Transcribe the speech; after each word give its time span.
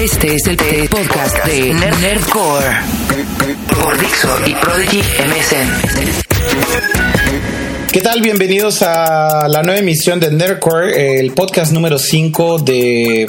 Este 0.00 0.34
es 0.34 0.46
el 0.46 0.56
podcast 0.88 1.44
de 1.44 1.74
Nerdcore 1.74 2.64
por 3.68 4.00
Dixo 4.00 4.28
y 4.46 4.54
Prodigy 4.54 5.00
MSN. 5.00 5.68
¿Qué 7.92 8.00
tal? 8.00 8.22
Bienvenidos 8.22 8.80
a 8.80 9.46
la 9.48 9.62
nueva 9.62 9.78
emisión 9.78 10.18
de 10.18 10.32
Nerdcore, 10.32 11.20
el 11.20 11.32
podcast 11.32 11.72
número 11.72 11.98
5 11.98 12.60
de, 12.60 13.26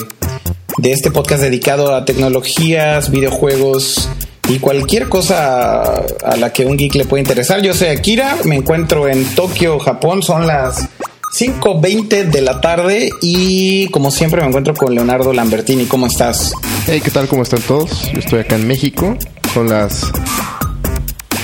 de 0.78 0.92
este 0.94 1.12
podcast 1.12 1.44
dedicado 1.44 1.94
a 1.94 2.06
tecnologías, 2.06 3.12
videojuegos 3.12 4.08
y 4.48 4.60
cualquier 4.60 5.10
cosa 5.10 6.06
a 6.24 6.38
la 6.38 6.54
que 6.54 6.66
un 6.66 6.78
geek 6.78 6.96
le 6.96 7.04
puede 7.04 7.20
interesar. 7.20 7.62
Yo 7.62 7.74
soy 7.74 7.90
Akira, 7.90 8.38
me 8.46 8.56
encuentro 8.56 9.10
en 9.10 9.26
Tokio, 9.36 9.78
Japón, 9.78 10.24
son 10.24 10.48
las 10.48 10.88
5.20 11.32 12.26
de 12.26 12.42
la 12.42 12.60
tarde 12.60 13.10
y 13.22 13.88
como 13.88 14.12
siempre 14.12 14.42
me 14.42 14.48
encuentro 14.48 14.74
con 14.74 14.94
Leonardo 14.94 15.32
Lambertini. 15.32 15.86
¿Cómo 15.86 16.08
estás? 16.08 16.54
Hey, 16.86 17.02
¿qué 17.04 17.10
tal? 17.10 17.28
¿Cómo 17.28 17.44
están 17.44 17.62
todos? 17.62 18.12
Yo 18.12 18.20
estoy 18.20 18.42
acá 18.42 18.56
en 18.56 18.68
México, 18.68 19.18
son 19.54 19.70
las 19.70 20.12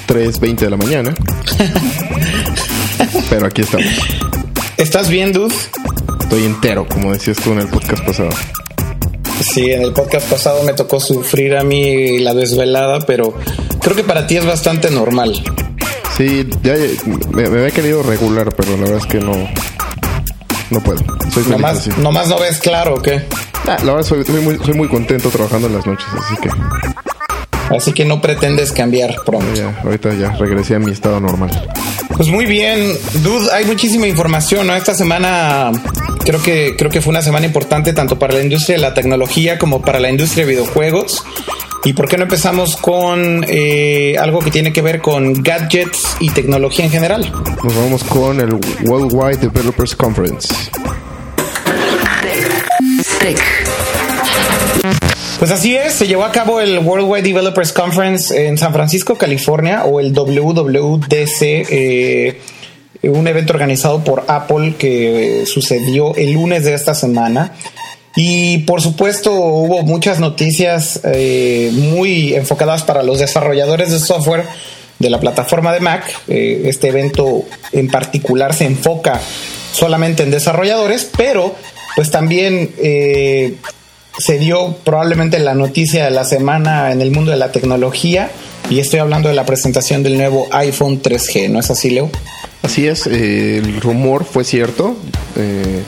3.20 0.07 0.55
de 0.57 0.69
la 0.69 0.77
mañana. 0.77 1.15
Pero 3.29 3.45
aquí 3.47 3.61
estamos. 3.61 3.87
¿Estás 4.75 5.09
bien, 5.09 5.31
dude? 5.31 5.55
Estoy 6.19 6.43
entero, 6.43 6.85
como 6.87 7.13
decías 7.13 7.37
tú 7.37 7.53
en 7.53 7.59
el 7.59 7.67
podcast 7.69 8.03
pasado. 8.05 8.29
Sí, 9.39 9.71
en 9.71 9.83
el 9.83 9.93
podcast 9.93 10.29
pasado 10.29 10.63
me 10.63 10.73
tocó 10.73 10.99
sufrir 10.99 11.55
a 11.55 11.63
mí 11.63 12.19
la 12.19 12.33
desvelada, 12.33 12.99
pero 13.01 13.35
creo 13.81 13.95
que 13.95 14.03
para 14.03 14.25
ti 14.25 14.35
es 14.35 14.45
bastante 14.45 14.89
normal. 14.89 15.41
Sí, 16.17 16.47
ya 16.63 16.73
me, 17.29 17.45
había 17.45 17.69
querido 17.69 18.01
regular, 18.01 18.53
pero 18.55 18.71
la 18.71 18.83
verdad 18.83 18.97
es 18.97 19.05
que 19.05 19.19
no, 19.19 19.47
no 20.69 20.81
puedo. 20.81 20.99
Soy 21.33 21.43
nomás, 21.45 21.87
nomás 21.97 22.27
no 22.27 22.39
ves 22.39 22.59
claro, 22.59 22.95
¿o 22.95 23.01
qué? 23.01 23.23
Ah, 23.67 23.77
la 23.83 23.93
verdad 23.93 24.03
soy, 24.03 24.23
muy, 24.41 24.57
soy 24.57 24.73
muy 24.73 24.87
contento 24.87 25.29
trabajando 25.29 25.67
en 25.67 25.75
las 25.75 25.85
noches, 25.85 26.07
así 26.17 26.35
que... 26.37 26.49
Así 27.75 27.91
que 27.91 28.05
no 28.05 28.21
pretendes 28.21 28.71
cambiar 28.71 29.13
pronto. 29.25 29.53
Ya, 29.53 29.77
ahorita 29.83 30.13
ya 30.13 30.31
regresé 30.31 30.75
a 30.75 30.79
mi 30.79 30.91
estado 30.91 31.19
normal. 31.19 31.51
Pues 32.15 32.29
muy 32.29 32.45
bien, 32.45 32.97
dude, 33.21 33.51
hay 33.51 33.65
muchísima 33.65 34.07
información, 34.07 34.67
¿no? 34.67 34.75
Esta 34.75 34.95
semana 34.95 35.71
creo 36.23 36.41
que 36.41 36.75
creo 36.77 36.89
que 36.89 37.01
fue 37.01 37.11
una 37.11 37.21
semana 37.21 37.45
importante 37.45 37.91
tanto 37.93 38.17
para 38.17 38.35
la 38.35 38.41
industria 38.41 38.77
de 38.77 38.81
la 38.81 38.93
tecnología 38.93 39.59
como 39.59 39.81
para 39.81 39.99
la 39.99 40.09
industria 40.09 40.45
de 40.45 40.53
videojuegos. 40.53 41.23
¿Y 41.83 41.93
por 41.93 42.07
qué 42.07 42.17
no 42.17 42.23
empezamos 42.23 42.75
con 42.75 43.45
eh, 43.47 44.15
algo 44.19 44.39
que 44.39 44.51
tiene 44.51 44.73
que 44.73 44.81
ver 44.81 45.01
con 45.01 45.41
gadgets 45.41 46.17
y 46.19 46.29
tecnología 46.31 46.85
en 46.85 46.91
general? 46.91 47.31
Nos 47.63 47.75
vamos 47.75 48.03
con 48.03 48.39
el 48.41 48.53
Worldwide 48.83 49.37
Developers 49.37 49.95
Conference. 49.95 50.47
Pues 55.39 55.51
así 55.51 55.75
es, 55.75 55.93
se 55.93 56.07
llevó 56.07 56.23
a 56.23 56.31
cabo 56.31 56.59
el 56.59 56.79
Worldwide 56.79 57.21
Developers 57.21 57.71
Conference 57.71 58.47
en 58.47 58.57
San 58.57 58.73
Francisco, 58.73 59.17
California, 59.17 59.83
o 59.85 59.99
el 59.99 60.11
WWDC, 60.11 61.41
eh, 61.41 62.41
un 63.03 63.27
evento 63.27 63.53
organizado 63.53 64.03
por 64.03 64.23
Apple 64.27 64.75
que 64.79 65.43
sucedió 65.45 66.15
el 66.15 66.31
lunes 66.31 66.63
de 66.63 66.73
esta 66.73 66.95
semana. 66.95 67.53
Y 68.17 68.57
por 68.59 68.81
supuesto 68.81 69.31
hubo 69.31 69.83
muchas 69.83 70.19
noticias 70.19 70.99
eh, 71.05 71.71
muy 71.73 72.33
enfocadas 72.33 72.83
para 72.83 73.01
los 73.03 73.19
desarrolladores 73.19 73.91
de 73.91 73.99
software 73.99 74.45
de 74.99 75.09
la 75.09 75.21
plataforma 75.21 75.71
de 75.71 75.79
Mac. 75.79 76.03
Eh, 76.27 76.63
este 76.65 76.89
evento 76.89 77.45
en 77.71 77.87
particular 77.87 78.53
se 78.53 78.65
enfoca 78.65 79.21
solamente 79.71 80.23
en 80.23 80.31
desarrolladores, 80.31 81.09
pero 81.15 81.55
pues 81.95 82.11
también 82.11 82.73
se 82.75 84.39
dio 84.39 84.75
probablemente 84.83 85.39
la 85.39 85.53
noticia 85.53 86.05
de 86.05 86.11
la 86.11 86.25
semana 86.25 86.91
en 86.91 87.01
el 87.01 87.11
mundo 87.11 87.31
de 87.31 87.37
la 87.37 87.51
tecnología 87.51 88.31
y 88.69 88.79
estoy 88.79 88.99
hablando 88.99 89.29
de 89.29 89.35
la 89.35 89.45
presentación 89.45 90.03
del 90.03 90.17
nuevo 90.17 90.47
iPhone 90.51 91.01
3G, 91.01 91.49
¿no 91.49 91.59
es 91.59 91.71
así, 91.71 91.89
Leo? 91.89 92.09
Así 92.63 92.85
es, 92.85 93.07
eh, 93.07 93.57
el 93.57 93.79
rumor 93.79 94.25
fue 94.25 94.43
cierto. 94.43 94.97
Eh, 95.37 95.83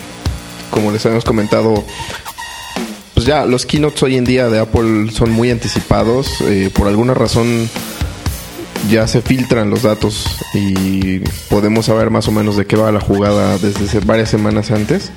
como 0.71 0.91
les 0.91 1.05
habíamos 1.05 1.25
comentado, 1.25 1.83
pues 3.19 3.27
ya 3.27 3.45
los 3.45 3.65
keynotes 3.65 4.01
hoy 4.01 4.15
en 4.15 4.23
día 4.23 4.47
de 4.47 4.59
Apple 4.59 5.11
son 5.11 5.31
muy 5.31 5.51
anticipados. 5.51 6.39
Eh, 6.39 6.71
por 6.73 6.87
alguna 6.87 7.13
razón 7.13 7.69
ya 8.89 9.09
se 9.09 9.21
filtran 9.21 9.69
los 9.69 9.81
datos 9.81 10.25
y 10.53 11.19
podemos 11.49 11.87
saber 11.87 12.11
más 12.11 12.29
o 12.29 12.31
menos 12.31 12.55
de 12.55 12.65
qué 12.65 12.77
va 12.77 12.93
la 12.93 13.01
jugada 13.01 13.57
desde 13.57 13.99
varias 13.99 14.29
semanas 14.29 14.71
antes. 14.71 15.11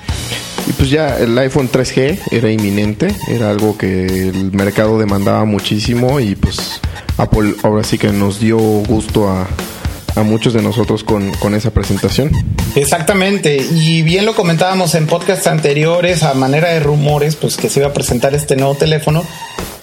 Y 0.66 0.72
pues 0.72 0.91
ya 0.91 1.16
el 1.16 1.38
iPhone 1.38 1.70
3G 1.70 2.18
era 2.32 2.50
inminente, 2.50 3.14
era 3.28 3.50
algo 3.50 3.78
que 3.78 4.30
el 4.30 4.50
mercado 4.50 4.98
demandaba 4.98 5.44
muchísimo 5.44 6.18
y 6.18 6.34
pues 6.34 6.80
Apple 7.18 7.54
ahora 7.62 7.84
sí 7.84 7.98
que 7.98 8.10
nos 8.10 8.41
dio 8.41 8.58
gusto 8.58 9.30
a, 9.30 9.46
a 10.14 10.22
muchos 10.22 10.52
de 10.52 10.62
nosotros 10.62 11.04
con, 11.04 11.32
con, 11.34 11.54
esa 11.54 11.70
presentación. 11.70 12.30
Exactamente, 12.74 13.56
y 13.56 14.02
bien 14.02 14.26
lo 14.26 14.34
comentábamos 14.34 14.94
en 14.94 15.06
podcasts 15.06 15.46
anteriores 15.46 16.22
a 16.22 16.34
manera 16.34 16.68
de 16.68 16.80
rumores, 16.80 17.36
pues 17.36 17.56
que 17.56 17.68
se 17.68 17.80
iba 17.80 17.88
a 17.88 17.92
presentar 17.92 18.34
este 18.34 18.56
nuevo 18.56 18.74
teléfono 18.74 19.24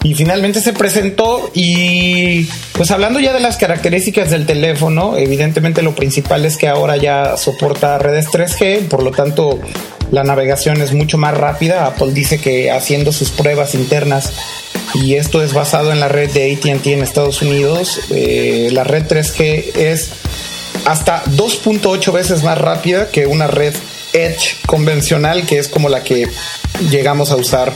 y 0.03 0.13
finalmente 0.13 0.61
se 0.61 0.71
presentó 0.71 1.51
y 1.53 2.47
pues 2.73 2.89
hablando 2.91 3.19
ya 3.19 3.33
de 3.33 3.41
las 3.41 3.57
características 3.57 4.29
del 4.29 4.45
teléfono, 4.45 5.17
evidentemente 5.17 5.81
lo 5.81 5.93
principal 5.93 6.45
es 6.45 6.55
que 6.55 6.67
ahora 6.67 6.95
ya 6.95 7.35
soporta 7.35 7.97
redes 7.97 8.27
3G, 8.27 8.87
por 8.87 9.03
lo 9.03 9.11
tanto 9.11 9.59
la 10.11 10.23
navegación 10.23 10.81
es 10.81 10.93
mucho 10.93 11.17
más 11.17 11.37
rápida. 11.37 11.85
Apple 11.85 12.13
dice 12.13 12.39
que 12.39 12.71
haciendo 12.71 13.11
sus 13.11 13.29
pruebas 13.29 13.75
internas 13.75 14.33
y 14.95 15.15
esto 15.15 15.43
es 15.43 15.53
basado 15.53 15.91
en 15.91 15.99
la 15.99 16.07
red 16.07 16.31
de 16.31 16.53
ATT 16.53 16.87
en 16.87 17.01
Estados 17.01 17.41
Unidos, 17.41 18.01
eh, 18.09 18.69
la 18.71 18.83
red 18.83 19.05
3G 19.05 19.75
es 19.75 20.11
hasta 20.85 21.23
2.8 21.25 22.11
veces 22.11 22.43
más 22.43 22.57
rápida 22.57 23.09
que 23.09 23.27
una 23.27 23.47
red 23.47 23.73
Edge 24.13 24.57
convencional, 24.65 25.45
que 25.45 25.59
es 25.59 25.67
como 25.67 25.89
la 25.89 26.03
que 26.03 26.27
llegamos 26.89 27.31
a 27.31 27.35
usar 27.35 27.71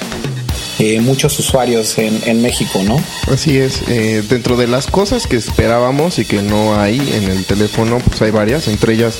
eh, 0.79 0.99
muchos 1.01 1.37
usuarios 1.37 1.97
en, 1.97 2.41
México, 2.41 2.81
¿no? 2.83 3.01
Así 3.31 3.57
es. 3.57 3.83
Eh, 3.87 4.23
dentro 4.27 4.57
de 4.57 4.67
las 4.67 4.87
cosas 4.87 5.27
que 5.27 5.35
esperábamos 5.35 6.17
y 6.19 6.25
que 6.25 6.41
no 6.41 6.79
hay 6.79 6.99
en 6.99 7.29
el 7.29 7.45
teléfono, 7.45 7.99
pues 7.99 8.21
hay 8.21 8.31
varias. 8.31 8.67
Entre 8.67 8.93
ellas, 8.93 9.19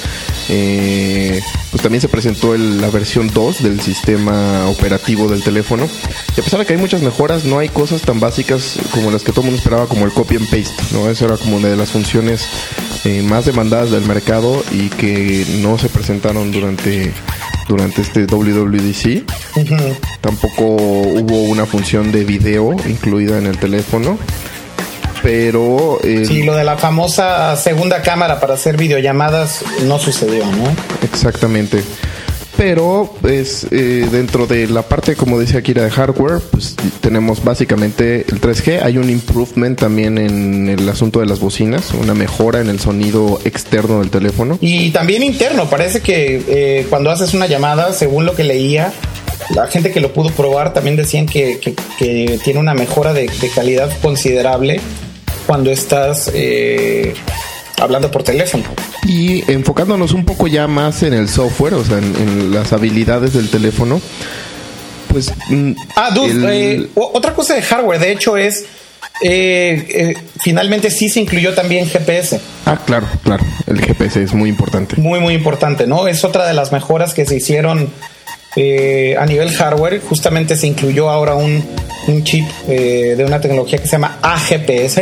eh, 0.49 1.41
pues 1.69 1.83
también 1.83 2.01
se 2.01 2.09
presentó 2.09 2.57
la 2.57 2.89
versión 2.89 3.29
2 3.31 3.61
del 3.61 3.81
sistema 3.81 4.67
operativo 4.67 5.29
del 5.29 5.43
teléfono. 5.43 5.87
Y 6.35 6.39
a 6.41 6.43
pesar 6.43 6.59
de 6.59 6.65
que 6.65 6.73
hay 6.73 6.79
muchas 6.79 7.01
mejoras, 7.01 7.45
no 7.45 7.59
hay 7.59 7.69
cosas 7.69 8.01
tan 8.01 8.19
básicas 8.19 8.77
como 8.91 9.11
las 9.11 9.23
que 9.23 9.31
todo 9.31 9.41
el 9.41 9.45
mundo 9.45 9.59
esperaba, 9.59 9.87
como 9.87 10.05
el 10.05 10.11
copy 10.11 10.37
and 10.37 10.49
paste, 10.49 10.73
¿no? 10.91 11.09
Eso 11.09 11.25
era 11.25 11.37
como 11.37 11.57
una 11.57 11.67
de 11.67 11.77
las 11.77 11.91
funciones 11.91 12.47
más 13.25 13.45
demandadas 13.45 13.91
del 13.91 14.05
mercado 14.05 14.63
y 14.71 14.89
que 14.89 15.45
no 15.59 15.77
se 15.77 15.89
presentaron 15.89 16.51
durante 16.51 17.13
durante 17.67 18.01
este 18.01 18.25
WWDC. 18.25 19.23
Tampoco 20.21 20.63
hubo 20.63 21.43
una 21.43 21.65
función 21.65 22.11
de 22.11 22.23
video 22.23 22.75
incluida 22.87 23.37
en 23.37 23.47
el 23.47 23.57
teléfono. 23.57 24.17
Pero. 25.21 25.99
Eh, 26.03 26.25
sí, 26.25 26.43
lo 26.43 26.55
de 26.55 26.63
la 26.63 26.77
famosa 26.77 27.55
segunda 27.55 28.01
cámara 28.01 28.39
para 28.39 28.55
hacer 28.55 28.75
videollamadas 28.77 29.63
no 29.85 29.97
sucedió, 29.99 30.45
¿no? 30.45 30.75
Exactamente 31.01 31.83
pero 32.57 33.13
pues 33.21 33.67
eh, 33.71 34.07
dentro 34.11 34.47
de 34.47 34.67
la 34.67 34.83
parte 34.83 35.15
como 35.15 35.39
decía 35.39 35.59
Akira 35.59 35.83
de 35.83 35.89
hardware 35.89 36.39
pues 36.51 36.75
tenemos 37.01 37.43
básicamente 37.43 38.25
el 38.29 38.39
3G 38.39 38.81
hay 38.83 38.97
un 38.97 39.09
improvement 39.09 39.79
también 39.79 40.17
en 40.17 40.69
el 40.69 40.87
asunto 40.87 41.19
de 41.19 41.25
las 41.25 41.39
bocinas 41.39 41.91
una 41.93 42.13
mejora 42.13 42.61
en 42.61 42.69
el 42.69 42.79
sonido 42.79 43.39
externo 43.45 43.99
del 43.99 44.09
teléfono. 44.09 44.57
Y 44.61 44.91
también 44.91 45.23
interno. 45.23 45.69
Parece 45.69 46.01
que 46.01 46.43
eh, 46.47 46.87
cuando 46.89 47.11
haces 47.11 47.33
una 47.33 47.47
llamada 47.47 47.93
según 47.93 48.25
lo 48.25 48.35
que 48.35 48.43
leía 48.43 48.93
la 49.49 49.67
gente 49.67 49.91
que 49.91 49.99
lo 49.99 50.13
pudo 50.13 50.29
probar 50.29 50.73
también 50.73 50.95
decían 50.95 51.25
que, 51.25 51.59
tiene 52.43 52.59
una 52.59 52.73
mejora 52.73 53.13
de, 53.13 53.29
calidad 53.53 53.91
considerable 54.01 54.79
cuando 55.45 55.71
estás 55.71 56.31
eh, 56.33 57.13
hablando 57.79 58.11
por 58.11 58.23
teléfono. 58.23 58.63
Y 59.07 59.49
enfocándonos 59.51 60.13
un 60.13 60.25
poco 60.25 60.47
ya 60.47 60.67
más 60.67 61.03
en 61.03 61.13
el 61.13 61.29
software, 61.29 61.73
o 61.75 61.83
sea, 61.83 61.97
en, 61.97 62.53
las 62.53 62.73
habilidades 62.73 63.33
del 63.33 63.49
teléfono, 63.49 64.01
pues... 65.09 65.31
Mm, 65.49 65.71
ah, 65.95 66.11
dude, 66.13 66.75
eh, 66.75 66.89
otra 66.95 67.33
cosa 67.33 67.55
de 67.55 67.61
hardware, 67.61 67.99
de 67.99 68.11
hecho, 68.11 68.37
es... 68.37 68.65
Eh, 69.21 69.85
eh, 69.89 70.17
finalmente 70.41 70.89
sí 70.89 71.07
se 71.07 71.19
incluyó 71.19 71.53
también 71.53 71.87
GPS. 71.87 72.39
Ah, 72.65 72.79
claro, 72.83 73.07
claro. 73.23 73.43
El 73.67 73.79
GPS 73.79 74.23
es 74.23 74.33
muy 74.33 74.49
importante. 74.49 74.95
Muy, 74.97 75.19
muy 75.19 75.35
importante, 75.35 75.85
¿no? 75.85 76.07
Es 76.07 76.23
otra 76.23 76.47
de 76.47 76.53
las 76.53 76.71
mejoras 76.71 77.13
que 77.13 77.25
se 77.25 77.35
hicieron 77.35 77.89
a 78.55 79.25
nivel 79.25 79.51
hardware. 79.51 80.01
Justamente 80.01 80.55
se 80.55 80.67
incluyó 80.67 81.09
ahora 81.09 81.35
un, 81.35 81.63
un 82.07 82.23
chip 82.23 82.45
de 82.67 83.23
una 83.25 83.39
tecnología 83.39 83.77
que 83.77 83.85
se 83.85 83.93
llama 83.93 84.17
AGPS, 84.21 85.01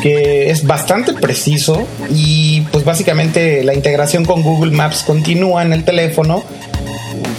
que 0.00 0.50
es 0.50 0.66
bastante 0.66 1.12
preciso 1.12 1.86
y 2.10 2.62
pues 2.72 2.84
básicamente 2.84 3.62
la 3.64 3.74
integración 3.74 4.24
con 4.24 4.42
Google 4.42 4.72
Maps 4.72 5.02
continúa 5.02 5.62
en 5.62 5.72
el 5.72 5.84
teléfono 5.84 6.44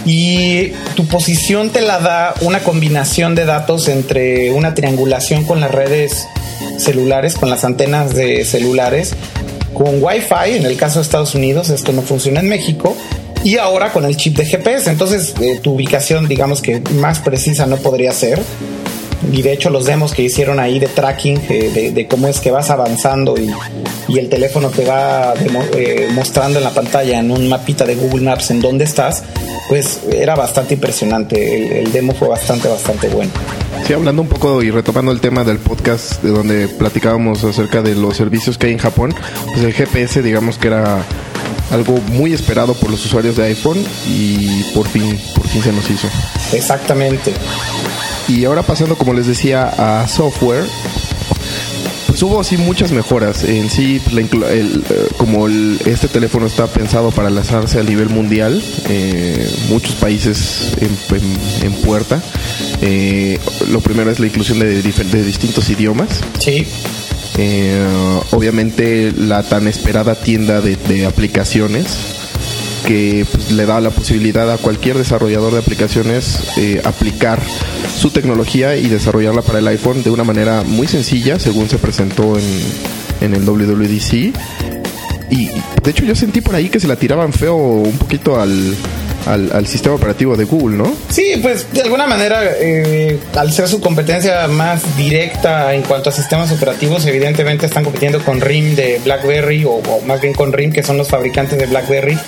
y 0.04 0.72
tu 0.94 1.06
posición 1.06 1.70
te 1.70 1.80
la 1.80 1.98
da 1.98 2.34
una 2.40 2.60
combinación 2.60 3.34
de 3.34 3.44
datos 3.44 3.88
entre 3.88 4.50
una 4.52 4.74
triangulación 4.74 5.44
con 5.44 5.60
las 5.60 5.70
redes 5.70 6.26
celulares, 6.78 7.34
con 7.34 7.50
las 7.50 7.64
antenas 7.64 8.14
de 8.14 8.44
celulares, 8.44 9.14
con 9.74 10.02
Wi-Fi 10.02 10.56
en 10.56 10.66
el 10.66 10.76
caso 10.76 10.98
de 10.98 11.04
Estados 11.04 11.34
Unidos, 11.34 11.70
esto 11.70 11.92
no 11.92 12.02
funciona 12.02 12.40
en 12.40 12.48
México, 12.48 12.96
y 13.44 13.58
ahora 13.58 13.92
con 13.92 14.04
el 14.04 14.16
chip 14.16 14.36
de 14.36 14.46
GPS. 14.46 14.90
Entonces, 14.90 15.34
eh, 15.40 15.58
tu 15.62 15.72
ubicación, 15.72 16.28
digamos 16.28 16.62
que 16.62 16.80
más 16.94 17.20
precisa 17.20 17.66
no 17.66 17.76
podría 17.76 18.12
ser 18.12 18.40
y 19.30 19.42
de 19.42 19.52
hecho 19.52 19.70
los 19.70 19.86
demos 19.86 20.12
que 20.12 20.22
hicieron 20.22 20.58
ahí 20.58 20.78
de 20.78 20.88
tracking, 20.88 21.40
eh, 21.48 21.92
de, 21.94 22.06
cómo 22.06 22.26
es 22.28 22.40
que 22.40 22.50
vas 22.50 22.70
avanzando 22.70 23.34
y, 23.38 23.50
el 24.18 24.28
teléfono 24.28 24.68
te 24.68 24.84
va 24.84 25.32
eh, 25.74 26.08
mostrando 26.12 26.58
en 26.58 26.64
la 26.64 26.70
pantalla 26.70 27.18
en 27.18 27.30
un 27.30 27.48
mapita 27.48 27.84
de 27.84 27.94
Google 27.94 28.22
Maps 28.22 28.50
en 28.50 28.60
dónde 28.60 28.84
estás, 28.84 29.22
pues 29.68 30.00
era 30.12 30.34
bastante 30.34 30.74
impresionante. 30.74 31.80
El, 31.80 31.92
demo 31.92 32.12
fue 32.14 32.28
bastante, 32.28 32.68
bastante 32.68 33.08
bueno. 33.08 33.30
Sí, 33.86 33.94
hablando 33.94 34.22
un 34.22 34.28
poco 34.28 34.62
y 34.62 34.70
retomando 34.70 35.12
el 35.12 35.20
tema 35.20 35.44
del 35.44 35.58
podcast 35.58 36.22
de 36.22 36.30
donde 36.30 36.68
platicábamos 36.68 37.42
acerca 37.42 37.80
de 37.80 37.94
los 37.94 38.16
servicios 38.16 38.58
que 38.58 38.66
hay 38.66 38.72
en 38.72 38.78
Japón, 38.78 39.14
pues 39.46 39.62
el 39.64 39.72
GPS 39.72 40.22
digamos 40.22 40.58
que 40.58 40.68
era 40.68 41.02
algo 41.70 41.98
muy 42.08 42.34
esperado 42.34 42.74
por 42.74 42.90
los 42.90 43.04
usuarios 43.04 43.36
de 43.36 43.44
iPhone 43.44 43.82
y 44.06 44.62
por 44.74 44.86
fin, 44.86 45.18
por 45.34 45.48
fin 45.48 45.62
se 45.62 45.72
nos 45.72 45.88
hizo. 45.90 46.08
Exactamente. 46.52 47.32
Y 48.28 48.44
ahora 48.44 48.62
pasando, 48.62 48.96
como 48.96 49.12
les 49.14 49.26
decía, 49.26 50.02
a 50.02 50.08
software, 50.08 50.64
pues 52.12 52.22
hubo 52.24 52.40
así 52.40 52.58
muchas 52.58 52.92
mejoras. 52.92 53.42
En 53.42 53.70
sí, 53.70 53.98
pues, 54.04 54.26
eh, 54.50 54.68
como 55.16 55.48
este 55.48 56.08
teléfono 56.08 56.46
está 56.46 56.66
pensado 56.66 57.10
para 57.10 57.30
lanzarse 57.30 57.80
a 57.80 57.82
nivel 57.82 58.10
mundial, 58.10 58.62
eh, 58.90 59.50
muchos 59.70 59.94
países 59.94 60.74
en, 61.62 61.72
puerta. 61.72 62.22
Eh, 62.82 63.40
lo 63.70 63.80
primero 63.80 64.10
es 64.10 64.20
la 64.20 64.26
inclusión 64.26 64.58
de, 64.58 64.82
distintos 64.82 65.70
idiomas. 65.70 66.20
Sí. 66.38 66.66
obviamente 68.32 69.10
la 69.16 69.42
tan 69.42 69.66
esperada 69.66 70.14
tienda 70.14 70.60
de, 70.60 71.06
aplicaciones 71.06 71.86
que 72.86 73.26
pues, 73.30 73.52
le 73.52 73.66
da 73.66 73.80
la 73.80 73.90
posibilidad 73.90 74.50
a 74.52 74.58
cualquier 74.58 74.98
desarrollador 74.98 75.52
de 75.52 75.58
aplicaciones 75.58 76.38
aplicar 76.84 77.40
su 77.96 78.10
tecnología 78.10 78.76
y 78.76 78.88
desarrollarla 78.88 79.42
para 79.42 79.58
el 79.58 79.68
iPhone 79.68 80.02
de 80.02 80.10
una 80.10 80.24
manera 80.24 80.62
muy 80.64 80.86
sencilla, 80.86 81.38
según 81.38 81.68
se 81.68 81.78
presentó 81.78 82.38
en, 82.38 82.44
en 83.20 83.34
el 83.34 83.44
WWDC. 83.44 84.34
Y 85.30 85.48
de 85.82 85.90
hecho 85.90 86.04
yo 86.04 86.14
sentí 86.14 86.40
por 86.40 86.54
ahí 86.54 86.68
que 86.68 86.80
se 86.80 86.88
la 86.88 86.96
tiraban 86.96 87.32
feo 87.32 87.56
un 87.56 87.96
poquito 87.96 88.38
al, 88.38 88.76
al, 89.26 89.66
sistema 89.66 89.94
operativo 89.94 90.36
de 90.36 90.44
Google, 90.44 90.76
¿no? 90.76 90.94
Sí, 91.08 91.34
pues 91.40 91.72
de 91.72 91.82
alguna 91.82 92.06
manera, 92.06 92.42
eh, 92.58 93.18
al 93.36 93.52
ser 93.52 93.68
su 93.68 93.80
competencia 93.80 94.46
más 94.48 94.96
directa 94.96 95.72
en 95.74 95.82
cuanto 95.82 96.10
a 96.10 96.12
sistemas 96.12 96.50
operativos, 96.52 97.06
evidentemente 97.06 97.66
están 97.66 97.84
compitiendo 97.84 98.22
con 98.24 98.40
RIM 98.40 98.74
de 98.74 99.00
BlackBerry, 99.04 99.64
o 99.64 99.80
más 100.06 100.20
bien 100.20 100.34
con 100.34 100.52
RIM, 100.52 100.72
que 100.72 100.82
son 100.82 100.98
los 100.98 101.08
fabricantes 101.08 101.58
de 101.58 101.66
BlackBerry, 101.66 102.18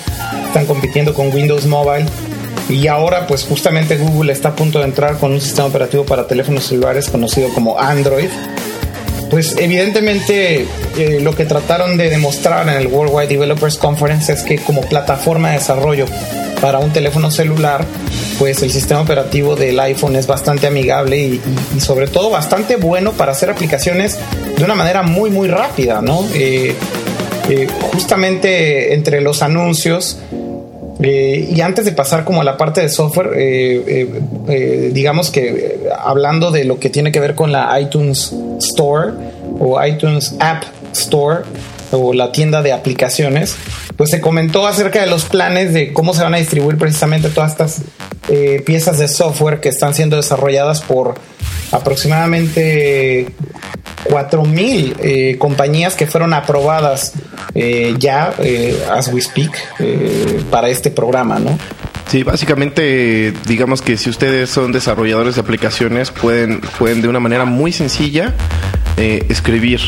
están 0.55 0.67
compitiendo 0.67 1.13
con 1.13 1.35
Windows 1.35 1.65
Mobile. 1.65 2.05
Y 2.69 2.87
ahora 2.87 3.27
pues 3.27 3.43
justamente 3.43 3.97
Google 3.97 4.31
está 4.31 4.49
a 4.49 4.55
punto 4.55 4.79
de 4.79 4.85
entrar 4.85 5.17
con 5.17 5.33
un 5.33 5.41
sistema 5.41 5.67
operativo 5.67 6.05
para 6.05 6.27
teléfonos 6.27 6.63
celulares 6.63 7.09
conocido 7.09 7.49
como 7.49 7.77
Android. 7.77 8.29
Pues 9.29 9.57
evidentemente 9.57 10.65
eh, 10.97 11.19
lo 11.21 11.35
que 11.35 11.43
trataron 11.43 11.97
de 11.97 12.09
demostrar 12.09 12.69
en 12.69 12.75
el 12.75 12.87
Worldwide 12.87 13.27
Developers 13.27 13.77
Conference 13.77 14.31
es 14.31 14.43
que 14.43 14.57
como 14.57 14.79
plataforma 14.81 15.49
de 15.49 15.57
desarrollo 15.57 16.05
para 16.61 16.79
un 16.79 16.93
teléfono 16.93 17.31
celular, 17.31 17.85
pues 18.39 18.63
el 18.63 18.71
sistema 18.71 19.01
operativo 19.01 19.57
del 19.57 19.77
iPhone 19.77 20.15
es 20.15 20.25
bastante 20.25 20.67
amigable 20.67 21.17
y, 21.17 21.41
sobre 21.81 22.07
todo 22.07 22.29
bastante 22.29 22.77
bueno 22.77 23.11
para 23.11 23.33
hacer 23.33 23.49
aplicaciones 23.49 24.17
de 24.55 24.63
una 24.63 24.75
manera 24.75 25.03
muy 25.03 25.29
muy 25.29 25.49
rápida, 25.49 26.01
¿no? 26.01 26.25
Eh, 26.33 26.75
eh, 27.49 27.67
justamente 27.91 28.95
entre 28.95 29.21
los 29.21 29.43
anuncios 29.43 30.17
eh, 31.01 31.49
y 31.53 31.61
antes 31.61 31.85
de 31.85 31.91
pasar 31.91 32.23
como 32.23 32.41
a 32.41 32.43
la 32.43 32.57
parte 32.57 32.81
de 32.81 32.89
software, 32.89 33.31
eh, 33.35 34.07
eh, 34.47 34.91
digamos 34.93 35.29
que 35.29 35.89
hablando 35.97 36.51
de 36.51 36.63
lo 36.63 36.79
que 36.79 36.89
tiene 36.89 37.11
que 37.11 37.19
ver 37.19 37.35
con 37.35 37.51
la 37.51 37.79
iTunes 37.79 38.33
Store 38.59 39.11
o 39.59 39.83
iTunes 39.83 40.35
App 40.39 40.63
Store 40.93 41.43
o 41.91 42.13
la 42.13 42.31
tienda 42.31 42.61
de 42.61 42.71
aplicaciones, 42.71 43.55
pues 43.97 44.09
se 44.09 44.21
comentó 44.21 44.67
acerca 44.67 45.01
de 45.01 45.07
los 45.07 45.25
planes 45.25 45.73
de 45.73 45.91
cómo 45.91 46.13
se 46.13 46.23
van 46.23 46.33
a 46.33 46.37
distribuir 46.37 46.77
precisamente 46.77 47.29
todas 47.29 47.51
estas 47.51 47.81
piezas 48.65 48.97
de 48.97 49.07
software 49.07 49.59
que 49.59 49.69
están 49.69 49.93
siendo 49.93 50.15
desarrolladas 50.15 50.81
por 50.81 51.13
aproximadamente 51.71 53.27
4.000 54.05 54.95
eh, 54.99 55.37
compañías 55.37 55.95
que 55.95 56.07
fueron 56.07 56.33
aprobadas 56.33 57.13
eh, 57.53 57.95
ya, 57.97 58.33
eh, 58.39 58.77
as 58.91 59.07
we 59.11 59.21
speak, 59.21 59.51
eh, 59.79 60.43
para 60.49 60.69
este 60.69 60.91
programa, 60.91 61.39
¿no? 61.39 61.57
Sí, 62.07 62.23
básicamente, 62.23 63.33
digamos 63.47 63.81
que 63.81 63.97
si 63.97 64.09
ustedes 64.09 64.49
son 64.49 64.71
desarrolladores 64.71 65.35
de 65.35 65.41
aplicaciones, 65.41 66.11
pueden, 66.11 66.61
pueden 66.77 67.01
de 67.01 67.07
una 67.07 67.19
manera 67.19 67.45
muy 67.45 67.71
sencilla 67.71 68.33
eh, 68.97 69.25
escribir 69.27 69.81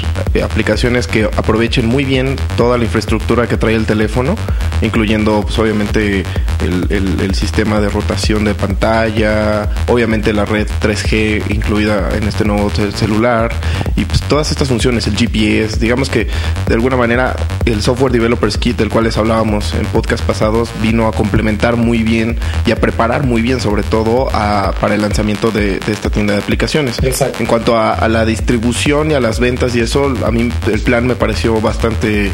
aplicaciones 0.44 1.08
que 1.08 1.24
aprovechen 1.24 1.86
muy 1.86 2.04
bien 2.04 2.36
toda 2.58 2.78
la 2.78 2.84
infraestructura 2.84 3.48
que 3.48 3.56
trae 3.56 3.74
el 3.74 3.86
teléfono, 3.86 4.36
incluyendo 4.82 5.42
pues, 5.42 5.58
obviamente 5.60 6.26
el, 6.62 7.34
sistema 7.36 7.80
de 7.80 7.90
rotación 7.90 8.46
de 8.46 8.56
pantalla, 8.56 9.70
obviamente 9.88 10.34
la 10.34 10.44
red 10.44 10.68
3G 10.82 11.44
incluida 11.50 12.10
en 12.18 12.24
este 12.24 12.46
nuevo 12.46 12.70
celular 12.70 13.54
y 13.96 14.06
pues, 14.06 14.22
todas 14.24 14.50
estas 14.50 14.68
funciones, 14.68 15.08
el 15.08 15.16
GPS, 15.16 15.80
digamos 15.80 16.10
que 16.10 16.28
de 16.68 16.74
alguna 16.74 16.98
manera 16.98 17.36
el 17.66 17.82
Software 17.82 18.12
Developers 18.12 18.58
Kit 18.58 18.78
del 18.78 18.90
cual 18.90 19.04
les 19.04 19.18
hablábamos 19.18 19.74
en 19.74 19.86
podcast 19.86 20.24
pasados 20.24 20.70
vino 20.82 21.08
a 21.08 21.12
complementar 21.12 21.76
muy 21.76 22.02
bien 22.04 22.38
y 22.66 22.72
a 22.72 22.78
preparar 22.78 23.26
muy 23.26 23.42
bien 23.42 23.60
sobre 23.60 23.84
todo 23.84 24.28
para 24.28 24.96
el 24.96 25.02
lanzamiento 25.02 25.52
de, 25.52 25.80
esta 25.88 26.10
tienda 26.10 26.34
de 26.34 26.40
aplicaciones. 26.40 26.98
En 27.40 27.46
cuanto 27.46 27.78
a 27.78 28.08
la 28.08 28.26
distribución, 28.26 28.97
y 29.06 29.14
a 29.14 29.20
las 29.20 29.40
ventas 29.40 29.76
y 29.76 29.82
eso, 29.82 30.14
a 30.26 30.32
mí 30.32 30.52
el 30.72 30.80
plan 30.82 31.06
me 31.06 31.16
pareció 31.16 31.60
bastante 31.62 32.32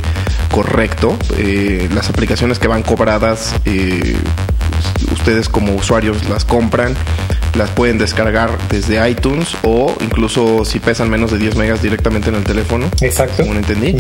correcto. 0.52 1.18
Eh, 1.38 1.90
las 1.94 2.10
aplicaciones 2.10 2.60
que 2.60 2.68
van 2.68 2.84
cobradas, 2.84 3.54
eh, 3.66 4.16
ustedes 5.12 5.50
como 5.50 5.76
usuarios 5.76 6.30
las 6.30 6.46
compran, 6.46 6.96
las 7.56 7.70
pueden 7.72 7.98
descargar 7.98 8.58
desde 8.70 9.08
iTunes 9.10 9.56
o 9.64 9.94
incluso 10.02 10.66
si 10.66 10.80
pesan 10.80 11.10
menos 11.10 11.32
de 11.32 11.38
10 11.38 11.56
megas 11.56 11.82
directamente 11.82 12.30
en 12.30 12.36
el 12.36 12.44
teléfono. 12.44 12.88
Exacto. 13.02 13.44
Como 13.44 13.56
entendí. 13.56 13.96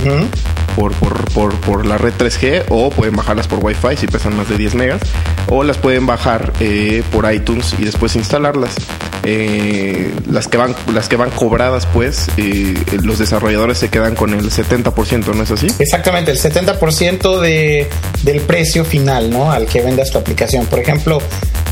por, 0.76 0.94
por, 0.94 1.56
por, 1.60 1.86
la 1.86 1.98
red 1.98 2.14
3G 2.18 2.66
o 2.70 2.90
pueden 2.90 3.16
bajarlas 3.16 3.48
por 3.48 3.60
Wi-Fi 3.64 3.98
si 3.98 4.08
pesan 4.08 4.36
más 4.36 4.50
de 4.50 4.58
10 4.58 4.76
megas 4.76 5.02
o 5.48 5.64
las 5.64 5.78
pueden 5.78 6.06
bajar 6.06 6.54
eh, 6.60 7.04
por 7.12 7.32
iTunes 7.32 7.76
y 7.78 7.86
después 7.86 8.16
instalarlas. 8.16 8.76
Las 9.24 10.48
que 10.48 10.58
van 10.58 10.76
las 10.94 11.08
que 11.08 11.16
van 11.16 11.30
cobradas 11.30 11.86
pues 11.86 12.28
los 13.02 13.20
desarrolladores 13.20 13.78
se 13.78 13.90
quedan 13.90 14.16
con 14.16 14.34
el 14.34 14.50
70%, 14.52 15.34
¿no 15.34 15.44
es 15.44 15.52
así? 15.52 15.68
Exactamente, 15.80 16.32
el 16.32 16.40
70% 16.40 17.40
de, 17.40 17.88
del 18.24 18.42
precio 18.42 18.84
final, 18.84 19.30
¿no? 19.30 19.52
Al 19.52 19.66
que 19.66 19.82
vendas 19.82 20.12
tu 20.12 20.18
aplicación. 20.18 20.66
Por 20.66 20.80
ejemplo, 20.80 21.22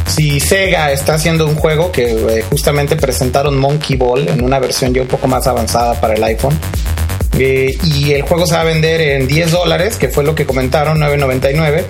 si 0.08 0.40
Sega 0.40 0.92
está 0.92 1.16
haciendo 1.16 1.46
un 1.48 1.56
juego 1.56 1.92
que 1.92 2.12
eh, 2.12 2.46
justamente 2.50 2.96
presentaron 2.96 3.58
Monkey 3.58 3.96
Ball 3.98 4.28
en 4.28 4.44
una 4.44 4.60
versión 4.60 4.94
ya 4.94 5.02
un 5.02 5.08
poco 5.08 5.28
más 5.28 5.48
avanzada 5.48 6.00
para 6.00 6.14
el 6.16 6.24
iPhone, 6.24 6.58
eh, 7.38 7.78
y 7.84 8.12
el 8.12 8.24
juego 8.24 8.46
se 8.46 8.56
va 8.56 8.62
a 8.62 8.66
vender 8.66 9.02
en 9.02 9.28
10 9.28 9.52
dólares, 9.52 9.98
que 9.98 10.10
fue 10.10 10.24
lo 10.24 10.36
que 10.36 10.46
comentaron, 10.46 11.00
9.99. 11.00 11.86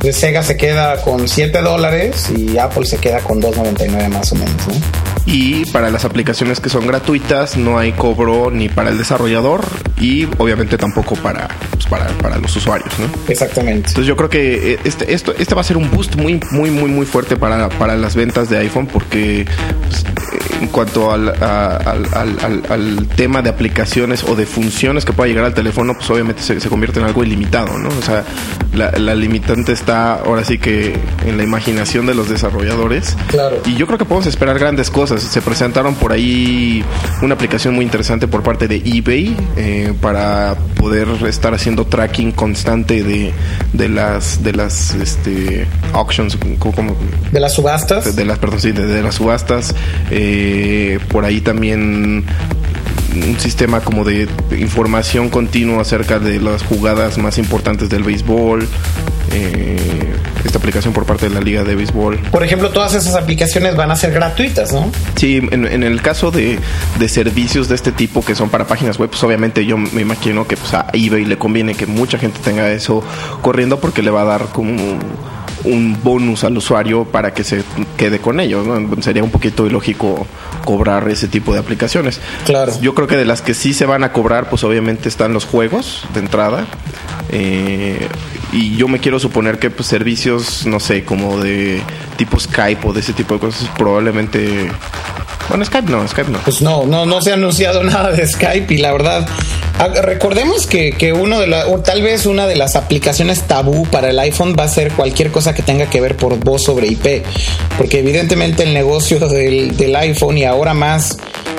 Pues 0.00 0.16
Sega 0.16 0.42
se 0.42 0.56
queda 0.56 1.00
con 1.02 1.26
7 1.28 1.60
dólares 1.62 2.30
y 2.36 2.58
Apple 2.58 2.86
se 2.86 2.98
queda 2.98 3.20
con 3.20 3.40
2.99 3.40 4.08
más 4.08 4.32
o 4.32 4.36
menos. 4.36 4.68
¿no? 4.68 5.05
Y 5.26 5.64
para 5.66 5.90
las 5.90 6.04
aplicaciones 6.04 6.60
que 6.60 6.68
son 6.68 6.86
gratuitas 6.86 7.56
no 7.56 7.78
hay 7.78 7.92
cobro 7.92 8.50
ni 8.52 8.68
para 8.68 8.90
el 8.90 8.98
desarrollador 8.98 9.64
y 10.00 10.24
obviamente 10.38 10.78
tampoco 10.78 11.16
para, 11.16 11.48
pues, 11.72 11.86
para, 11.86 12.06
para, 12.18 12.38
los 12.38 12.54
usuarios, 12.54 12.90
¿no? 12.98 13.06
Exactamente. 13.28 13.88
Entonces 13.88 14.06
yo 14.06 14.16
creo 14.16 14.30
que 14.30 14.74
eh, 14.74 14.78
este, 14.84 15.12
esto, 15.12 15.34
este 15.36 15.54
va 15.54 15.62
a 15.62 15.64
ser 15.64 15.76
un 15.76 15.90
boost 15.90 16.14
muy, 16.14 16.40
muy, 16.52 16.70
muy, 16.70 16.90
muy 16.90 17.06
fuerte 17.06 17.36
para, 17.36 17.68
para 17.70 17.96
las 17.96 18.14
ventas 18.14 18.48
de 18.48 18.58
iPhone 18.58 18.86
porque 18.86 19.46
pues, 19.88 20.04
en 20.60 20.68
cuanto 20.68 21.10
al, 21.10 21.28
al, 21.28 22.06
al, 22.68 23.08
tema 23.16 23.42
de 23.42 23.50
aplicaciones 23.50 24.22
o 24.24 24.36
de 24.36 24.46
funciones 24.46 25.04
que 25.04 25.12
pueda 25.12 25.28
llegar 25.28 25.44
al 25.44 25.54
teléfono, 25.54 25.94
pues 25.94 26.08
obviamente 26.10 26.42
se, 26.42 26.60
se 26.60 26.68
convierte 26.68 27.00
en 27.00 27.06
algo 27.06 27.24
ilimitado, 27.24 27.76
¿no? 27.78 27.88
O 27.88 28.02
sea, 28.02 28.24
la, 28.72 28.90
la, 28.92 29.14
limitante 29.14 29.72
está 29.72 30.14
ahora 30.14 30.44
sí 30.44 30.58
que 30.58 30.96
en 31.26 31.36
la 31.36 31.42
imaginación 31.42 32.06
de 32.06 32.14
los 32.14 32.28
desarrolladores. 32.28 33.16
Claro. 33.28 33.60
Y 33.64 33.74
yo 33.74 33.86
creo 33.86 33.98
que 33.98 34.04
podemos 34.04 34.26
esperar 34.26 34.58
grandes 34.58 34.90
cosas 34.90 35.15
se 35.18 35.42
presentaron 35.42 35.94
por 35.94 36.12
ahí 36.12 36.84
una 37.22 37.34
aplicación 37.34 37.74
muy 37.74 37.84
interesante 37.84 38.28
por 38.28 38.42
parte 38.42 38.68
de 38.68 38.76
eBay 38.76 39.36
eh, 39.56 39.94
para 40.00 40.56
poder 40.76 41.08
estar 41.26 41.54
haciendo 41.54 41.86
tracking 41.86 42.32
constante 42.32 43.02
de, 43.02 43.32
de 43.72 43.88
las 43.88 44.42
de 44.42 44.52
las 44.52 44.94
este, 44.94 45.66
auctions, 45.92 46.36
como, 46.58 46.96
de 47.32 47.40
las 47.40 47.54
subastas, 47.54 48.16
de, 48.16 48.24
las 48.24 48.38
perdón 48.38 48.60
sí, 48.60 48.72
de, 48.72 49.02
las 49.02 49.16
subastas. 49.16 49.74
Eh, 50.10 50.98
por 51.08 51.24
ahí 51.24 51.40
también 51.40 52.24
un 53.24 53.38
sistema 53.40 53.80
como 53.80 54.04
de 54.04 54.28
información 54.58 55.28
continua 55.28 55.82
acerca 55.82 56.18
de 56.18 56.40
las 56.40 56.62
jugadas 56.62 57.18
más 57.18 57.38
importantes 57.38 57.88
del 57.88 58.02
béisbol. 58.02 58.68
Eh, 59.32 59.76
esta 60.44 60.58
aplicación 60.58 60.94
por 60.94 61.04
parte 61.04 61.28
de 61.28 61.34
la 61.34 61.40
Liga 61.40 61.64
de 61.64 61.74
Béisbol. 61.74 62.18
Por 62.30 62.44
ejemplo, 62.44 62.70
todas 62.70 62.94
esas 62.94 63.14
aplicaciones 63.16 63.76
van 63.76 63.90
a 63.90 63.96
ser 63.96 64.12
gratuitas, 64.12 64.72
¿no? 64.72 64.90
Sí, 65.16 65.40
en, 65.50 65.82
el 65.82 66.02
caso 66.02 66.30
de, 66.30 66.58
servicios 67.08 67.68
de 67.68 67.74
este 67.74 67.92
tipo 67.92 68.24
que 68.24 68.34
son 68.34 68.48
para 68.48 68.66
páginas 68.66 68.98
web, 68.98 69.10
pues 69.10 69.22
obviamente 69.24 69.66
yo 69.66 69.76
me 69.76 70.00
imagino 70.00 70.46
que 70.46 70.56
pues, 70.56 70.72
a 70.74 70.86
eBay 70.92 71.24
le 71.24 71.36
conviene 71.36 71.74
que 71.74 71.86
mucha 71.86 72.18
gente 72.18 72.38
tenga 72.42 72.70
eso 72.70 73.02
corriendo 73.42 73.80
porque 73.80 74.02
le 74.02 74.10
va 74.10 74.22
a 74.22 74.24
dar 74.24 74.46
como 74.46 74.76
un 75.66 75.98
bonus 76.02 76.44
al 76.44 76.56
usuario 76.56 77.04
para 77.04 77.34
que 77.34 77.44
se 77.44 77.62
quede 77.96 78.18
con 78.18 78.40
ellos. 78.40 78.66
Sería 79.00 79.22
un 79.22 79.30
poquito 79.30 79.66
ilógico 79.66 80.26
cobrar 80.64 81.08
ese 81.08 81.28
tipo 81.28 81.52
de 81.52 81.60
aplicaciones. 81.60 82.20
Claro. 82.44 82.72
Yo 82.80 82.94
creo 82.94 83.06
que 83.06 83.16
de 83.16 83.24
las 83.24 83.42
que 83.42 83.54
sí 83.54 83.74
se 83.74 83.86
van 83.86 84.04
a 84.04 84.12
cobrar, 84.12 84.48
pues 84.48 84.64
obviamente 84.64 85.08
están 85.08 85.32
los 85.32 85.44
juegos 85.44 86.04
de 86.14 86.20
entrada. 86.20 86.66
Eh, 87.30 88.08
y 88.52 88.76
yo 88.76 88.88
me 88.88 89.00
quiero 89.00 89.18
suponer 89.18 89.58
que 89.58 89.70
pues, 89.70 89.88
servicios, 89.88 90.66
no 90.66 90.80
sé, 90.80 91.04
como 91.04 91.38
de 91.38 91.82
tipo 92.16 92.38
Skype 92.38 92.86
o 92.86 92.92
de 92.92 93.00
ese 93.00 93.12
tipo 93.12 93.34
de 93.34 93.40
cosas, 93.40 93.68
probablemente 93.76 94.70
bueno, 95.48 95.64
Skype 95.64 95.90
no, 95.90 96.06
Skype 96.06 96.30
no. 96.30 96.38
Pues 96.40 96.60
no, 96.60 96.86
no, 96.86 97.06
no 97.06 97.22
se 97.22 97.30
ha 97.30 97.34
anunciado 97.34 97.82
nada 97.84 98.10
de 98.10 98.26
Skype 98.26 98.72
y 98.74 98.78
la 98.78 98.92
verdad, 98.92 99.26
recordemos 100.02 100.66
que, 100.66 100.92
que 100.92 101.12
uno 101.12 101.40
de 101.40 101.46
la, 101.46 101.68
o 101.68 101.80
tal 101.80 102.02
vez 102.02 102.26
una 102.26 102.46
de 102.46 102.56
las 102.56 102.76
aplicaciones 102.76 103.42
tabú 103.42 103.86
para 103.86 104.10
el 104.10 104.18
iPhone 104.18 104.56
va 104.58 104.64
a 104.64 104.68
ser 104.68 104.92
cualquier 104.92 105.30
cosa 105.30 105.54
que 105.56 105.62
tenga 105.62 105.90
que 105.90 106.00
ver 106.00 106.16
por 106.16 106.38
voz 106.38 106.62
sobre 106.62 106.86
IP, 106.86 107.24
porque 107.76 107.98
evidentemente 107.98 108.62
el 108.62 108.74
negocio 108.74 109.18
del, 109.28 109.96
iPhone 109.96 110.38
y 110.38 110.44
ahora 110.44 110.74
más 110.74 111.16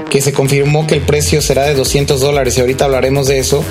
que 0.10 0.22
se 0.22 0.32
confirmó 0.32 0.88
que 0.88 0.96
el 0.96 1.02
precio 1.02 1.42
será 1.42 1.64
de 1.64 1.74
200 1.74 2.22
dólares 2.22 2.58
y 2.58 2.62
ahorita 2.62 2.86
hablaremos 2.86 3.28
de 3.28 3.40
eso, 3.40 3.66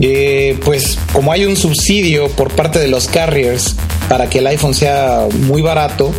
eh, 0.00 0.58
pues 0.64 0.98
como 1.12 1.30
hay 1.30 1.44
un 1.44 1.56
subsidio 1.56 2.28
por 2.30 2.50
parte 2.52 2.78
de 2.80 2.88
los 2.88 3.06
carriers 3.06 3.76
para 4.08 4.28
que 4.28 4.38
el 4.38 4.46
iPhone 4.46 4.74
sea 4.74 5.26
muy 5.46 5.62
barato, 5.62 6.12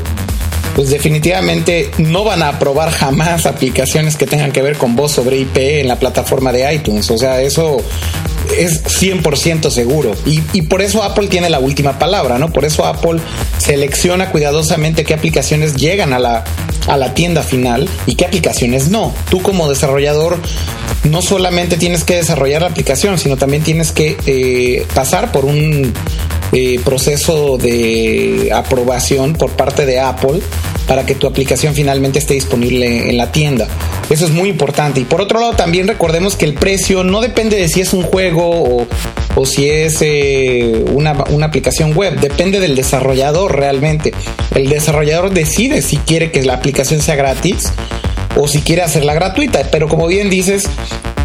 pues 0.75 0.91
definitivamente 0.91 1.91
no 1.97 2.23
van 2.23 2.41
a 2.41 2.49
aprobar 2.49 2.91
jamás 2.91 3.45
aplicaciones 3.45 4.15
que 4.15 4.27
tengan 4.27 4.51
que 4.51 4.61
ver 4.61 4.77
con 4.77 4.95
voz 4.95 5.11
sobre 5.11 5.37
IP 5.37 5.57
en 5.57 5.87
la 5.87 5.97
plataforma 5.97 6.53
de 6.53 6.73
iTunes. 6.73 7.09
O 7.11 7.17
sea, 7.17 7.41
eso 7.41 7.83
es 8.57 8.83
100% 8.83 9.69
seguro. 9.69 10.13
Y, 10.25 10.61
por 10.63 10.81
eso 10.81 11.03
Apple 11.03 11.27
tiene 11.27 11.49
la 11.49 11.59
última 11.59 11.99
palabra, 11.99 12.37
¿no? 12.37 12.51
Por 12.51 12.65
eso 12.65 12.85
Apple 12.85 13.19
selecciona 13.57 14.31
cuidadosamente 14.31 15.03
qué 15.03 15.13
aplicaciones 15.13 15.75
llegan 15.75 16.13
a 16.13 16.19
la, 16.19 16.43
a 16.87 16.97
la 16.97 17.13
tienda 17.13 17.43
final 17.43 17.89
y 18.05 18.15
qué 18.15 18.25
aplicaciones 18.25 18.89
no. 18.89 19.13
Tú 19.29 19.41
como 19.41 19.69
desarrollador 19.69 20.37
no 21.03 21.21
solamente 21.21 21.77
tienes 21.77 22.03
que 22.03 22.15
desarrollar 22.15 22.61
la 22.61 22.67
aplicación, 22.67 23.17
sino 23.17 23.37
también 23.37 23.63
tienes 23.63 23.91
que 23.91 24.17
eh, 24.25 24.85
pasar 24.93 25.31
por 25.31 25.45
un 25.45 25.93
eh, 26.51 26.79
proceso 26.83 27.57
de 27.57 28.49
aprobación 28.53 29.33
por 29.33 29.51
parte 29.51 29.85
de 29.85 29.99
Apple 29.99 30.41
para 30.87 31.05
que 31.05 31.15
tu 31.15 31.27
aplicación 31.27 31.75
finalmente 31.75 32.19
esté 32.19 32.33
disponible 32.33 33.09
en 33.09 33.17
la 33.17 33.31
tienda. 33.31 33.67
Eso 34.09 34.25
es 34.25 34.31
muy 34.31 34.49
importante. 34.49 34.99
Y 34.99 35.05
por 35.05 35.21
otro 35.21 35.39
lado, 35.39 35.53
también 35.53 35.87
recordemos 35.87 36.35
que 36.35 36.45
el 36.45 36.55
precio 36.55 37.03
no 37.03 37.21
depende 37.21 37.57
de 37.57 37.67
si 37.69 37.81
es 37.81 37.93
un 37.93 38.03
juego 38.03 38.87
o, 39.35 39.45
si 39.45 39.69
es 39.69 39.99
eh, 40.01 40.83
una, 40.91 41.13
una, 41.29 41.45
aplicación 41.45 41.95
web. 41.95 42.19
Depende 42.19 42.59
del 42.59 42.75
desarrollador 42.75 43.57
realmente. 43.57 44.13
El 44.55 44.69
desarrollador 44.69 45.31
decide 45.31 45.81
si 45.81 45.97
quiere 45.97 46.31
que 46.31 46.43
la 46.43 46.55
aplicación 46.55 47.01
sea 47.01 47.15
gratis 47.15 47.71
o 48.35 48.47
si 48.47 48.61
quiere 48.61 48.81
hacerla 48.81 49.13
gratuita. 49.13 49.61
Pero 49.71 49.87
como 49.87 50.07
bien 50.07 50.29
dices, 50.29 50.67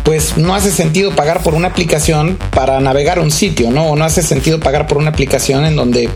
pues 0.05 0.37
no 0.37 0.55
hace 0.55 0.71
sentido 0.71 1.11
pagar 1.17 1.43
por 1.43 1.55
una 1.55 1.69
aplicación 1.69 2.39
para 2.53 2.79
navegar 2.81 3.19
un 3.19 3.31
sitio, 3.31 3.71
¿no? 3.71 3.87
O 3.89 3.97
no 3.97 4.05
hace 4.05 4.23
sentido 4.23 4.61
pagar 4.61 4.87
por 4.87 4.99
una 4.99 5.11
aplicación 5.11 5.65
en 5.65 5.75
donde 5.75 6.11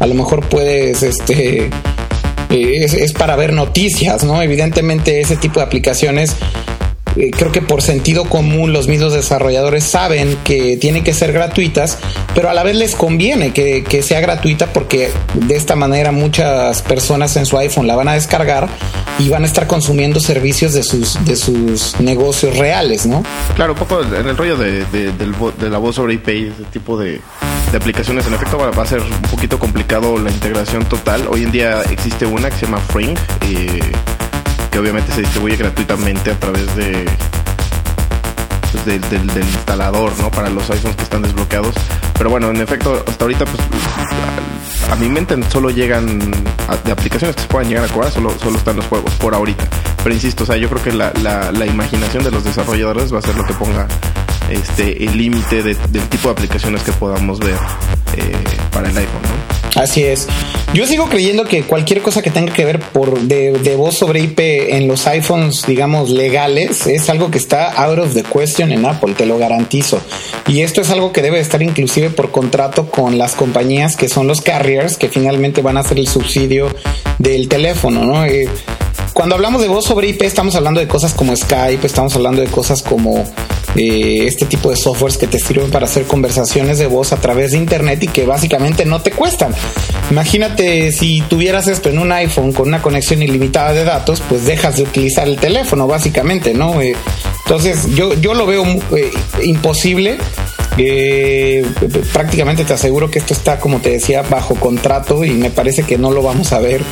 a 0.00 0.06
lo 0.06 0.14
mejor 0.14 0.46
puedes, 0.48 1.02
este, 1.02 1.70
eh, 2.50 2.84
es, 2.84 3.12
para 3.12 3.36
ver 3.36 3.52
noticias, 3.52 4.24
¿no? 4.24 4.42
Evidentemente 4.42 5.20
ese 5.20 5.36
tipo 5.36 5.60
de 5.60 5.66
aplicaciones 5.66 6.36
eh, 7.16 7.30
creo 7.30 7.50
que 7.50 7.62
por 7.62 7.80
sentido 7.80 8.24
común 8.26 8.74
los 8.74 8.88
mismos 8.88 9.14
desarrolladores 9.14 9.84
saben 9.84 10.36
que 10.44 10.76
tienen 10.76 11.02
que 11.02 11.14
ser 11.14 11.32
gratuitas, 11.32 11.98
pero 12.34 12.50
a 12.50 12.54
la 12.54 12.62
vez 12.62 12.76
les 12.76 12.94
conviene 12.94 13.52
que, 13.52 14.02
sea 14.02 14.20
gratuita 14.20 14.66
porque 14.72 15.10
de 15.34 15.56
esta 15.56 15.74
manera 15.76 16.12
muchas 16.12 16.82
personas 16.82 17.34
en 17.36 17.46
su 17.46 17.56
iPhone 17.56 17.86
la 17.86 17.96
van 17.96 18.08
a 18.08 18.12
descargar 18.12 18.68
y 19.18 19.30
van 19.30 19.44
a 19.44 19.46
estar 19.46 19.66
consumiendo 19.66 20.20
servicios 20.20 20.74
de 20.74 20.82
sus, 20.82 21.24
de 21.24 21.36
sus 21.36 21.98
negocios 22.00 22.58
reales, 22.58 23.06
¿no? 23.06 23.24
Claro, 23.54 23.72
un 23.72 23.78
poco 23.78 24.02
en 24.02 24.28
el 24.28 24.36
rollo 24.36 24.58
de, 24.58 24.84
la 25.70 25.78
voz 25.78 25.96
sobre 25.96 26.14
IP, 26.14 26.28
ese 26.28 26.64
tipo 26.70 26.98
de, 26.98 27.22
aplicaciones, 27.74 28.26
en 28.26 28.34
efecto 28.34 28.58
va, 28.58 28.82
a 28.82 28.86
ser 28.86 29.00
un 29.00 29.22
poquito 29.30 29.58
complicado 29.58 30.18
la 30.18 30.30
integración 30.30 30.84
total. 30.84 31.26
Hoy 31.28 31.44
en 31.44 31.52
día 31.52 31.82
existe 31.82 32.26
una 32.26 32.50
que 32.50 32.56
se 32.56 32.66
llama 32.66 32.78
Fring. 32.78 33.16
Eh, 33.42 33.80
obviamente 34.78 35.12
se 35.12 35.22
distribuye 35.22 35.56
gratuitamente 35.56 36.30
a 36.30 36.38
través 36.38 36.74
de 36.76 37.06
pues, 38.72 39.00
del, 39.10 39.42
instalador, 39.42 40.12
¿no? 40.18 40.30
Para 40.30 40.50
los 40.50 40.68
iPhones 40.70 40.96
que 40.96 41.02
están 41.02 41.22
desbloqueados. 41.22 41.74
Pero 42.16 42.30
bueno, 42.30 42.50
en 42.50 42.60
efecto, 42.60 43.02
hasta 43.06 43.24
ahorita, 43.24 43.44
pues, 43.44 43.62
a, 44.90 44.96
mi 44.96 45.08
mente 45.08 45.36
solo 45.50 45.70
llegan 45.70 46.18
de 46.84 46.92
aplicaciones 46.92 47.36
que 47.36 47.42
se 47.42 47.48
puedan 47.48 47.68
llegar 47.68 47.84
a 47.84 47.88
cobrar, 47.88 48.10
solo, 48.10 48.34
solo 48.38 48.58
están 48.58 48.76
los 48.76 48.86
juegos, 48.86 49.12
por 49.14 49.34
ahorita. 49.34 49.66
Pero 50.02 50.14
insisto, 50.14 50.44
o 50.44 50.46
sea, 50.46 50.56
yo 50.56 50.68
creo 50.68 50.82
que 50.82 50.92
la, 50.92 51.12
la, 51.52 51.66
imaginación 51.66 52.24
de 52.24 52.30
los 52.30 52.44
desarrolladores 52.44 53.12
va 53.12 53.18
a 53.18 53.22
ser 53.22 53.34
lo 53.36 53.44
que 53.44 53.54
ponga 53.54 53.86
este 54.50 55.04
el 55.04 55.16
límite 55.16 55.62
del 55.62 56.08
tipo 56.08 56.28
de 56.28 56.32
aplicaciones 56.32 56.82
que 56.82 56.92
podamos 56.92 57.38
ver 57.40 57.58
eh, 58.16 58.32
para 58.72 58.88
el 58.88 58.96
iPhone, 58.96 59.22
¿no? 59.22 59.56
Así 59.76 60.04
es. 60.04 60.26
Yo 60.72 60.86
sigo 60.86 61.08
creyendo 61.08 61.44
que 61.44 61.62
cualquier 61.62 62.00
cosa 62.00 62.22
que 62.22 62.30
tenga 62.30 62.52
que 62.52 62.64
ver 62.64 62.80
por 62.80 63.20
de, 63.20 63.76
voz 63.76 63.96
sobre 63.96 64.20
IP 64.20 64.40
en 64.40 64.88
los 64.88 65.06
iPhones, 65.06 65.66
digamos, 65.66 66.10
legales, 66.10 66.86
es 66.86 67.10
algo 67.10 67.30
que 67.30 67.36
está 67.36 67.72
out 67.72 67.98
of 67.98 68.14
the 68.14 68.22
question 68.22 68.72
en 68.72 68.86
Apple, 68.86 69.14
te 69.14 69.26
lo 69.26 69.36
garantizo. 69.36 70.00
Y 70.46 70.62
esto 70.62 70.80
es 70.80 70.90
algo 70.90 71.12
que 71.12 71.20
debe 71.20 71.40
estar 71.40 71.62
inclusive 71.62 72.08
por 72.08 72.30
contrato 72.30 72.90
con 72.90 73.18
las 73.18 73.34
compañías 73.34 73.96
que 73.96 74.08
son 74.08 74.26
los 74.26 74.40
carriers, 74.40 74.96
que 74.96 75.08
finalmente 75.08 75.60
van 75.60 75.76
a 75.76 75.80
hacer 75.80 75.98
el 75.98 76.08
subsidio 76.08 76.74
del 77.18 77.48
teléfono, 77.48 78.04
¿no? 78.04 78.24
Eh, 78.24 78.48
cuando 79.16 79.34
hablamos 79.34 79.62
de 79.62 79.68
voz 79.68 79.86
sobre 79.86 80.08
IP, 80.08 80.20
estamos 80.24 80.56
hablando 80.56 80.78
de 80.78 80.86
cosas 80.86 81.14
como 81.14 81.34
Skype, 81.34 81.86
estamos 81.86 82.14
hablando 82.14 82.42
de 82.42 82.48
cosas 82.48 82.82
como 82.82 83.24
eh, 83.74 84.26
este 84.26 84.44
tipo 84.44 84.68
de 84.68 84.76
softwares 84.76 85.16
que 85.16 85.26
te 85.26 85.38
sirven 85.38 85.70
para 85.70 85.86
hacer 85.86 86.04
conversaciones 86.04 86.78
de 86.78 86.86
voz 86.86 87.14
a 87.14 87.16
través 87.16 87.52
de 87.52 87.56
internet 87.56 88.02
y 88.02 88.08
que 88.08 88.26
básicamente 88.26 88.84
no 88.84 89.00
te 89.00 89.12
cuestan. 89.12 89.54
Imagínate 90.10 90.92
si 90.92 91.22
tuvieras 91.22 91.66
esto 91.66 91.88
en 91.88 91.98
un 91.98 92.12
iPhone 92.12 92.52
con 92.52 92.68
una 92.68 92.82
conexión 92.82 93.22
ilimitada 93.22 93.72
de 93.72 93.84
datos, 93.84 94.22
pues 94.28 94.44
dejas 94.44 94.76
de 94.76 94.82
utilizar 94.82 95.26
el 95.26 95.38
teléfono, 95.38 95.86
básicamente, 95.86 96.52
¿no? 96.52 96.82
Eh, 96.82 96.94
entonces 97.46 97.86
yo, 97.94 98.12
yo 98.12 98.34
lo 98.34 98.44
veo 98.44 98.66
eh, 98.94 99.10
imposible. 99.44 100.18
prácticamente 102.12 102.66
te 102.66 102.74
aseguro 102.74 103.10
que 103.10 103.20
esto 103.20 103.32
está, 103.32 103.60
como 103.60 103.80
te 103.80 103.92
decía, 103.92 104.20
bajo 104.20 104.56
contrato 104.56 105.24
y 105.24 105.30
me 105.30 105.48
parece 105.48 105.84
que 105.84 105.96
no 105.96 106.10
lo 106.10 106.20
vamos 106.20 106.52
a 106.52 106.58
ver 106.58 106.82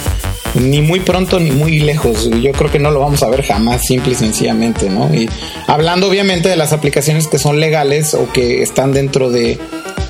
ni 0.55 0.81
muy 0.81 1.01
pronto 1.01 1.41
ni 1.41 1.51
muy 1.51 1.81
lejos. 1.81 2.31
Yo 2.41 2.53
creo 2.53 2.71
que 2.71 2.79
no 2.79 2.91
lo 2.91 3.01
vamos 3.01 3.23
a 3.23 3.29
ver 3.29 3.43
jamás, 3.43 3.85
simple 3.87 4.13
y 4.13 4.17
sencillamente, 4.17 4.89
¿no? 4.89 5.13
Y 5.15 5.29
hablando 5.67 6.09
obviamente 6.09 6.49
de 6.49 6.57
las 6.57 6.73
aplicaciones 6.73 7.27
que 7.27 7.39
son 7.39 7.61
legales 7.61 8.15
o 8.15 8.31
que 8.33 8.63
están 8.63 8.93
dentro 8.93 9.31
de 9.31 9.59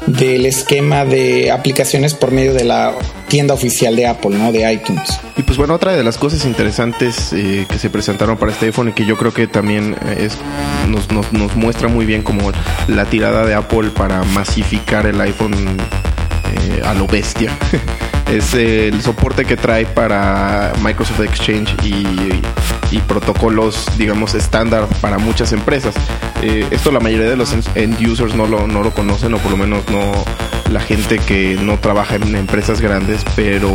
del 0.06 0.44
esquema 0.44 1.04
de 1.04 1.50
aplicaciones 1.50 2.14
por 2.14 2.30
medio 2.30 2.52
de 2.52 2.64
la 2.64 2.94
tienda 3.28 3.54
oficial 3.54 3.96
de 3.96 4.06
Apple, 4.06 4.36
¿no? 4.36 4.52
De 4.52 4.70
iTunes. 4.70 5.18
Y 5.36 5.42
pues 5.42 5.56
bueno, 5.56 5.74
otra 5.74 5.92
de 5.92 6.04
las 6.04 6.18
cosas 6.18 6.44
interesantes 6.44 7.32
eh, 7.32 7.66
que 7.68 7.78
se 7.78 7.90
presentaron 7.90 8.36
para 8.36 8.52
este 8.52 8.66
iPhone 8.66 8.90
y 8.90 8.92
que 8.92 9.06
yo 9.06 9.16
creo 9.16 9.32
que 9.32 9.46
también 9.46 9.96
eh, 10.06 10.26
es, 10.26 10.38
nos, 10.88 11.10
nos, 11.32 11.56
muestra 11.56 11.88
muy 11.88 12.04
bien 12.04 12.22
como 12.22 12.52
la 12.88 13.06
tirada 13.06 13.46
de 13.46 13.54
Apple 13.54 13.90
para 13.90 14.22
masificar 14.24 15.06
el 15.06 15.20
iPhone 15.20 15.54
eh, 15.54 16.82
a 16.84 16.94
lo 16.94 17.06
bestia. 17.06 17.56
es 18.28 18.54
el 18.54 19.00
soporte 19.02 19.44
que 19.44 19.56
trae 19.56 19.86
para 19.86 20.72
Microsoft 20.82 21.20
Exchange 21.20 21.74
y, 21.82 22.42
protocolos, 23.08 23.86
digamos, 23.98 24.34
estándar 24.34 24.86
para 25.00 25.18
muchas 25.18 25.52
empresas. 25.52 25.94
Eh, 26.42 26.66
esto 26.70 26.92
la 26.92 27.00
mayoría 27.00 27.28
de 27.28 27.36
los 27.36 27.52
end 27.74 28.00
users 28.00 28.34
no 28.34 28.46
lo, 28.46 28.68
no 28.68 28.84
lo 28.84 28.92
conocen 28.92 29.34
o 29.34 29.38
por 29.38 29.50
lo 29.50 29.56
menos 29.56 29.82
no 29.90 30.12
la 30.70 30.78
gente 30.78 31.18
que 31.18 31.58
no 31.60 31.78
trabaja 31.78 32.14
en 32.14 32.36
empresas 32.36 32.80
grandes, 32.80 33.24
pero 33.34 33.68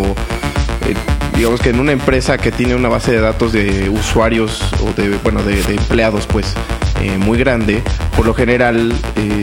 eh, 0.86 0.96
digamos 1.36 1.60
que 1.60 1.70
en 1.70 1.82
una 1.82 1.92
empresa 1.92 2.38
que 2.38 2.52
tiene 2.52 2.76
una 2.76 2.88
base 2.88 3.12
de 3.12 3.20
datos 3.20 3.52
de 3.52 3.90
usuarios 3.90 4.62
o 4.82 4.94
de, 5.00 5.18
bueno, 5.18 5.44
de, 5.44 5.60
empleados, 5.60 6.26
pues, 6.26 6.54
eh, 7.02 7.18
muy 7.18 7.38
grande, 7.38 7.84
por 8.16 8.26
lo 8.26 8.34
general 8.34 8.94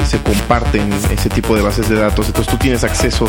se 0.07 0.19
comparten 0.19 0.91
ese 1.11 1.29
tipo 1.29 1.55
de 1.55 1.63
bases 1.63 1.89
de 1.89 1.97
datos. 1.97 2.29
Entonces 2.29 2.51
tú 2.51 2.59
tienes 2.59 2.83
acceso 2.83 3.29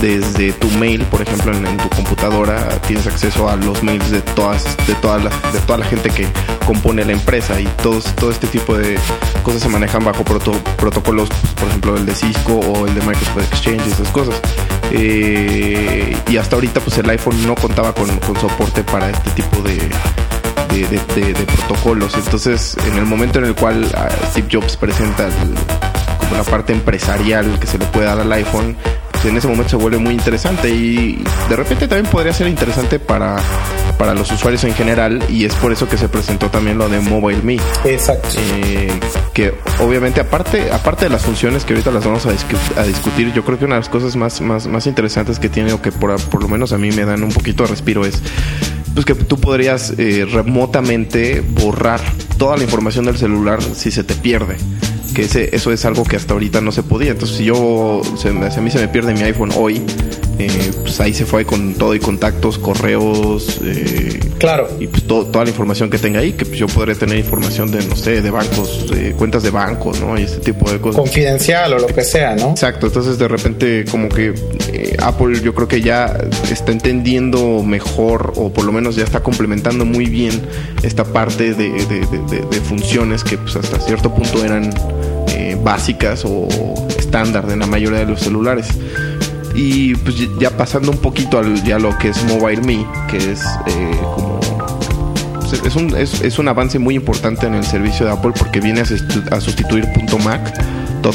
desde 0.00 0.52
tu 0.52 0.68
mail, 0.72 1.02
por 1.06 1.22
ejemplo, 1.22 1.52
en, 1.52 1.76
tu 1.76 1.88
computadora, 1.90 2.68
tienes 2.86 3.06
acceso 3.06 3.48
a 3.48 3.56
los 3.56 3.82
mails 3.82 4.10
de 4.10 4.20
todas, 4.20 4.64
de 4.86 4.94
todas 4.96 5.24
las, 5.24 5.52
de 5.52 5.60
toda 5.60 5.78
la 5.78 5.86
gente 5.86 6.10
que 6.10 6.26
compone 6.66 7.04
la 7.04 7.12
empresa 7.12 7.60
y 7.60 7.66
todos, 7.82 8.04
todo 8.16 8.30
este 8.30 8.46
tipo 8.46 8.76
de 8.76 8.96
cosas 9.42 9.62
se 9.62 9.68
manejan 9.68 10.04
bajo 10.04 10.24
protocolos, 10.24 11.28
por 11.58 11.68
ejemplo, 11.68 11.96
el 11.96 12.06
de 12.06 12.14
Cisco 12.14 12.54
o 12.54 12.86
el 12.86 12.94
de 12.94 13.00
Microsoft 13.02 13.52
Exchange, 13.52 13.86
esas 13.86 14.08
cosas. 14.08 14.40
Eh, 14.90 16.16
y 16.28 16.36
hasta 16.36 16.56
ahorita, 16.56 16.80
pues 16.80 16.98
el 16.98 17.08
iPhone 17.10 17.46
no 17.46 17.54
contaba 17.54 17.94
con 17.94 18.08
soporte 18.40 18.82
para 18.84 19.10
este 19.10 19.30
tipo 19.30 19.60
de 19.62 19.78
de, 20.82 21.46
protocolos. 21.46 22.14
Entonces, 22.16 22.76
en 22.86 22.98
el 22.98 23.06
momento 23.06 23.38
en 23.38 23.46
el 23.46 23.54
cual 23.54 23.88
ah, 23.96 24.08
Steve 24.30 24.48
Jobs 24.50 24.76
presenta 24.76 25.28
como 26.18 26.36
la 26.36 26.44
parte 26.44 26.72
empresarial 26.72 27.58
que 27.60 27.66
se 27.66 27.78
le 27.78 27.86
puede 27.86 28.06
dar 28.06 28.18
al 28.20 28.32
iPhone, 28.32 28.76
pues 29.24 29.32
en 29.32 29.38
ese 29.38 29.48
momento 29.48 29.70
se 29.70 29.76
vuelve 29.76 29.96
muy 29.96 30.12
interesante 30.12 30.68
y 30.68 31.24
de 31.48 31.56
repente 31.56 31.88
también 31.88 32.10
podría 32.12 32.34
ser 32.34 32.46
interesante 32.46 32.98
para 32.98 33.36
para 33.96 34.12
los 34.12 34.30
usuarios 34.30 34.64
en 34.64 34.74
general 34.74 35.24
y 35.30 35.46
es 35.46 35.54
por 35.54 35.72
eso 35.72 35.88
que 35.88 35.96
se 35.96 36.10
presentó 36.10 36.50
también 36.50 36.76
lo 36.76 36.90
de 36.90 37.00
Mobile 37.00 37.40
Me. 37.42 37.58
Exacto. 37.86 38.28
Eh, 38.38 38.90
que 39.32 39.54
obviamente 39.80 40.20
aparte 40.20 40.70
aparte 40.70 41.06
de 41.06 41.10
las 41.10 41.22
funciones 41.22 41.64
que 41.64 41.72
ahorita 41.72 41.90
las 41.90 42.04
vamos 42.04 42.26
a, 42.26 42.32
discutir, 42.82 43.32
yo 43.32 43.46
creo 43.46 43.58
que 43.58 43.64
una 43.64 43.76
de 43.76 43.80
las 43.80 43.88
cosas 43.88 44.14
más, 44.14 44.42
más, 44.42 44.66
más 44.66 44.86
interesantes 44.86 45.38
que 45.38 45.48
tiene 45.48 45.72
o 45.72 45.80
que 45.80 45.90
por, 45.90 46.20
por 46.24 46.42
lo 46.42 46.48
menos 46.48 46.74
a 46.74 46.78
mí 46.78 46.90
me 46.90 47.06
dan 47.06 47.22
un 47.22 47.32
poquito 47.32 47.62
de 47.62 47.70
respiro 47.70 48.04
es 48.04 48.20
pues 48.92 49.06
que 49.06 49.14
tú 49.14 49.40
podrías 49.40 49.94
eh, 49.96 50.26
remotamente 50.30 51.40
borrar 51.40 52.00
toda 52.36 52.58
la 52.58 52.64
información 52.64 53.06
del 53.06 53.16
celular 53.16 53.62
si 53.62 53.90
se 53.90 54.04
te 54.04 54.14
pierde. 54.14 54.58
Que 55.14 55.22
ese, 55.22 55.54
eso 55.54 55.72
es 55.72 55.84
algo 55.84 56.04
que 56.04 56.16
hasta 56.16 56.34
ahorita 56.34 56.60
no 56.60 56.72
se 56.72 56.82
podía. 56.82 57.12
Entonces, 57.12 57.36
si 57.36 57.44
yo, 57.44 58.02
se, 58.16 58.30
si 58.30 58.58
a 58.58 58.62
mí 58.62 58.70
se 58.70 58.78
me 58.78 58.88
pierde 58.88 59.14
mi 59.14 59.22
iPhone 59.22 59.50
hoy, 59.56 59.80
eh, 60.38 60.72
pues 60.82 61.00
ahí 61.00 61.14
se 61.14 61.24
fue 61.24 61.44
con 61.44 61.74
todo 61.74 61.94
y 61.94 62.00
contactos, 62.00 62.58
correos. 62.58 63.60
Eh, 63.62 64.18
claro. 64.38 64.68
Y 64.80 64.88
pues 64.88 65.04
toda 65.04 65.44
la 65.44 65.50
información 65.50 65.90
que 65.90 65.98
tenga 65.98 66.20
ahí, 66.20 66.32
que 66.32 66.44
pues 66.44 66.58
yo 66.58 66.66
podré 66.66 66.94
tener 66.94 67.18
información 67.18 67.70
de, 67.70 67.84
no 67.86 67.94
sé, 67.96 68.20
de 68.20 68.30
bancos, 68.30 68.86
cuentas 69.16 69.42
de 69.42 69.50
bancos, 69.50 70.00
¿no? 70.00 70.18
Y 70.18 70.22
ese 70.22 70.38
tipo 70.38 70.70
de 70.70 70.80
cosas. 70.80 71.00
Confidencial 71.00 71.74
o 71.74 71.78
lo 71.78 71.86
que 71.86 72.02
sea, 72.02 72.34
¿no? 72.34 72.50
Exacto. 72.50 72.86
Entonces, 72.86 73.18
de 73.18 73.28
repente, 73.28 73.84
como 73.90 74.08
que 74.08 74.34
eh, 74.72 74.96
Apple 75.00 75.40
yo 75.40 75.54
creo 75.54 75.68
que 75.68 75.80
ya 75.80 76.18
está 76.50 76.72
entendiendo 76.72 77.62
mejor, 77.62 78.32
o 78.36 78.52
por 78.52 78.64
lo 78.64 78.72
menos 78.72 78.96
ya 78.96 79.04
está 79.04 79.22
complementando 79.22 79.84
muy 79.84 80.06
bien 80.06 80.42
esta 80.82 81.04
parte 81.04 81.54
de, 81.54 81.74
funciones 82.64 83.22
que 83.24 83.36
pues 83.36 83.56
hasta 83.56 83.78
cierto 83.78 84.14
punto 84.14 84.44
eran 84.44 84.72
básicas 85.62 86.24
o 86.24 86.48
estándar 86.98 87.46
de 87.46 87.56
la 87.56 87.66
mayoría 87.66 88.00
de 88.00 88.06
los 88.06 88.20
celulares. 88.20 88.68
Y 89.54 89.94
pues 89.96 90.16
ya 90.40 90.50
pasando 90.50 90.90
un 90.90 90.98
poquito 90.98 91.38
al 91.38 91.62
ya 91.64 91.78
lo 91.78 91.96
que 91.98 92.08
es 92.08 92.24
Mobile 92.24 92.62
Me, 92.62 92.86
que 93.08 93.32
es 93.32 93.40
eh, 93.66 93.96
como 94.14 94.40
pues, 95.38 95.62
es 95.64 95.76
un, 95.76 95.96
es, 95.96 96.38
un 96.38 96.48
avance 96.48 96.78
muy 96.78 96.96
importante 96.96 97.46
en 97.46 97.54
el 97.54 97.64
servicio 97.64 98.06
de 98.06 98.12
Apple 98.12 98.32
porque 98.36 98.60
viene 98.60 98.80
a, 98.80 99.40
sustituir 99.40 99.86
.mac, 100.24 100.40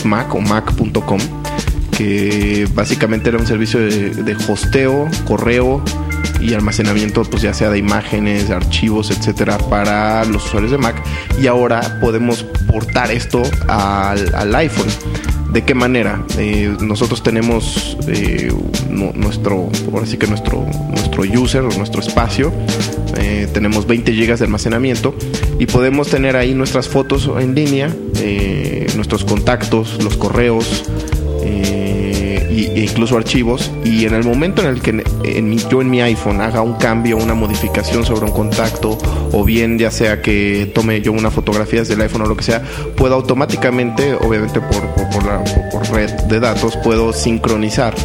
.mac 0.05 0.33
o 0.33 0.39
mac.com, 0.39 1.19
que 1.97 2.67
básicamente 2.73 3.29
era 3.29 3.37
un 3.37 3.47
servicio 3.47 3.81
de, 3.81 4.11
de, 4.11 4.37
hosteo, 4.47 5.07
correo 5.25 5.83
y 6.39 6.53
almacenamiento, 6.53 7.23
pues 7.23 7.41
ya 7.41 7.53
sea 7.53 7.69
de 7.69 7.77
imágenes, 7.77 8.49
archivos, 8.49 9.11
etcétera, 9.11 9.57
para 9.57 10.23
los 10.25 10.45
usuarios 10.45 10.71
de 10.71 10.77
Mac. 10.77 11.01
Y 11.41 11.47
ahora 11.47 11.99
podemos 12.01 12.43
portar 12.67 13.11
esto 13.11 13.43
al, 13.67 14.33
al 14.33 14.55
iPhone. 14.55 14.89
¿De 15.51 15.63
qué 15.63 15.73
manera? 15.73 16.23
Eh, 16.37 16.75
nosotros 16.79 17.23
tenemos 17.23 17.97
eh, 18.07 18.53
nuestro, 18.89 19.69
ahora 19.91 20.05
sí 20.05 20.17
que 20.17 20.27
nuestro, 20.27 20.63
nuestro 20.89 21.23
user 21.23 21.61
o 21.61 21.71
nuestro 21.71 22.01
espacio. 22.01 22.53
Eh, 23.17 23.47
tenemos 23.51 23.87
20 23.87 24.11
GB 24.11 24.37
de 24.37 24.45
almacenamiento 24.45 25.15
y 25.57 25.65
podemos 25.65 26.07
tener 26.09 26.35
ahí 26.35 26.53
nuestras 26.53 26.87
fotos 26.87 27.29
en 27.39 27.55
línea, 27.55 27.93
nuestros 28.95 29.23
contactos, 29.23 30.03
los 30.03 30.17
correos, 30.17 30.83
incluso 32.83 33.17
archivos 33.17 33.71
y 33.83 34.05
en 34.05 34.13
el 34.13 34.23
momento 34.23 34.61
en 34.61 34.67
el 34.67 34.81
que 34.81 35.03
en 35.23 35.57
yo 35.69 35.81
en 35.81 35.89
mi 35.89 36.01
iPhone 36.01 36.41
haga 36.41 36.61
un 36.61 36.73
cambio, 36.73 37.17
una 37.17 37.33
modificación 37.33 38.05
sobre 38.05 38.25
un 38.25 38.31
contacto 38.31 38.97
o 39.31 39.43
bien 39.43 39.77
ya 39.77 39.91
sea 39.91 40.21
que 40.21 40.71
tome 40.73 41.01
yo 41.01 41.11
una 41.11 41.31
fotografía 41.31 41.79
desde 41.79 41.95
el 41.95 42.01
iPhone 42.01 42.21
o 42.21 42.25
lo 42.25 42.37
que 42.37 42.43
sea, 42.43 42.63
puedo 42.95 43.15
automáticamente, 43.15 44.13
obviamente 44.13 44.61
por, 44.61 44.87
por, 45.11 45.25
la, 45.25 45.43
por 45.71 45.89
red 45.91 46.09
de 46.11 46.39
datos, 46.39 46.77
puedo 46.77 47.13
sincronizar 47.13 47.95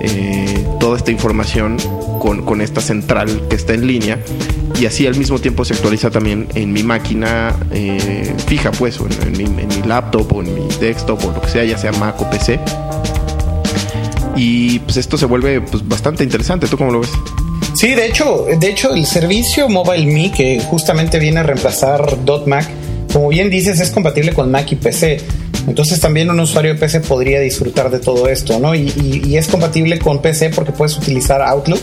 eh, 0.00 0.66
toda 0.80 0.96
esta 0.96 1.10
información 1.10 1.76
con, 2.20 2.44
con, 2.44 2.60
esta 2.60 2.80
central 2.80 3.42
que 3.48 3.56
está 3.56 3.74
en 3.74 3.86
línea 3.86 4.18
y 4.78 4.86
así 4.86 5.06
al 5.06 5.16
mismo 5.16 5.38
tiempo 5.38 5.64
se 5.64 5.74
actualiza 5.74 6.10
también 6.10 6.48
en 6.54 6.72
mi 6.72 6.82
máquina 6.82 7.54
eh, 7.72 8.34
fija 8.46 8.70
pues 8.72 9.00
o 9.00 9.06
en, 9.06 9.32
mi, 9.32 9.44
en 9.44 9.68
mi 9.68 9.82
laptop 9.86 10.32
o 10.32 10.42
en 10.42 10.54
mi 10.54 10.68
desktop 10.80 11.24
o 11.24 11.32
lo 11.32 11.40
que 11.40 11.48
sea 11.48 11.64
ya 11.64 11.78
sea 11.78 11.92
Mac 11.92 12.20
o 12.20 12.28
PC 12.28 12.58
y 14.36 14.78
pues 14.80 14.96
esto 14.98 15.18
se 15.18 15.26
vuelve 15.26 15.60
pues, 15.60 15.86
bastante 15.86 16.22
interesante. 16.22 16.66
¿Tú 16.66 16.76
cómo 16.76 16.92
lo 16.92 17.00
ves? 17.00 17.10
Sí, 17.74 17.94
de 17.94 18.06
hecho, 18.06 18.46
de 18.58 18.68
hecho 18.68 18.94
el 18.94 19.04
servicio 19.06 19.68
Mobile 19.68 20.06
Me 20.06 20.32
que 20.32 20.60
justamente 20.60 21.18
viene 21.18 21.40
a 21.40 21.42
reemplazar 21.42 22.18
.Mac, 22.46 22.66
como 23.12 23.28
bien 23.28 23.50
dices, 23.50 23.80
es 23.80 23.90
compatible 23.90 24.32
con 24.32 24.50
Mac 24.50 24.70
y 24.72 24.76
PC. 24.76 25.20
Entonces 25.66 26.00
también 26.00 26.30
un 26.30 26.38
usuario 26.38 26.74
de 26.74 26.80
PC 26.80 27.00
podría 27.00 27.40
disfrutar 27.40 27.90
de 27.90 27.98
todo 27.98 28.28
esto, 28.28 28.58
¿no? 28.58 28.74
Y, 28.74 29.36
es 29.36 29.48
compatible 29.48 29.98
con 29.98 30.22
PC 30.22 30.50
porque 30.50 30.72
puedes 30.72 30.96
utilizar 30.96 31.42
Outlook. 31.42 31.82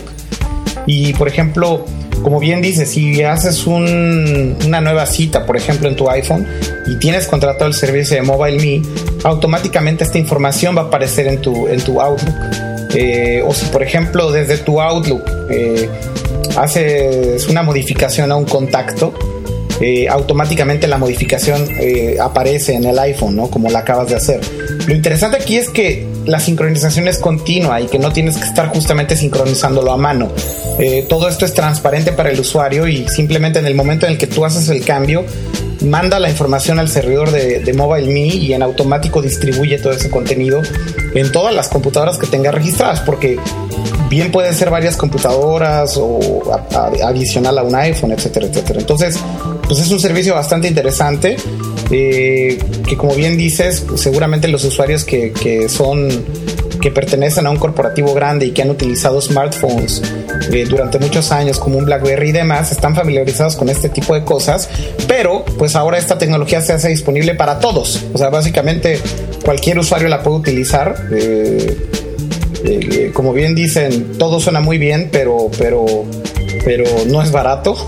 Y 0.86 1.12
por 1.14 1.28
ejemplo, 1.28 1.84
como 2.22 2.40
bien 2.40 2.62
dices, 2.62 2.90
si 2.90 3.22
haces 3.22 3.66
una 3.66 4.80
nueva 4.80 5.06
cita, 5.06 5.46
por 5.46 5.56
ejemplo, 5.56 5.88
en 5.88 5.96
tu 5.96 6.08
iPhone 6.08 6.46
y 6.86 6.96
tienes 6.98 7.26
contratado 7.26 7.66
el 7.66 7.74
servicio 7.74 8.16
de 8.16 8.22
Mobile 8.22 8.58
Me, 8.58 8.82
automáticamente 9.24 10.04
esta 10.04 10.18
información 10.18 10.76
va 10.76 10.82
a 10.82 10.84
aparecer 10.84 11.26
en 11.26 11.40
tu, 11.40 11.66
en 11.66 11.80
tu 11.80 12.00
Outlook. 12.00 12.34
Eh, 12.94 13.42
o 13.44 13.52
si, 13.52 13.66
por 13.66 13.82
ejemplo, 13.82 14.30
desde 14.30 14.58
tu 14.58 14.80
Outlook 14.80 15.24
eh, 15.50 15.88
haces 16.56 17.48
una 17.48 17.62
modificación 17.62 18.30
a 18.30 18.36
un 18.36 18.44
contacto, 18.44 19.12
eh, 19.80 20.08
automáticamente 20.08 20.86
la 20.86 20.98
modificación 20.98 21.66
aparece 22.20 22.74
en 22.74 22.84
el 22.84 22.96
iPhone, 22.98 23.34
¿no? 23.34 23.50
Como 23.50 23.68
la 23.70 23.80
acabas 23.80 24.08
de 24.08 24.14
hacer. 24.14 24.40
Lo 24.86 24.94
interesante 24.94 25.38
aquí 25.38 25.56
es 25.56 25.68
que 25.68 26.06
la 26.26 26.40
sincronización 26.40 27.08
es 27.08 27.18
continua 27.18 27.80
y 27.80 27.86
que 27.86 27.98
no 27.98 28.12
tienes 28.12 28.36
que 28.36 28.44
estar 28.44 28.68
justamente 28.68 29.16
sincronizándolo 29.16 29.92
a 29.92 29.96
mano. 29.96 30.30
Eh, 30.78 31.06
todo 31.08 31.28
esto 31.28 31.44
es 31.44 31.54
transparente 31.54 32.12
para 32.12 32.30
el 32.30 32.40
usuario 32.40 32.88
y 32.88 33.08
simplemente 33.08 33.58
en 33.58 33.66
el 33.66 33.74
momento 33.74 34.06
en 34.06 34.12
el 34.12 34.18
que 34.18 34.26
tú 34.26 34.44
haces 34.44 34.68
el 34.68 34.84
cambio, 34.84 35.24
manda 35.84 36.18
la 36.18 36.30
información 36.30 36.78
al 36.78 36.88
servidor 36.88 37.30
de, 37.30 37.60
de 37.60 37.72
MobileMe 37.72 38.34
y 38.34 38.52
en 38.52 38.62
automático 38.62 39.22
distribuye 39.22 39.78
todo 39.78 39.92
ese 39.92 40.10
contenido 40.10 40.62
en 41.14 41.30
todas 41.32 41.54
las 41.54 41.68
computadoras 41.68 42.18
que 42.18 42.26
tenga 42.26 42.50
registradas, 42.50 43.00
porque 43.00 43.38
bien 44.08 44.30
pueden 44.30 44.54
ser 44.54 44.70
varias 44.70 44.96
computadoras 44.96 45.96
o 45.96 46.42
adicional 47.04 47.58
a 47.58 47.62
un 47.62 47.74
iPhone, 47.74 48.12
etcétera, 48.12 48.46
etcétera. 48.46 48.80
Entonces, 48.80 49.18
pues 49.66 49.80
es 49.80 49.90
un 49.90 50.00
servicio 50.00 50.34
bastante 50.34 50.68
interesante 50.68 51.36
eh, 51.90 52.58
que 52.86 52.96
como 52.96 53.14
bien 53.14 53.36
dices, 53.36 53.84
seguramente 53.96 54.48
los 54.48 54.64
usuarios 54.64 55.04
que, 55.04 55.32
que, 55.32 55.68
son 55.68 56.08
que 56.84 56.90
pertenecen 56.90 57.46
a 57.46 57.50
un 57.50 57.56
corporativo 57.56 58.12
grande 58.12 58.44
y 58.44 58.50
que 58.50 58.60
han 58.60 58.68
utilizado 58.68 59.18
smartphones 59.18 60.02
eh, 60.52 60.66
durante 60.68 60.98
muchos 60.98 61.32
años 61.32 61.58
como 61.58 61.78
un 61.78 61.86
BlackBerry 61.86 62.28
y 62.28 62.32
demás 62.32 62.72
están 62.72 62.94
familiarizados 62.94 63.56
con 63.56 63.70
este 63.70 63.88
tipo 63.88 64.12
de 64.12 64.22
cosas, 64.22 64.68
pero 65.08 65.46
pues 65.56 65.76
ahora 65.76 65.96
esta 65.96 66.18
tecnología 66.18 66.60
se 66.60 66.74
hace 66.74 66.90
disponible 66.90 67.34
para 67.36 67.58
todos, 67.58 68.04
o 68.12 68.18
sea, 68.18 68.28
básicamente 68.28 69.00
cualquier 69.42 69.78
usuario 69.78 70.08
la 70.08 70.22
puede 70.22 70.36
utilizar. 70.36 70.94
Eh, 71.10 71.90
como 73.14 73.32
bien 73.32 73.54
dicen, 73.54 74.18
todo 74.18 74.38
suena 74.40 74.60
muy 74.60 74.76
bien, 74.76 75.08
pero, 75.10 75.50
pero 75.58 76.04
pero 76.64 76.84
no 77.06 77.22
es 77.22 77.30
barato. 77.30 77.74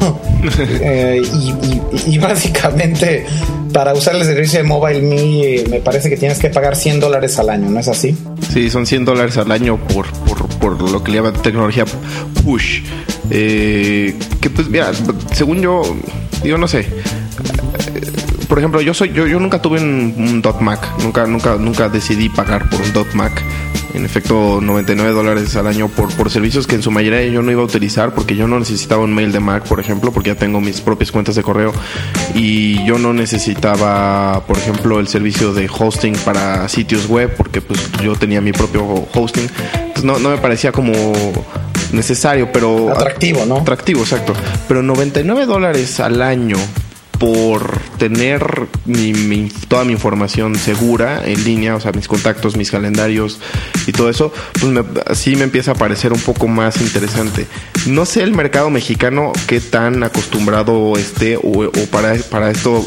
Eh, 0.81 1.23
y, 2.07 2.19
básicamente, 2.19 3.25
para 3.77 3.93
usar 3.93 4.17
el 4.17 4.25
servicio 4.25 4.59
de 4.59 4.65
Mobile 4.65 5.03
Me, 5.03 5.43
eh, 5.43 5.65
me 5.69 5.81
parece 5.81 6.09
que 6.09 6.17
tienes 6.17 6.39
que 6.39 6.49
pagar 6.49 6.77
100 6.77 6.99
dólares 6.99 7.39
al 7.39 7.51
año, 7.51 7.69
¿no 7.69 7.79
es 7.79 7.89
así? 7.89 8.17
Sí, 8.51 8.71
son 8.71 8.87
100 8.87 9.05
dólares 9.05 9.37
al 9.37 9.53
año 9.53 9.77
por, 9.77 10.11
por, 10.25 10.49
por 10.49 10.91
lo 10.91 11.05
que 11.05 11.11
le 11.11 11.19
llaman 11.19 11.35
tecnología 11.43 11.85
push. 12.43 12.81
Eh, 13.29 14.17
que 14.41 14.49
pues, 14.49 14.71
mira, 14.71 14.93
según 15.35 15.61
yo, 15.61 15.83
yo 16.43 16.57
no 16.57 16.67
sé 16.67 16.87
por 18.49 18.59
ejemplo, 18.59 18.81
yo 18.81 18.95
soy, 18.95 19.13
yo, 19.13 19.27
yo 19.27 19.41
nunca 19.41 19.61
tuve 19.61 19.81
un, 19.81 20.15
un, 20.17 20.43
.Mac, 20.61 20.89
nunca, 21.03 21.27
nunca, 21.27 21.57
nunca 21.57 21.89
decidí 21.89 22.29
pagar 22.29 22.69
por 22.69 22.81
un 22.81 23.07
.Mac. 23.15 23.43
en 23.95 24.05
efecto 24.05 24.61
99 24.61 25.13
dólares 25.13 25.57
al 25.57 25.67
año 25.67 25.89
por, 25.89 26.15
por 26.15 26.31
servicios 26.31 26.67
que 26.67 26.75
en 26.77 26.83
su 26.83 26.91
mayoría 26.91 27.25
yo 27.27 27.43
no 27.43 27.51
iba 27.51 27.63
a 27.63 27.65
utilizar 27.65 28.15
porque 28.15 28.37
yo 28.37 28.47
no 28.47 28.59
necesitaba 28.59 29.03
un 29.03 29.15
mail 29.15 29.33
de 29.33 29.41
Mac, 29.41 29.65
por 29.65 29.81
ejemplo, 29.81 30.13
porque 30.13 30.31
ya 30.31 30.35
tengo 30.37 30.61
mis 30.61 30.81
propias 30.81 31.11
cuentas 31.11 31.35
de 31.35 31.43
correo 31.43 31.73
y 32.35 32.85
yo 32.85 32.99
no 32.99 33.13
necesitaba, 33.13 34.45
por 34.47 34.59
ejemplo, 34.59 35.01
el 35.01 35.09
servicio 35.09 35.53
de 35.53 35.69
hosting 35.69 36.15
para 36.25 36.69
sitios 36.69 37.09
web 37.09 37.35
porque 37.37 37.61
pues 37.61 37.81
yo 38.03 38.15
tenía 38.17 38.41
mi 38.41 38.53
propio 38.53 38.85
hosting. 39.15 39.49
Entonces 39.75 40.05
no, 40.05 40.19
no 40.19 40.31
me 40.31 40.39
parecía 40.39 40.73
como 40.73 40.93
necesario, 41.93 42.51
pero... 42.53 42.91
Atractivo, 42.91 43.45
¿no? 43.47 43.59
Atractivo, 43.59 44.01
exacto. 44.01 44.35
Pero 44.69 44.83
99 44.83 45.47
dólares 45.47 46.01
al 46.01 46.23
año 46.23 46.57
por 47.19 47.79
tener 47.99 48.67
mi, 48.85 49.49
toda 49.69 49.85
mi 49.85 49.93
información 49.93 50.57
segura 50.57 51.23
en 51.25 51.43
línea, 51.45 51.75
o 51.77 51.81
sea, 51.81 51.93
mis 51.93 52.09
contactos, 52.09 52.57
mis 52.57 52.71
calendarios 52.71 53.41
y 53.87 53.93
todo 53.93 54.11
eso, 54.11 54.33
pues 54.53 54.65
me, 54.65 54.85
así 55.07 55.37
me 55.37 55.45
empieza 55.45 55.73
a 55.73 55.75
parecer 55.75 56.13
un 56.13 56.21
poco 56.21 56.49
más 56.49 56.81
interesante. 56.81 57.47
No 57.87 58.05
sé 58.05 58.23
el 58.23 58.33
mercado 58.33 58.71
mexicano 58.71 59.33
qué 59.47 59.61
tan 59.61 60.03
acostumbrado 60.03 60.97
esté 60.97 61.37
o, 61.37 61.71
para, 61.91 62.15
para 62.31 62.51
esto 62.51 62.85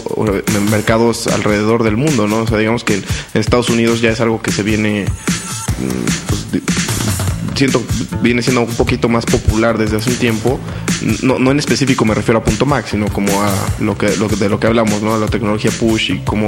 mercados 0.69 1.27
alrededor 1.27 1.83
del 1.83 1.97
mundo, 1.97 2.27
¿no? 2.27 2.39
O 2.39 2.47
sea, 2.47 2.57
digamos 2.57 2.83
que 2.83 2.95
en 2.95 3.03
Estados 3.33 3.69
Unidos 3.69 4.01
ya 4.01 4.11
es 4.11 4.21
algo 4.21 4.41
que 4.41 4.51
se 4.51 4.63
viene 4.63 5.05
mm, 5.05 6.27
pues, 6.27 6.63
siento 7.59 7.83
viene 8.21 8.41
siendo 8.41 8.61
un 8.61 8.73
poquito 8.73 9.09
más 9.09 9.25
popular 9.25 9.77
desde 9.77 9.97
hace 9.97 10.09
un 10.09 10.15
tiempo. 10.15 10.59
No, 11.21 11.39
no 11.39 11.51
en 11.51 11.59
específico 11.59 12.05
me 12.05 12.13
refiero 12.13 12.39
a 12.39 12.43
punto 12.43 12.65
Max, 12.65 12.89
sino 12.91 13.07
como 13.07 13.43
a 13.43 13.53
lo 13.79 13.97
que, 13.97 14.15
lo, 14.17 14.27
de 14.27 14.49
lo 14.49 14.59
que 14.59 14.67
hablamos, 14.67 15.01
¿no? 15.01 15.17
La 15.17 15.27
tecnología 15.27 15.71
push 15.71 16.11
y 16.11 16.19
cómo 16.19 16.47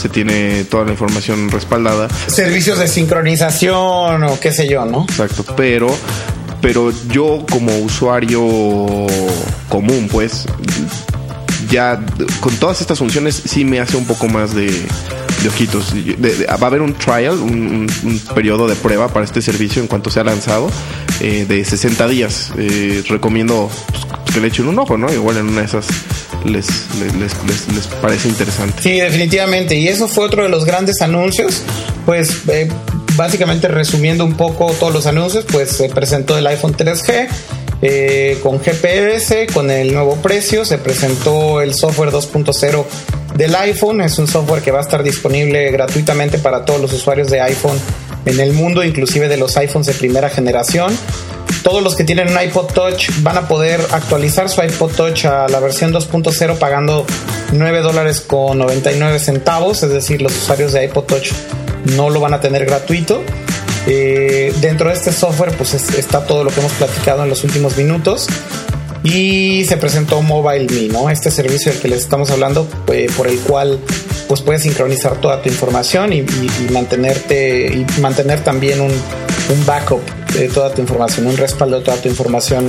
se 0.00 0.08
tiene 0.08 0.64
toda 0.64 0.84
la 0.84 0.92
información 0.92 1.50
respaldada. 1.50 2.08
Servicios 2.26 2.78
de 2.78 2.88
sincronización 2.88 4.22
o 4.24 4.40
qué 4.40 4.52
sé 4.52 4.68
yo, 4.68 4.84
¿no? 4.84 5.04
Exacto, 5.04 5.44
pero 5.56 5.94
pero 6.60 6.92
yo 7.08 7.44
como 7.50 7.76
usuario 7.78 8.46
común, 9.70 10.08
pues 10.12 10.44
ya 11.70 12.04
con 12.40 12.54
todas 12.56 12.82
estas 12.82 12.98
funciones 12.98 13.42
sí 13.46 13.64
me 13.64 13.80
hace 13.80 13.96
un 13.96 14.04
poco 14.04 14.28
más 14.28 14.54
de 14.54 14.70
de 15.42 15.48
ojitos. 15.48 15.94
va 15.94 16.52
a 16.52 16.66
haber 16.66 16.82
un 16.82 16.94
trial, 16.94 17.38
un, 17.38 17.88
periodo 18.34 18.68
de 18.68 18.76
prueba 18.76 19.08
para 19.08 19.24
este 19.24 19.42
servicio 19.42 19.82
en 19.82 19.88
cuanto 19.88 20.10
sea 20.10 20.24
lanzado 20.24 20.70
eh, 21.20 21.46
de 21.48 21.64
60 21.64 22.08
días. 22.08 22.52
Eh, 22.58 23.02
recomiendo 23.08 23.70
pues, 23.90 24.32
que 24.32 24.40
le 24.40 24.48
echen 24.48 24.68
un 24.68 24.78
ojo, 24.78 24.96
¿no? 24.96 25.12
Igual 25.12 25.38
en 25.38 25.48
una 25.48 25.60
de 25.60 25.66
esas 25.66 25.86
les, 26.44 26.66
les, 27.18 27.86
parece 28.00 28.28
interesante. 28.28 28.82
Sí, 28.82 29.00
definitivamente. 29.00 29.76
Y 29.76 29.88
eso 29.88 30.08
fue 30.08 30.24
otro 30.24 30.42
de 30.42 30.48
los 30.48 30.64
grandes 30.64 31.00
anuncios. 31.02 31.62
Pues 32.06 32.42
eh, 32.48 32.68
básicamente 33.16 33.68
resumiendo 33.68 34.24
un 34.24 34.34
poco 34.34 34.72
todos 34.78 34.92
los 34.92 35.06
anuncios, 35.06 35.44
pues 35.50 35.70
se 35.70 35.88
presentó 35.88 36.38
el 36.38 36.46
iPhone 36.46 36.74
3G. 36.74 37.28
Con 38.42 38.60
GPS, 38.60 39.46
con 39.52 39.70
el 39.70 39.94
nuevo 39.94 40.16
precio, 40.16 40.64
se 40.64 40.78
presentó 40.78 41.60
el 41.60 41.74
software 41.74 42.10
2.0 42.10 42.84
del 43.36 43.54
iPhone. 43.54 44.00
Es 44.02 44.18
un 44.18 44.28
software 44.28 44.62
que 44.62 44.70
va 44.70 44.80
a 44.80 44.82
estar 44.82 45.02
disponible 45.02 45.70
gratuitamente 45.70 46.38
para 46.38 46.64
todos 46.64 46.80
los 46.80 46.92
usuarios 46.92 47.30
de 47.30 47.40
iPhone 47.40 47.78
en 48.26 48.40
el 48.40 48.52
mundo, 48.52 48.84
inclusive 48.84 49.28
de 49.28 49.36
los 49.36 49.56
iPhones 49.56 49.86
de 49.86 49.94
primera 49.94 50.28
generación. 50.28 50.96
Todos 51.62 51.82
los 51.82 51.94
que 51.94 52.04
tienen 52.04 52.28
un 52.28 52.42
iPod 52.42 52.72
Touch 52.72 53.10
van 53.20 53.36
a 53.36 53.48
poder 53.48 53.80
actualizar 53.92 54.48
su 54.48 54.62
iPod 54.62 54.92
Touch 54.92 55.26
a 55.26 55.46
la 55.48 55.60
versión 55.60 55.92
2.0 55.92 56.58
pagando 56.58 57.04
9 57.52 57.80
dólares 57.80 58.20
con 58.20 58.58
99 58.58 59.18
centavos, 59.18 59.82
es 59.82 59.90
decir, 59.90 60.22
los 60.22 60.36
usuarios 60.36 60.72
de 60.72 60.84
iPod 60.84 61.04
Touch 61.04 61.32
no 61.96 62.08
lo 62.08 62.20
van 62.20 62.34
a 62.34 62.40
tener 62.40 62.64
gratuito. 62.64 63.22
Eh, 63.86 64.52
dentro 64.60 64.88
de 64.88 64.94
este 64.94 65.12
software 65.12 65.52
pues 65.56 65.74
está 65.74 66.26
todo 66.26 66.44
lo 66.44 66.50
que 66.50 66.60
hemos 66.60 66.72
platicado 66.72 67.22
en 67.22 67.30
los 67.30 67.44
últimos 67.44 67.76
minutos 67.76 68.28
y 69.02 69.64
se 69.64 69.76
presentó 69.76 70.20
Mobile 70.20 70.66
Me, 70.66 70.88
¿no? 70.88 71.08
Este 71.08 71.30
servicio 71.30 71.72
del 71.72 71.80
que 71.80 71.88
les 71.88 72.00
estamos 72.00 72.30
hablando, 72.30 72.68
eh, 72.92 73.08
por 73.16 73.28
el 73.28 73.38
cual 73.40 73.78
pues 74.28 74.42
puedes 74.42 74.62
sincronizar 74.62 75.16
toda 75.20 75.42
tu 75.42 75.48
información 75.48 76.12
y, 76.12 76.24
mantenerte 76.70 77.66
y 77.66 78.00
mantener 78.00 78.44
también 78.44 78.80
un, 78.80 78.92
backup 79.66 80.00
de 80.34 80.48
toda 80.48 80.72
tu 80.72 80.80
información, 80.80 81.26
un 81.26 81.36
respaldo 81.36 81.78
de 81.78 81.84
toda 81.84 81.96
tu 81.96 82.08
información 82.08 82.66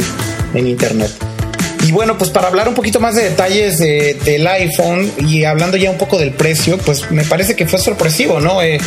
en 0.56 0.66
internet. 0.66 1.12
Y 1.86 1.92
bueno, 1.92 2.18
pues 2.18 2.32
para 2.32 2.48
hablar 2.48 2.68
un 2.68 2.74
poquito 2.74 3.00
más 3.00 3.16
de 3.16 3.24
detalles 3.24 3.78
del 3.78 4.48
iPhone 4.48 5.12
y 5.20 5.44
hablando 5.44 5.78
ya 5.78 5.92
un 5.92 5.98
poco 5.98 6.18
del 6.18 6.32
precio, 6.32 6.80
pues 6.80 7.12
me 7.12 7.24
parece 7.24 7.56
que 7.56 7.68
fue 7.68 7.78
sorpresivo, 7.78 8.40
¿no? 8.40 8.64
Eh, 8.64 8.80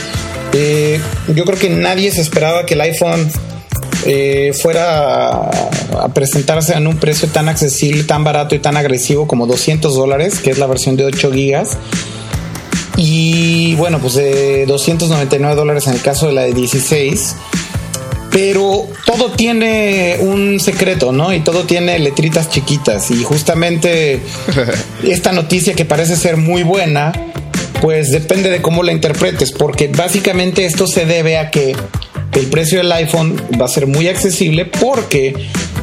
eh, 0.57 1.01
yo 1.35 1.45
creo 1.45 1.59
que 1.59 1.69
nadie 1.69 2.13
se 2.13 2.21
esperaba 2.21 2.65
que 2.65 2.75
el 2.75 2.81
iPhone 2.81 3.29
eh, 4.07 4.53
fuera 4.53 5.51
a, 5.51 6.09
presentarse 6.15 6.75
en 6.75 6.87
un 6.87 6.99
precio 6.99 7.29
tan 7.29 7.49
accesible, 7.49 8.05
tan 8.05 8.23
barato 8.23 8.55
y 8.55 8.61
tan 8.61 8.77
agresivo 8.77 9.27
como 9.27 9.47
200 9.47 9.97
dólares, 9.97 10.39
que 10.39 10.51
es 10.51 10.59
la 10.59 10.67
versión 10.67 10.97
de 10.97 11.07
8 11.07 11.33
gigas. 11.33 11.77
Y 12.97 13.75
bueno, 13.75 13.99
pues 13.99 14.15
de 14.15 14.67
299 14.67 15.57
dólares 15.57 15.89
en 15.89 15.95
el 15.95 16.03
caso 16.03 16.29
de 16.29 16.35
la 16.35 16.43
de 16.43 16.53
16. 16.53 17.35
Pero 18.31 18.87
todo 19.07 19.31
tiene 19.33 20.19
un 20.21 20.61
secreto, 20.61 21.13
¿no? 21.13 21.33
Y 21.33 21.41
todo 21.41 21.65
tiene 21.65 21.99
letritas 21.99 22.51
chiquitas. 22.51 23.11
Y 23.11 23.25
justamente 23.25 24.21
esta 25.03 25.33
noticia 25.33 25.75
que 25.75 25.85
parece 25.85 26.15
ser 26.15 26.37
muy 26.37 26.63
buena, 26.63 27.13
pues 27.85 28.11
depende 28.11 28.49
de 28.49 28.63
cómo 28.63 28.83
la 28.83 28.93
interpretes, 28.93 29.53
porque 29.53 29.89
básicamente 29.89 30.65
esto 30.65 30.87
se 30.87 31.05
debe 31.05 31.37
a 31.37 31.51
que 31.51 31.77
el 32.33 32.47
precio 32.47 32.79
del 32.79 32.91
iPhone 32.91 33.37
va 33.61 33.67
a 33.67 33.69
ser 33.69 33.87
muy 33.87 34.09
accesible 34.09 34.65
porque 34.65 35.35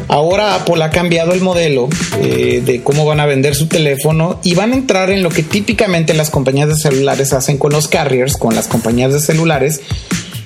ahora 0.07 0.55
Apple 0.55 0.83
ha 0.83 0.89
cambiado 0.89 1.31
el 1.31 1.41
modelo 1.41 1.89
eh, 2.19 2.63
de 2.65 2.81
cómo 2.81 3.05
van 3.05 3.19
a 3.19 3.27
vender 3.27 3.53
su 3.53 3.67
teléfono 3.67 4.39
y 4.43 4.55
van 4.55 4.71
a 4.71 4.77
entrar 4.77 5.11
en 5.11 5.21
lo 5.21 5.29
que 5.29 5.43
típicamente 5.43 6.15
las 6.15 6.31
compañías 6.31 6.69
de 6.69 6.75
celulares 6.75 7.33
hacen 7.33 7.59
con 7.59 7.71
los 7.71 7.87
carriers, 7.87 8.35
con 8.35 8.55
las 8.55 8.67
compañías 8.67 9.13
de 9.13 9.19
celulares, 9.19 9.81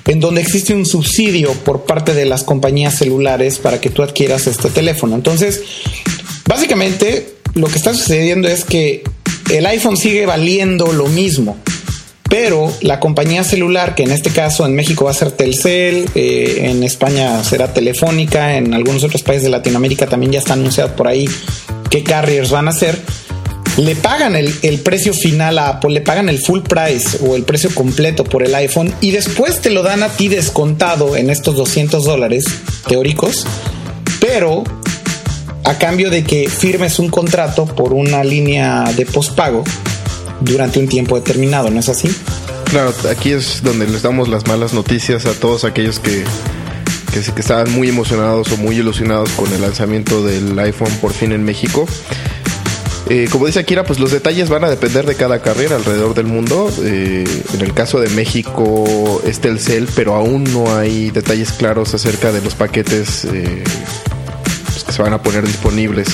en 0.06 0.20
donde 0.20 0.42
existe 0.42 0.74
un 0.74 0.84
subsidio 0.84 1.54
por 1.54 1.84
parte 1.84 2.12
de 2.12 2.26
las 2.26 2.44
compañías 2.44 2.96
celulares 2.98 3.60
para 3.60 3.80
que 3.80 3.88
tú 3.88 4.02
adquieras 4.02 4.46
este 4.46 4.68
teléfono. 4.68 5.14
Entonces, 5.14 5.62
básicamente 6.46 7.28
lo 7.54 7.66
que 7.68 7.78
está 7.78 7.94
sucediendo 7.94 8.46
es 8.46 8.66
que 8.66 9.04
el 9.50 9.66
iPhone 9.66 9.96
sigue 9.96 10.26
valiendo 10.26 10.92
lo 10.92 11.06
mismo 11.06 11.56
pero 12.28 12.72
la 12.80 12.98
compañía 13.00 13.44
celular, 13.44 13.94
que 13.94 14.02
en 14.02 14.10
este 14.10 14.30
caso 14.30 14.66
en 14.66 14.74
México 14.74 15.04
va 15.04 15.12
a 15.12 15.14
ser 15.14 15.30
Telcel, 15.30 16.06
eh, 16.14 16.64
en 16.64 16.82
España 16.82 17.42
será 17.44 17.72
Telefónica, 17.72 18.56
en 18.56 18.74
algunos 18.74 19.04
otros 19.04 19.22
países 19.22 19.44
de 19.44 19.50
Latinoamérica 19.50 20.06
también 20.06 20.32
ya 20.32 20.40
está 20.40 20.54
anunciado 20.54 20.94
por 20.96 21.08
ahí 21.08 21.28
qué 21.88 22.02
carriers 22.02 22.50
van 22.50 22.68
a 22.68 22.72
ser, 22.72 22.98
le 23.76 23.94
pagan 23.94 24.34
el, 24.34 24.52
el, 24.62 24.80
precio 24.80 25.14
final 25.14 25.58
a 25.58 25.68
Apple, 25.68 25.92
le 25.92 26.00
pagan 26.00 26.28
el 26.28 26.38
full 26.38 26.60
price 26.60 27.18
o 27.26 27.36
el 27.36 27.44
precio 27.44 27.70
completo 27.74 28.24
por 28.24 28.42
el 28.42 28.54
iPhone 28.54 28.92
y 29.00 29.12
después 29.12 29.60
te 29.60 29.70
lo 29.70 29.82
dan 29.82 30.02
a 30.02 30.08
ti 30.08 30.28
descontado 30.28 31.16
en 31.16 31.30
estos 31.30 31.56
200 31.56 32.04
dólares 32.04 32.44
teóricos, 32.88 33.46
pero 34.20 34.64
a 35.66 35.76
cambio 35.78 36.10
de 36.10 36.22
que 36.22 36.48
firmes 36.48 37.00
un 37.00 37.10
contrato 37.10 37.66
por 37.66 37.92
una 37.92 38.22
línea 38.22 38.84
de 38.96 39.04
postpago 39.04 39.64
durante 40.40 40.78
un 40.78 40.86
tiempo 40.86 41.16
determinado, 41.16 41.70
¿no 41.70 41.80
es 41.80 41.88
así? 41.88 42.08
Claro, 42.66 42.94
aquí 43.10 43.32
es 43.32 43.62
donde 43.64 43.88
les 43.88 44.02
damos 44.02 44.28
las 44.28 44.46
malas 44.46 44.74
noticias 44.74 45.26
a 45.26 45.32
todos 45.32 45.64
aquellos 45.64 45.98
que, 45.98 46.22
que, 47.12 47.40
estaban 47.40 47.72
muy 47.72 47.88
emocionados 47.88 48.52
o 48.52 48.56
muy 48.58 48.76
ilusionados 48.76 49.30
con 49.30 49.52
el 49.52 49.60
lanzamiento 49.60 50.24
del 50.24 50.56
iPhone 50.56 50.92
por 51.00 51.12
fin 51.12 51.32
en 51.32 51.44
México. 51.44 51.86
Eh, 53.08 53.28
como 53.30 53.46
dice 53.46 53.58
Akira, 53.58 53.84
pues 53.84 53.98
los 53.98 54.12
detalles 54.12 54.48
van 54.48 54.62
a 54.62 54.70
depender 54.70 55.04
de 55.04 55.16
cada 55.16 55.40
carrera 55.40 55.76
alrededor 55.76 56.14
del 56.14 56.26
mundo. 56.26 56.70
Eh, 56.84 57.24
en 57.54 57.60
el 57.60 57.74
caso 57.74 57.98
de 57.98 58.08
México 58.10 59.20
es 59.24 59.40
Telcel, 59.40 59.88
pero 59.96 60.14
aún 60.14 60.44
no 60.44 60.76
hay 60.76 61.10
detalles 61.10 61.52
claros 61.52 61.92
acerca 61.94 62.30
de 62.30 62.40
los 62.40 62.54
paquetes 62.54 63.24
eh, 63.24 63.64
se 64.96 65.02
van 65.02 65.12
a 65.12 65.22
poner 65.22 65.46
disponibles 65.46 66.08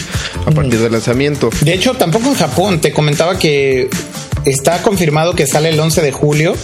a 0.45 0.51
partir 0.51 0.81
del 0.81 0.91
lanzamiento. 0.91 1.51
De 1.61 1.73
hecho, 1.73 1.95
tampoco 1.95 2.29
en 2.29 2.35
Japón. 2.35 2.81
Te 2.81 2.93
comentaba 2.93 3.39
que 3.39 3.89
está 4.45 4.83
confirmado 4.83 5.35
que 5.35 5.47
sale 5.47 5.69
el 5.69 5.79
11 5.79 6.03
de 6.03 6.13
julio. 6.13 6.55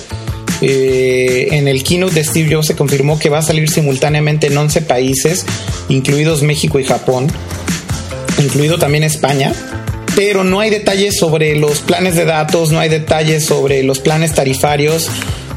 Eh, 0.60 1.48
en 1.52 1.68
el 1.68 1.84
keynote 1.84 2.14
de 2.14 2.24
Steve 2.24 2.52
Jobs 2.52 2.66
se 2.66 2.74
confirmó 2.74 3.20
que 3.20 3.28
va 3.28 3.38
a 3.38 3.42
salir 3.42 3.70
simultáneamente 3.70 4.48
en 4.48 4.58
11 4.58 4.82
países, 4.82 5.46
incluidos 5.88 6.42
México 6.42 6.80
y 6.80 6.84
Japón, 6.84 7.28
incluido 8.42 8.78
también 8.78 9.04
España. 9.04 9.52
Pero 10.16 10.42
no 10.42 10.58
hay 10.58 10.70
detalles 10.70 11.16
sobre 11.16 11.54
los 11.54 11.78
planes 11.78 12.16
de 12.16 12.24
datos, 12.24 12.72
no 12.72 12.80
hay 12.80 12.88
detalles 12.88 13.44
sobre 13.44 13.84
los 13.84 14.00
planes 14.00 14.34
tarifarios, 14.34 15.08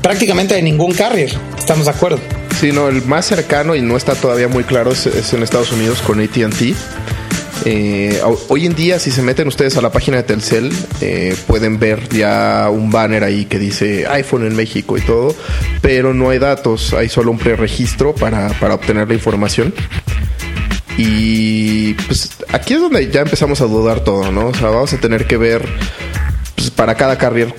prácticamente 0.04 0.54
de 0.54 0.62
ningún 0.62 0.94
carrier. 0.94 1.32
¿Estamos 1.58 1.86
de 1.86 1.92
acuerdo? 1.92 2.20
Sí, 2.62 2.72
no, 2.72 2.90
el 2.90 3.04
más 3.08 3.26
cercano 3.26 3.76
y 3.76 3.82
no 3.82 3.98
está 3.98 4.14
todavía 4.14 4.48
muy 4.48 4.64
claro 4.64 4.92
es, 4.92 5.34
en 5.34 5.42
Estados 5.42 5.72
Unidos 5.72 6.00
con 6.04 6.20
ATT. 6.20 6.76
Eh, 7.66 8.22
hoy 8.50 8.68
en 8.68 8.76
día, 8.76 9.00
si 9.00 9.10
se 9.10 9.24
meten 9.24 9.48
ustedes 9.48 9.78
a 9.78 9.82
la 9.82 9.92
página 9.92 10.18
de 10.18 10.24
Telcel, 10.24 10.72
eh, 11.02 11.36
pueden 11.48 11.80
ver 11.80 12.08
ya 12.10 12.70
un 12.72 12.92
banner 12.92 13.24
ahí 13.24 13.46
que 13.46 13.58
dice 13.58 14.06
iPhone 14.08 14.46
en 14.46 14.56
México 14.56 14.96
y 14.96 15.02
todo, 15.02 15.36
pero 15.82 16.14
no 16.14 16.30
hay 16.30 16.38
datos, 16.38 16.94
hay 16.94 17.10
solo 17.10 17.32
un 17.32 17.40
preregistro 17.40 18.14
para, 18.14 18.50
para 18.60 18.76
obtener 18.76 19.08
la 19.08 19.16
información. 19.16 19.74
Y 20.98 21.96
pues 21.96 22.30
aquí 22.52 22.76
es 22.76 22.82
donde 22.82 23.10
ya 23.10 23.22
empezamos 23.22 23.60
a 23.62 23.66
dudar 23.66 24.02
todo, 24.02 24.32
¿no? 24.32 24.50
O 24.50 24.54
sea, 24.54 24.70
vamos 24.70 24.94
a 24.94 24.98
tener 25.00 25.26
que 25.26 25.38
ver 25.38 25.68
pues, 26.56 26.70
para 26.70 26.94
cada 26.94 27.18
carrier 27.18 27.56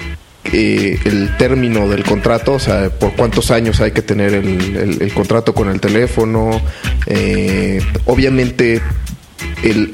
eh, 0.52 0.98
el 1.04 1.36
término 1.36 1.88
del 1.88 2.02
contrato, 2.04 2.54
o 2.54 2.58
sea, 2.58 2.90
por 2.90 3.14
cuántos 3.14 3.50
años 3.50 3.80
hay 3.80 3.92
que 3.92 4.02
tener 4.02 4.34
el, 4.34 5.12
contrato 5.14 5.54
con 5.54 5.68
el 5.68 5.80
teléfono. 5.80 6.60
Eh, 7.06 7.80
obviamente 8.06 8.80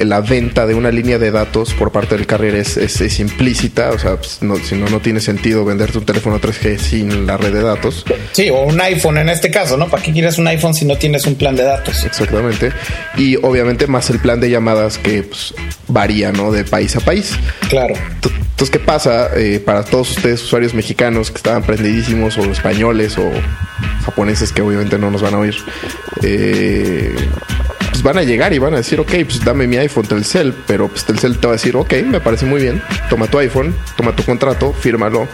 la 0.01 0.21
venta 0.21 0.67
de 0.67 0.75
una 0.75 0.91
línea 0.91 1.19
de 1.19 1.31
datos 1.31 1.75
por 1.75 1.93
parte 1.93 2.17
del 2.17 2.27
carrier 2.27 2.57
es, 2.57 3.21
implícita, 3.21 3.91
o 3.91 3.99
sea, 3.99 4.17
pues, 4.17 4.41
si 4.65 4.75
no, 4.77 4.89
no 4.89 5.01
tiene 5.01 5.21
sentido 5.21 5.65
venderte 5.65 5.99
un 5.99 6.07
teléfono 6.07 6.41
3G 6.41 6.79
sin 6.79 7.27
la 7.27 7.37
red 7.37 7.53
de 7.53 7.63
datos. 7.63 8.05
Sí, 8.33 8.49
o 8.49 8.63
un 8.63 8.81
iPhone 8.81 9.19
en 9.19 9.29
este 9.29 9.51
caso, 9.51 9.77
¿no? 9.77 9.89
¿Para 9.89 10.03
qué 10.03 10.13
quieres 10.13 10.39
un 10.39 10.47
iPhone 10.47 10.75
si 10.75 10.85
no 10.85 10.97
tienes 10.97 11.27
un 11.27 11.35
plan 11.35 11.55
de 11.57 11.65
datos? 11.65 12.05
Exactamente. 12.05 12.73
Y 13.17 13.37
obviamente 13.37 13.87
más 13.87 14.09
el 14.11 14.19
plan 14.19 14.41
de 14.41 14.51
llamadas 14.51 14.99
que 14.99 15.23
pues, 15.23 15.55
varía, 15.87 16.33
¿no? 16.33 16.51
De 16.51 16.65
país 16.65 16.97
a 16.97 17.01
país. 17.01 17.33
Claro. 17.69 17.95
Entonces, 18.59 18.77
¿qué 18.77 18.85
pasa 18.85 19.31
eh, 19.37 19.61
para 19.61 19.85
todos 19.85 20.11
ustedes 20.11 20.43
usuarios 20.43 20.75
mexicanos 20.75 21.31
que 21.31 21.37
estaban 21.37 21.63
prendidísimos 21.63 22.37
o 22.39 22.43
españoles 22.43 23.17
o 23.17 23.31
japoneses 24.05 24.51
que 24.51 24.63
obviamente 24.63 24.99
no 24.99 25.13
nos 25.13 25.23
van 25.23 25.35
a 25.35 25.39
oír? 25.39 25.55
Eh, 26.25 27.15
pues 27.93 28.03
van 28.03 28.19
a 28.19 28.25
llegar 28.25 28.53
y 28.53 28.59
van 28.59 28.75
a 28.75 28.79
decir, 28.79 28.99
ok, 28.99 29.13
pues 29.23 29.45
dame 29.45 29.69
mi 29.69 29.77
iPhone 29.77 30.09
Telcel, 30.09 30.53
pero 30.67 30.89
pues 30.89 31.05
Telcel 31.05 31.39
te 31.39 31.47
va 31.47 31.53
a 31.53 31.57
decir, 31.57 31.77
ok, 31.77 32.03
me 32.05 32.21
parece 32.21 32.47
muy 32.47 32.61
bien, 32.61 32.83
toma 33.09 33.29
tu 33.29 33.39
iPhone, 33.39 33.73
toma 33.97 34.17
tu 34.17 34.25
contrato, 34.25 34.73
fírmalo, 34.73 35.29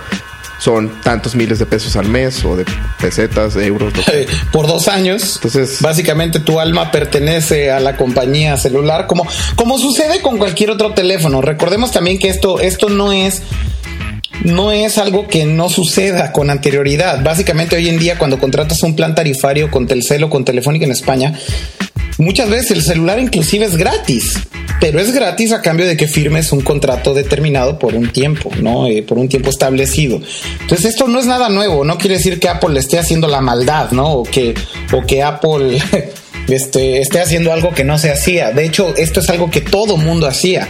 son 0.59 1.01
tantos 1.03 1.35
miles 1.35 1.59
de 1.59 1.67
pesos 1.67 1.97
al 1.97 2.09
mes 2.09 2.45
o 2.45 2.57
de 2.57 2.65
pesetas, 3.01 3.55
de 3.55 3.67
euros. 3.67 3.93
Por 4.53 4.67
dos 4.67 4.89
años. 4.89 5.37
Entonces, 5.37 5.81
básicamente 5.81 6.41
tu 6.41 6.61
alma 6.61 6.91
pertenece 6.91 7.71
a 7.71 7.81
la 7.81 7.97
compañía 7.97 8.57
celular, 8.57 9.07
como, 9.07 9.27
como 9.57 9.79
sucede 9.79 10.21
con 10.21 10.39
cualquier 10.39 10.71
otro 10.71 10.93
teléfono. 10.93 11.41
Recordemos 11.41 11.93
también 11.93 12.19
que 12.19 12.29
esto, 12.29 12.61
esto 12.61 12.89
no 12.89 13.13
es 13.13 13.43
no 14.43 14.73
es 14.73 14.99
algo 14.99 15.29
que 15.29 15.47
no 15.47 15.69
suceda 15.69 16.33
con 16.33 16.51
anterioridad. 16.51 17.23
Básicamente 17.23 17.77
hoy 17.77 17.89
en 17.89 17.99
día 17.99 18.19
cuando 18.19 18.39
contratas 18.39 18.83
un 18.83 18.97
plan 18.97 19.15
tarifario 19.15 19.71
con 19.71 19.87
Telcel 19.87 20.25
o 20.25 20.31
con 20.31 20.45
Telefónica 20.45 20.85
en 20.85 20.93
España, 20.93 21.39
Muchas 22.19 22.49
veces 22.49 22.71
el 22.71 22.83
celular 22.83 23.19
inclusive 23.19 23.65
es 23.65 23.77
gratis, 23.77 24.39
pero 24.81 25.01
es 25.01 25.13
gratis 25.13 25.53
a 25.53 25.63
cambio 25.63 25.87
de 25.87 25.97
que 25.97 26.07
firmes 26.07 26.53
un 26.53 26.61
contrato 26.61 27.13
determinado 27.13 27.79
por 27.79 27.95
un 27.95 28.11
tiempo, 28.11 28.51
¿no? 28.61 28.87
Eh, 28.87 29.03
por 29.03 29.19
un 29.19 29.29
tiempo 29.29 29.51
establecido. 29.51 30.21
Entonces 30.61 30.87
esto 30.87 31.09
no 31.09 31.19
es 31.19 31.27
nada 31.27 31.49
nuevo, 31.49 31.85
no 31.85 31.99
quiere 31.99 32.17
decir 32.17 32.39
que 32.39 32.49
Apple 32.49 32.79
esté 32.79 32.99
haciendo 32.99 33.27
la 33.27 33.41
maldad, 33.41 33.91
¿no? 33.91 34.13
O 34.13 34.23
que, 34.23 34.55
o 34.93 35.05
que 35.05 35.23
Apple 35.23 35.79
este, 36.49 37.01
esté 37.01 37.21
haciendo 37.21 37.53
algo 37.53 37.73
que 37.73 37.85
no 37.85 37.99
se 37.99 38.13
hacía. 38.13 38.53
De 38.53 38.65
hecho, 38.65 38.95
esto 38.97 39.21
es 39.21 39.31
algo 39.31 39.51
que 39.51 39.61
todo 39.61 39.97
mundo 39.97 40.27
hacía. 40.27 40.69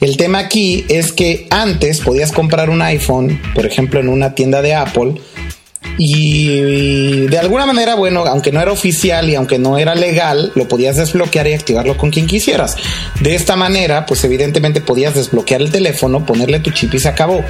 El 0.00 0.16
tema 0.16 0.38
aquí 0.38 0.84
es 0.88 1.12
que 1.12 1.46
antes 1.50 2.00
podías 2.00 2.32
comprar 2.32 2.70
un 2.70 2.82
iPhone, 2.82 3.40
por 3.54 3.66
ejemplo, 3.66 4.00
en 4.00 4.08
una 4.08 4.34
tienda 4.34 4.62
de 4.62 4.74
Apple, 4.74 5.14
y 5.98 7.26
de 7.26 7.38
alguna 7.38 7.66
manera, 7.66 7.94
bueno, 7.94 8.24
aunque 8.26 8.52
no 8.52 8.60
era 8.60 8.72
oficial 8.72 9.28
y 9.28 9.34
aunque 9.34 9.58
no 9.58 9.78
era 9.78 9.94
legal, 9.94 10.52
lo 10.54 10.68
podías 10.68 10.96
desbloquear 10.96 11.46
y 11.48 11.54
activarlo 11.54 11.96
con 11.96 12.10
quien 12.10 12.26
quisieras. 12.26 12.76
De 13.20 13.34
esta 13.34 13.56
manera, 13.56 14.04
pues 14.04 14.22
evidentemente 14.24 14.80
podías 14.80 15.14
desbloquear 15.14 15.62
el 15.62 15.70
teléfono, 15.70 16.26
ponerle 16.26 16.60
tu 16.60 16.70
chip 16.70 16.92
y 16.94 16.98
se 16.98 17.08
acabó. 17.08 17.42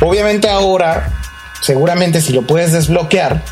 Obviamente 0.00 0.48
ahora, 0.48 1.12
seguramente 1.60 2.20
si 2.20 2.32
lo 2.32 2.42
puedes 2.42 2.72
desbloquear, 2.72 3.42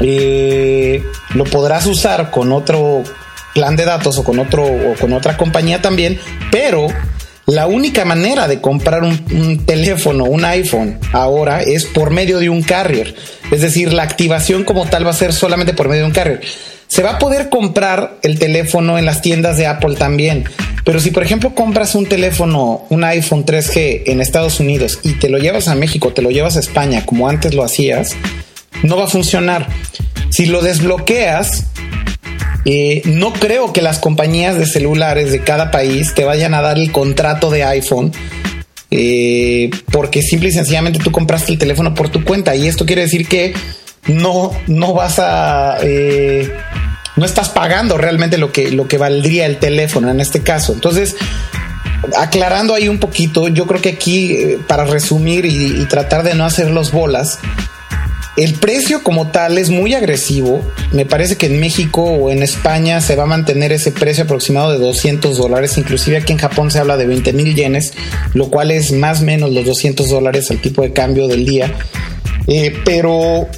eh, 0.00 1.04
lo 1.34 1.44
podrás 1.44 1.86
usar 1.86 2.30
con 2.30 2.52
otro 2.52 3.02
plan 3.54 3.76
de 3.76 3.84
datos 3.84 4.18
o 4.18 4.24
con 4.24 4.38
otro 4.38 4.64
o 4.64 4.94
con 5.00 5.12
otra 5.12 5.36
compañía 5.36 5.82
también, 5.82 6.18
pero 6.50 6.86
la 7.46 7.66
única 7.66 8.04
manera 8.04 8.46
de 8.46 8.60
comprar 8.60 9.02
un, 9.02 9.64
teléfono, 9.66 10.24
un 10.24 10.44
iPhone, 10.44 10.98
ahora 11.12 11.62
es 11.62 11.86
por 11.86 12.10
medio 12.10 12.38
de 12.38 12.48
un 12.48 12.62
carrier. 12.62 13.14
Es 13.50 13.60
decir, 13.60 13.92
la 13.92 14.04
activación 14.04 14.64
como 14.64 14.86
tal 14.86 15.06
va 15.06 15.10
a 15.10 15.14
ser 15.14 15.32
solamente 15.32 15.74
por 15.74 15.88
medio 15.88 16.02
de 16.02 16.08
un 16.08 16.14
carrier. 16.14 16.40
Se 16.86 17.02
va 17.02 17.12
a 17.12 17.18
poder 17.18 17.48
comprar 17.48 18.18
el 18.22 18.38
teléfono 18.38 18.98
en 18.98 19.06
las 19.06 19.22
tiendas 19.22 19.56
de 19.56 19.66
Apple 19.66 19.96
también. 19.96 20.44
Pero 20.84 21.00
si 21.00 21.10
por 21.10 21.22
ejemplo 21.22 21.54
compras 21.54 21.94
un 21.94 22.06
teléfono, 22.06 22.84
un 22.90 23.02
iPhone 23.04 23.44
3G 23.44 24.02
en 24.06 24.20
Estados 24.20 24.60
Unidos 24.60 25.00
y 25.02 25.14
te 25.14 25.28
lo 25.28 25.38
llevas 25.38 25.68
a 25.68 25.74
México, 25.74 26.12
te 26.12 26.22
lo 26.22 26.30
llevas 26.30 26.56
a 26.56 26.60
España 26.60 27.04
como 27.06 27.28
antes 27.28 27.54
lo 27.54 27.64
hacías, 27.64 28.14
no 28.82 28.96
va 28.96 29.04
a 29.04 29.08
funcionar. 29.08 29.68
Si 30.30 30.46
lo 30.46 30.60
desbloqueas, 30.62 31.66
eh, 32.64 33.02
no 33.04 33.32
creo 33.32 33.72
que 33.72 33.82
las 33.82 33.98
compañías 33.98 34.56
de 34.56 34.66
celulares 34.66 35.32
de 35.32 35.42
cada 35.42 35.70
país 35.70 36.14
te 36.14 36.24
vayan 36.24 36.54
a 36.54 36.62
dar 36.62 36.78
el 36.78 36.92
contrato 36.92 37.50
de 37.50 37.64
iPhone. 37.64 38.12
Eh, 38.90 39.70
porque 39.90 40.20
simple 40.20 40.50
y 40.50 40.52
sencillamente 40.52 40.98
tú 40.98 41.10
compraste 41.10 41.50
el 41.50 41.58
teléfono 41.58 41.94
por 41.94 42.10
tu 42.10 42.22
cuenta 42.24 42.54
y 42.54 42.68
esto 42.68 42.84
quiere 42.84 43.00
decir 43.00 43.26
que 43.26 43.54
no, 44.06 44.50
no 44.66 44.92
vas 44.92 45.18
a 45.18 45.78
eh, 45.82 46.52
no 47.16 47.24
estás 47.24 47.48
pagando 47.48 47.96
realmente 47.96 48.36
lo 48.36 48.52
que, 48.52 48.70
lo 48.70 48.88
que 48.88 48.98
valdría 48.98 49.46
el 49.46 49.56
teléfono 49.56 50.10
en 50.10 50.20
este 50.20 50.42
caso. 50.42 50.74
Entonces, 50.74 51.16
aclarando 52.18 52.74
ahí 52.74 52.88
un 52.88 52.98
poquito, 52.98 53.48
yo 53.48 53.66
creo 53.66 53.80
que 53.80 53.90
aquí, 53.90 54.36
para 54.66 54.84
resumir 54.84 55.46
y, 55.46 55.80
y, 55.80 55.84
tratar 55.86 56.22
de 56.22 56.34
no 56.34 56.44
hacer 56.44 56.70
los 56.70 56.92
bolas, 56.92 57.38
el 58.36 58.54
precio 58.54 59.02
como 59.02 59.28
tal 59.28 59.58
es 59.58 59.68
muy 59.68 59.94
agresivo. 59.94 60.62
Me 60.92 61.04
parece 61.04 61.36
que 61.36 61.46
en 61.46 61.60
México 61.60 62.02
o 62.02 62.30
en 62.30 62.42
España 62.42 63.00
se 63.00 63.14
va 63.14 63.24
a 63.24 63.26
mantener 63.26 63.72
ese 63.72 63.92
precio 63.92 64.24
aproximado 64.24 64.72
de 64.72 64.78
200 64.78 65.36
dólares. 65.36 65.76
Inclusive 65.76 66.16
aquí 66.16 66.32
en 66.32 66.38
Japón 66.38 66.70
se 66.70 66.78
habla 66.78 66.96
de 66.96 67.06
20 67.06 67.32
mil 67.34 67.54
yenes, 67.54 67.92
lo 68.32 68.48
cual 68.48 68.70
es 68.70 68.92
más 68.92 69.20
o 69.20 69.24
menos 69.24 69.52
los 69.52 69.64
200 69.66 70.08
dólares 70.08 70.50
al 70.50 70.60
tipo 70.60 70.82
de 70.82 70.92
cambio 70.92 71.28
del 71.28 71.44
día. 71.44 71.74
Eh, 72.46 72.74
pero, 72.84 73.48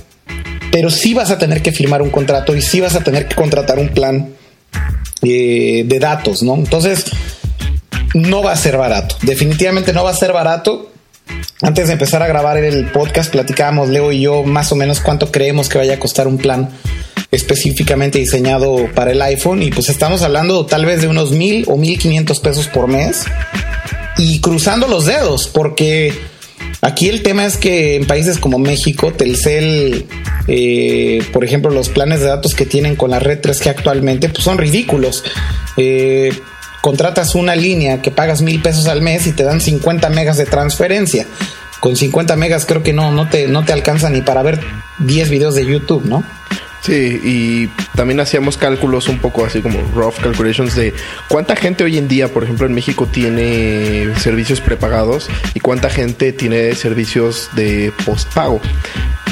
pero 0.72 0.90
sí 0.90 1.14
vas 1.14 1.30
a 1.30 1.38
tener 1.38 1.62
que 1.62 1.70
firmar 1.70 2.02
un 2.02 2.10
contrato 2.10 2.54
y 2.56 2.60
sí 2.60 2.80
vas 2.80 2.96
a 2.96 3.04
tener 3.04 3.28
que 3.28 3.36
contratar 3.36 3.78
un 3.78 3.88
plan 3.88 4.30
eh, 5.22 5.84
de 5.86 5.98
datos, 6.00 6.42
¿no? 6.42 6.56
Entonces, 6.56 7.04
no 8.12 8.42
va 8.42 8.52
a 8.52 8.56
ser 8.56 8.76
barato. 8.76 9.16
Definitivamente 9.22 9.92
no 9.92 10.02
va 10.02 10.10
a 10.10 10.14
ser 10.14 10.32
barato 10.32 10.90
antes 11.64 11.86
de 11.86 11.94
empezar 11.94 12.22
a 12.22 12.26
grabar 12.26 12.58
el 12.58 12.84
podcast, 12.92 13.32
platicábamos 13.32 13.88
Leo 13.88 14.12
y 14.12 14.20
yo 14.20 14.42
más 14.42 14.70
o 14.70 14.76
menos 14.76 15.00
cuánto 15.00 15.32
creemos 15.32 15.70
que 15.70 15.78
vaya 15.78 15.94
a 15.94 15.98
costar 15.98 16.28
un 16.28 16.36
plan 16.36 16.68
específicamente 17.30 18.18
diseñado 18.18 18.90
para 18.94 19.12
el 19.12 19.22
iPhone. 19.22 19.62
Y 19.62 19.70
pues 19.70 19.88
estamos 19.88 20.20
hablando 20.20 20.66
tal 20.66 20.84
vez 20.84 21.00
de 21.00 21.08
unos 21.08 21.30
mil 21.32 21.64
o 21.66 21.78
mil 21.78 21.98
quinientos 21.98 22.38
pesos 22.40 22.68
por 22.68 22.86
mes. 22.86 23.24
Y 24.18 24.40
cruzando 24.40 24.86
los 24.88 25.06
dedos 25.06 25.48
porque 25.48 26.12
aquí 26.82 27.08
el 27.08 27.22
tema 27.22 27.46
es 27.46 27.56
que 27.56 27.96
en 27.96 28.06
países 28.06 28.38
como 28.38 28.58
México 28.58 29.12
Telcel 29.12 30.06
eh, 30.46 31.22
por 31.32 31.44
ejemplo 31.44 31.70
los 31.70 31.88
planes 31.88 32.20
de 32.20 32.26
datos 32.26 32.54
que 32.54 32.66
tienen 32.66 32.94
con 32.94 33.10
la 33.10 33.18
red 33.18 33.40
3G 33.40 33.68
actualmente 33.68 34.28
pues 34.28 34.44
son 34.44 34.58
ridículos. 34.58 35.24
Eh, 35.78 36.30
contratas 36.84 37.34
una 37.34 37.56
línea 37.56 38.02
que 38.02 38.10
pagas 38.10 38.42
mil 38.42 38.60
pesos 38.60 38.88
al 38.88 39.00
mes 39.00 39.26
y 39.26 39.32
te 39.32 39.42
dan 39.42 39.62
50 39.62 40.10
megas 40.10 40.36
de 40.36 40.44
transferencia. 40.44 41.26
Con 41.80 41.96
50 41.96 42.36
megas 42.36 42.66
creo 42.66 42.82
que 42.82 42.92
no, 42.92 43.10
no, 43.10 43.26
te, 43.26 43.48
no 43.48 43.64
te 43.64 43.72
alcanza 43.72 44.10
ni 44.10 44.20
para 44.20 44.42
ver 44.42 44.60
10 44.98 45.30
videos 45.30 45.54
de 45.54 45.64
YouTube, 45.64 46.04
¿no? 46.04 46.22
Sí, 46.82 47.18
y 47.24 47.68
también 47.96 48.20
hacíamos 48.20 48.58
cálculos 48.58 49.08
un 49.08 49.18
poco 49.18 49.46
así 49.46 49.62
como 49.62 49.80
rough 49.94 50.16
calculations 50.22 50.76
de 50.76 50.92
cuánta 51.28 51.56
gente 51.56 51.84
hoy 51.84 51.96
en 51.96 52.06
día, 52.06 52.28
por 52.28 52.44
ejemplo, 52.44 52.66
en 52.66 52.74
México 52.74 53.08
tiene 53.10 54.14
servicios 54.18 54.60
prepagados 54.60 55.30
y 55.54 55.60
cuánta 55.60 55.88
gente 55.88 56.34
tiene 56.34 56.74
servicios 56.74 57.48
de 57.56 57.94
postpago. 58.04 58.60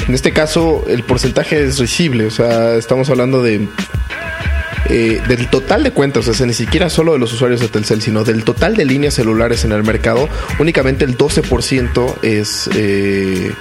En 0.07 0.15
este 0.15 0.33
caso, 0.33 0.83
el 0.87 1.03
porcentaje 1.03 1.63
es 1.63 1.77
risible, 1.77 2.25
o 2.25 2.31
sea, 2.31 2.77
estamos 2.77 3.11
hablando 3.11 3.43
de 3.43 3.67
eh, 4.89 5.21
del 5.27 5.49
total 5.49 5.83
de 5.83 5.91
cuentas, 5.91 6.27
o 6.27 6.33
sea, 6.33 6.45
ni 6.45 6.53
siquiera 6.53 6.89
solo 6.89 7.13
de 7.13 7.19
los 7.19 7.31
usuarios 7.33 7.61
de 7.61 7.69
Telcel, 7.69 8.01
sino 8.01 8.23
del 8.23 8.43
total 8.43 8.75
de 8.75 8.85
líneas 8.85 9.13
celulares 9.13 9.63
en 9.65 9.71
el 9.71 9.83
mercado, 9.83 10.27
únicamente 10.59 11.05
el 11.05 11.17
12% 11.17 12.15
es 12.21 12.69
eh, 12.75 13.53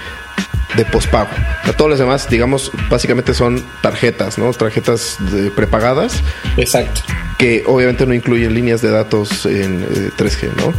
de 0.77 0.85
pospago. 0.87 1.31
A 1.65 1.73
todos 1.73 1.91
los 1.91 1.99
demás, 1.99 2.29
digamos, 2.29 2.73
básicamente 2.91 3.35
son 3.35 3.63
tarjetas, 3.83 4.39
¿no? 4.39 4.53
Tarjetas 4.53 5.19
prepagadas. 5.55 6.23
Exacto. 6.57 7.03
Que 7.39 7.63
obviamente 7.67 8.07
no 8.07 8.15
incluyen 8.15 8.55
líneas 8.55 8.83
de 8.83 8.91
datos 8.91 9.47
en 9.47 9.87
3G, 10.17 10.45
eh, 10.45 10.51
¿no? 10.57 10.73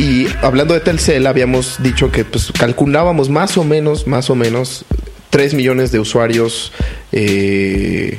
Y 0.00 0.26
hablando 0.40 0.74
de 0.74 0.80
Telcel, 0.80 1.26
habíamos 1.26 1.82
dicho 1.82 2.10
que 2.10 2.24
pues 2.24 2.50
calculábamos 2.52 3.28
más 3.28 3.58
o 3.58 3.64
menos, 3.64 4.06
más 4.06 4.30
o 4.30 4.34
menos 4.34 4.86
3 5.30 5.54
millones 5.54 5.92
de 5.92 5.98
usuarios 5.98 6.72
eh, 7.12 8.18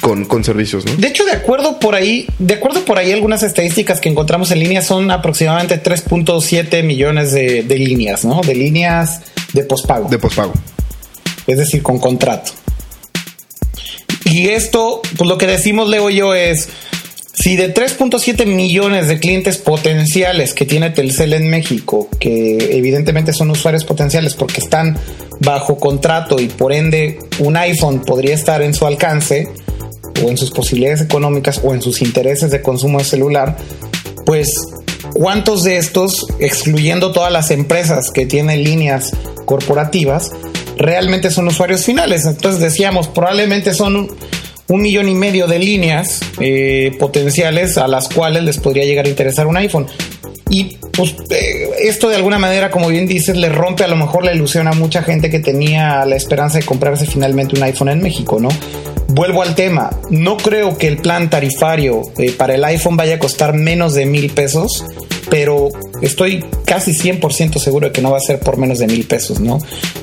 con, 0.00 0.24
con 0.24 0.44
servicios, 0.44 0.84
¿no? 0.84 0.94
De 0.96 1.08
hecho, 1.08 1.24
de 1.24 1.32
acuerdo 1.32 1.78
por 1.78 1.94
ahí, 1.94 2.26
de 2.38 2.54
acuerdo 2.54 2.84
por 2.84 2.98
ahí, 2.98 3.12
algunas 3.12 3.42
estadísticas 3.42 4.00
que 4.00 4.08
encontramos 4.08 4.50
en 4.50 4.60
línea 4.60 4.82
son 4.82 5.10
aproximadamente 5.10 5.82
3.7 5.82 6.82
millones 6.82 7.32
de, 7.32 7.62
de 7.62 7.78
líneas, 7.78 8.24
¿no? 8.24 8.40
De 8.40 8.54
líneas 8.54 9.22
de 9.52 9.64
pospago. 9.64 10.08
De 10.08 10.18
pospago. 10.18 10.52
Es 11.46 11.58
decir, 11.58 11.82
con 11.82 11.98
contrato. 11.98 12.52
Y 14.24 14.48
esto, 14.48 15.00
pues 15.16 15.28
lo 15.28 15.38
que 15.38 15.46
decimos, 15.46 15.88
Leo 15.88 16.10
y 16.10 16.16
yo, 16.16 16.34
es 16.34 16.68
si 17.40 17.54
de 17.54 17.72
3.7 17.72 18.46
millones 18.46 19.06
de 19.06 19.20
clientes 19.20 19.58
potenciales 19.58 20.54
que 20.54 20.64
tiene 20.66 20.90
Telcel 20.90 21.32
en 21.34 21.48
México, 21.48 22.08
que 22.18 22.76
evidentemente 22.76 23.32
son 23.32 23.50
usuarios 23.50 23.84
potenciales 23.84 24.34
porque 24.34 24.60
están 24.60 24.98
bajo 25.38 25.76
contrato 25.76 26.40
y 26.40 26.48
por 26.48 26.72
ende 26.72 27.20
un 27.38 27.56
iPhone 27.56 28.00
podría 28.00 28.34
estar 28.34 28.60
en 28.60 28.74
su 28.74 28.86
alcance, 28.86 29.52
o 30.24 30.28
en 30.28 30.36
sus 30.36 30.50
posibilidades 30.50 31.00
económicas, 31.00 31.60
o 31.62 31.72
en 31.74 31.80
sus 31.80 32.02
intereses 32.02 32.50
de 32.50 32.60
consumo 32.60 32.98
de 32.98 33.04
celular, 33.04 33.56
pues 34.26 34.50
¿cuántos 35.14 35.62
de 35.62 35.76
estos, 35.76 36.26
excluyendo 36.40 37.12
todas 37.12 37.32
las 37.32 37.52
empresas 37.52 38.10
que 38.10 38.26
tienen 38.26 38.64
líneas 38.64 39.12
corporativas, 39.44 40.32
realmente 40.76 41.30
son 41.30 41.46
usuarios 41.46 41.84
finales? 41.84 42.24
Entonces 42.24 42.60
decíamos, 42.60 43.06
probablemente 43.06 43.74
son 43.74 44.08
un, 44.68 44.82
millón 44.82 45.08
y 45.08 45.14
medio 45.14 45.46
de 45.46 45.58
líneas 45.58 46.20
eh, 46.40 46.92
potenciales 46.98 47.78
a 47.78 47.88
las 47.88 48.08
cuales 48.08 48.42
les 48.44 48.58
podría 48.58 48.84
llegar 48.84 49.06
a 49.06 49.08
interesar 49.08 49.46
un 49.46 49.56
iPhone. 49.56 49.86
Y 50.50 50.76
pues 50.92 51.14
eh, 51.30 51.68
esto 51.82 52.08
de 52.08 52.16
alguna 52.16 52.38
manera, 52.38 52.70
como 52.70 52.88
bien 52.88 53.06
dices, 53.06 53.36
le 53.36 53.48
rompe 53.48 53.84
a 53.84 53.88
lo 53.88 53.96
mejor 53.96 54.24
la 54.24 54.34
ilusión 54.34 54.66
a 54.66 54.72
mucha 54.72 55.02
gente 55.02 55.30
que 55.30 55.40
tenía 55.40 56.04
la 56.04 56.16
esperanza 56.16 56.58
de 56.58 56.64
comprarse 56.64 57.06
finalmente 57.06 57.56
un 57.56 57.62
iPhone 57.62 57.88
en 57.90 58.02
México, 58.02 58.38
¿no? 58.40 58.48
Vuelvo 59.08 59.42
al 59.42 59.54
tema, 59.54 59.90
no 60.10 60.36
creo 60.36 60.76
que 60.76 60.86
el 60.86 60.98
plan 60.98 61.30
tarifario 61.30 62.02
eh, 62.18 62.32
para 62.32 62.54
el 62.54 62.64
iPhone 62.64 62.96
vaya 62.96 63.16
a 63.16 63.18
costar 63.18 63.54
menos 63.54 63.94
de 63.94 64.06
mil 64.06 64.30
pesos, 64.30 64.84
pero 65.30 65.68
estoy 66.02 66.44
casi 66.64 66.92
100% 66.92 67.58
seguro 67.58 67.88
de 67.88 67.92
que 67.92 68.02
no 68.02 68.10
va 68.10 68.18
a 68.18 68.20
ser 68.20 68.40
por 68.40 68.56
menos 68.56 68.78
de 68.78 68.86
mil 68.86 69.04
pesos, 69.06 69.40
¿no? 69.40 69.58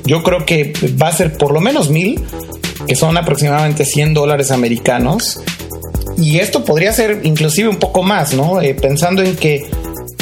Yo 0.06 0.24
creo 0.24 0.46
que 0.46 0.74
va 1.02 1.10
a 1.10 1.12
ser 1.12 1.34
por 1.38 1.52
lo 1.52 1.62
menos 1.62 1.90
mil, 1.90 2.24
que 2.88 2.96
son 2.96 3.18
aproximadamente 3.18 3.86
100 3.86 4.14
dólares 4.14 4.52
americanos. 4.52 5.40
Y 6.18 6.40
esto 6.40 6.64
podría 6.64 6.94
ser 6.94 7.22
inclusive 7.24 7.68
un 7.68 7.78
poco 7.78 8.02
más, 8.04 8.34
¿no? 8.34 8.62
Eh, 8.62 8.74
pensando 8.74 9.22
en 9.22 9.36
que 9.36 9.66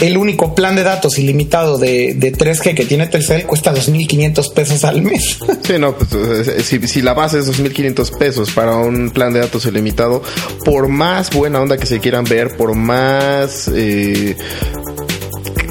el 0.01 0.17
único 0.17 0.53
plan 0.53 0.75
de 0.75 0.83
datos 0.83 1.17
ilimitado 1.17 1.77
de, 1.77 2.13
de 2.15 2.33
3G 2.33 2.75
que 2.75 2.85
tiene 2.85 3.07
Telcel 3.07 3.45
cuesta 3.45 3.73
2.500 3.73 4.53
pesos 4.53 4.83
al 4.83 5.01
mes. 5.01 5.39
Sí, 5.63 5.79
no, 5.79 5.95
pues 5.95 6.11
eh, 6.13 6.61
si, 6.61 6.85
si 6.89 7.01
la 7.01 7.13
base 7.13 7.39
es 7.39 7.47
2.500 7.47 8.17
pesos 8.17 8.51
para 8.51 8.75
un 8.75 9.11
plan 9.11 9.31
de 9.31 9.39
datos 9.39 9.65
ilimitado, 9.65 10.21
por 10.65 10.89
más 10.89 11.29
buena 11.29 11.61
onda 11.61 11.77
que 11.77 11.85
se 11.85 11.99
quieran 11.99 12.25
ver, 12.25 12.57
por 12.57 12.75
más... 12.75 13.71
Eh, 13.73 14.35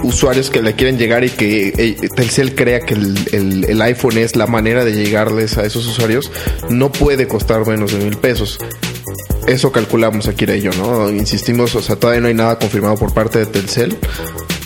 usuarios 0.02 0.50
que 0.50 0.62
le 0.62 0.74
quieren 0.74 0.98
llegar 0.98 1.24
y 1.24 1.30
que 1.30 1.68
eh, 1.76 2.08
Telcel 2.14 2.54
crea 2.54 2.80
que 2.80 2.94
el, 2.94 3.16
el, 3.32 3.64
el, 3.64 3.82
iPhone 3.82 4.18
es 4.18 4.36
la 4.36 4.46
manera 4.46 4.84
de 4.84 4.92
llegarles 4.92 5.58
a 5.58 5.64
esos 5.64 5.86
usuarios, 5.86 6.30
no 6.70 6.90
puede 6.92 7.28
costar 7.28 7.66
menos 7.66 7.92
de 7.92 7.98
mil 7.98 8.16
pesos. 8.16 8.58
Eso 9.46 9.72
calculamos 9.72 10.28
aquí 10.28 10.46
de 10.46 10.56
ello, 10.56 10.70
¿no? 10.78 11.10
Insistimos, 11.10 11.74
o 11.74 11.82
sea, 11.82 11.96
todavía 11.96 12.20
no 12.20 12.28
hay 12.28 12.34
nada 12.34 12.58
confirmado 12.58 12.96
por 12.96 13.12
parte 13.12 13.40
de 13.40 13.46
Telcel. 13.46 13.98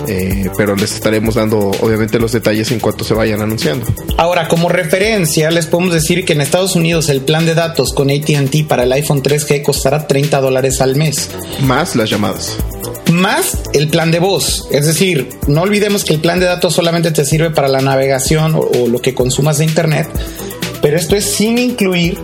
Eh, 0.09 0.51
pero 0.57 0.77
les 0.77 0.93
estaremos 0.93 1.35
dando 1.35 1.59
obviamente 1.81 2.19
los 2.19 2.33
detalles 2.33 2.71
en 2.71 2.81
cuanto 2.81 3.05
se 3.05 3.15
vayan 3.15 3.41
anunciando. 3.41 3.87
Ahora, 4.17 4.49
como 4.49 4.69
referencia, 4.69 5.51
les 5.51 5.67
podemos 5.67 5.95
decir 5.95 6.25
que 6.25 6.35
en 6.35 6.41
Estados 6.41 6.77
Unidos 6.77 7.09
el 7.09 7.23
plan 7.23 7.47
de 7.47 7.55
datos 7.55 7.93
con 7.93 8.11
ATT 8.11 8.67
para 8.69 8.85
el 8.85 8.93
iPhone 8.93 9.23
3G 9.23 9.63
costará 9.63 10.07
30 10.07 10.41
dólares 10.41 10.81
al 10.81 10.97
mes. 10.97 11.31
Más 11.63 11.97
las 11.97 12.11
llamadas 12.11 12.57
más 13.13 13.63
el 13.73 13.89
plan 13.89 14.11
de 14.11 14.19
voz. 14.19 14.67
Es 14.71 14.87
decir, 14.87 15.29
no 15.47 15.63
olvidemos 15.63 16.05
que 16.05 16.13
el 16.13 16.21
plan 16.21 16.41
de 16.41 16.47
datos 16.47 16.75
solamente 16.75 17.13
te 17.13 17.25
sirve 17.25 17.51
para 17.51 17.69
la 17.69 17.81
navegación 17.81 18.55
o, 18.55 18.61
o 18.61 18.89
lo 18.89 19.01
que 19.01 19.15
consumas 19.15 19.59
de 19.59 19.65
Internet, 19.65 20.09
pero 20.83 20.97
esto 20.97 21.17
es 21.17 21.25
sin 21.25 21.59
incluir 21.59 22.19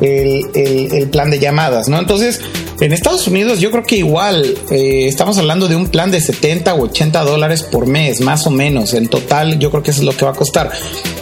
el, 0.00 0.42
el, 0.54 1.08
plan 1.08 1.30
de 1.30 1.38
llamadas, 1.38 1.88
¿no? 1.88 1.98
Entonces, 1.98 2.40
en 2.80 2.92
Estados 2.92 3.26
Unidos 3.26 3.60
yo 3.60 3.70
creo 3.70 3.84
que 3.84 3.96
igual 3.96 4.44
eh, 4.70 5.06
estamos 5.08 5.38
hablando 5.38 5.68
de 5.68 5.76
un 5.76 5.88
plan 5.88 6.10
de 6.10 6.20
70 6.20 6.74
o 6.74 6.82
80 6.84 7.24
dólares 7.24 7.62
por 7.62 7.86
mes, 7.86 8.20
más 8.20 8.46
o 8.46 8.50
menos. 8.50 8.94
En 8.94 9.08
total 9.08 9.58
yo 9.58 9.70
creo 9.70 9.82
que 9.82 9.90
eso 9.90 10.00
es 10.00 10.06
lo 10.06 10.16
que 10.16 10.24
va 10.24 10.32
a 10.32 10.34
costar. 10.34 10.70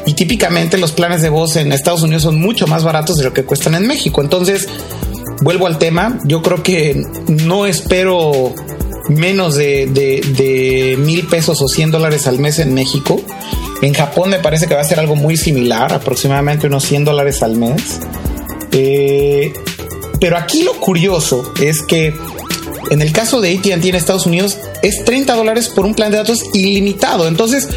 Y 0.07 0.15
típicamente 0.15 0.79
los 0.79 0.93
planes 0.93 1.23
de 1.23 1.29
voz 1.29 1.57
en 1.57 1.73
Estados 1.73 2.03
Unidos 2.03 2.25
son 2.25 2.41
mucho 2.41 2.67
más 2.67 2.85
baratos 2.85 3.17
de 3.17 3.25
lo 3.25 3.33
que 3.33 3.45
cuestan 3.45 3.75
en 3.75 3.87
México. 3.87 4.21
Entonces, 4.21 4.69
vuelvo 5.43 5.67
al 5.67 5.79
tema, 5.79 6.19
yo 6.25 6.43
creo 6.43 6.63
que 6.63 7.03
no 7.29 7.67
espero 7.67 8.53
menos 9.09 9.55
de, 9.55 9.87
de, 9.87 10.21
de, 10.37 10.97
mil 10.97 11.27
pesos 11.27 11.61
o 11.61 11.69
100 11.69 11.91
dólares 11.91 12.27
al 12.27 12.39
mes 12.39 12.59
en 12.59 12.75
México. 12.75 13.21
En 13.83 13.93
Japón 13.93 14.31
me 14.31 14.39
parece 14.39 14.67
que 14.67 14.75
va 14.75 14.81
a 14.81 14.85
ser 14.85 14.99
algo 14.99 15.15
muy 15.15 15.37
similar, 15.37 15.93
aproximadamente 15.93 16.67
unos 16.67 16.85
100 16.85 17.05
dólares 17.05 17.43
al 17.43 17.57
mes. 17.57 18.01
Eh, 18.75 19.53
pero 20.21 20.37
aquí 20.37 20.63
lo 20.63 20.75
curioso 20.75 21.53
es 21.61 21.83
que 21.83 22.15
en 22.91 23.01
el 23.01 23.13
caso 23.13 23.41
de 23.41 23.57
ATT 23.57 23.67
en 23.87 23.95
Estados 23.95 24.27
Unidos 24.27 24.59
es 24.83 25.05
30 25.05 25.35
dólares 25.35 25.69
por 25.69 25.87
un 25.87 25.95
plan 25.95 26.11
de 26.11 26.19
datos 26.19 26.45
ilimitado. 26.53 27.27
Entonces, 27.27 27.69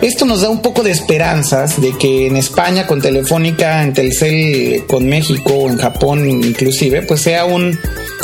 esto 0.00 0.24
nos 0.24 0.42
da 0.42 0.48
un 0.48 0.62
poco 0.62 0.82
de 0.82 0.92
esperanzas 0.92 1.80
de 1.80 1.96
que 1.98 2.26
en 2.26 2.36
España 2.36 2.86
con 2.86 3.02
Telefónica, 3.02 3.82
en 3.82 3.92
Telcel 3.92 4.84
con 4.86 5.06
México, 5.06 5.68
en 5.68 5.76
Japón 5.76 6.28
inclusive, 6.28 7.02
pues 7.02 7.22
sea 7.22 7.44
un 7.44 7.78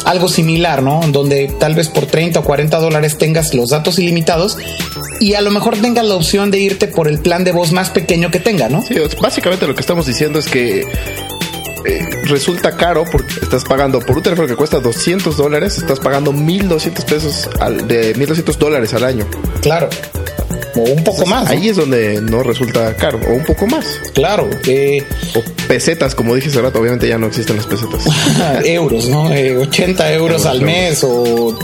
algo 0.05 0.29
similar, 0.29 0.83
¿no? 0.83 1.01
Donde 1.09 1.51
tal 1.59 1.75
vez 1.75 1.89
por 1.89 2.07
30 2.07 2.41
o 2.41 2.45
40 2.45 2.79
dólares 2.79 3.19
tengas 3.19 3.55
los 3.55 3.71
datos 3.71 3.99
ilimitados 3.99 4.57
y 5.21 5.35
a 5.35 5.41
lo 5.41 5.51
mejor 5.51 5.77
tengas 5.79 6.05
la 6.05 6.15
opción 6.15 6.51
de 6.51 6.61
irte 6.61 6.87
por 6.87 7.09
el 7.09 7.19
plan 7.19 7.43
de 7.43 7.53
voz 7.53 7.73
más 7.73 7.91
pequeño 7.91 8.31
que 8.31 8.39
tenga, 8.39 8.69
¿no? 8.69 8.83
Sí, 8.83 8.95
básicamente 9.21 9.67
lo 9.67 9.75
que 9.75 9.81
estamos 9.81 10.07
diciendo 10.07 10.39
es 10.39 10.47
que 10.47 10.85
eh, 11.87 12.07
resulta 12.25 12.77
caro 12.77 13.05
porque 13.11 13.33
estás 13.43 13.65
pagando 13.65 14.01
por 14.01 14.17
un 14.17 14.23
teléfono 14.23 14.49
que 14.49 14.57
cuesta 14.57 14.79
200 14.81 15.37
dólares, 15.37 15.79
estás 15.79 16.01
pagando 16.01 16.33
1200 16.33 17.05
pesos 17.05 17.49
al, 17.61 17.87
de 17.87 18.15
1200 18.15 18.59
dólares 18.59 18.95
al 18.95 19.05
año. 19.05 19.27
Claro. 19.61 19.89
O 20.77 20.81
un 20.81 21.05
poco 21.05 21.23
Entonces, 21.23 21.29
más. 21.29 21.45
¿no? 21.45 21.51
Ahí 21.51 21.69
es 21.69 21.77
donde 21.77 22.21
no 22.21 22.43
resulta 22.43 22.95
caro, 22.97 23.21
o 23.29 23.33
un 23.33 23.45
poco 23.45 23.67
más. 23.69 23.85
Claro. 24.13 24.49
Eh, 24.67 25.05
O 25.37 25.43
pesetas, 25.69 26.15
como 26.17 26.35
dije 26.35 26.49
hace 26.49 26.61
rato, 26.61 26.81
obviamente 26.81 27.07
ya 27.07 27.17
no 27.17 27.29
existen 27.29 27.57
las 27.57 27.67
pesetas. 27.67 28.03
euros, 28.65 29.09
¿no? 29.09 29.33
Eh, 29.33 29.57
80 29.57 30.13
euros 30.15 30.43
Euros, 30.43 30.47
al 30.47 30.57
euros. 30.63 30.67
mes 30.67 31.05
o 31.05 31.57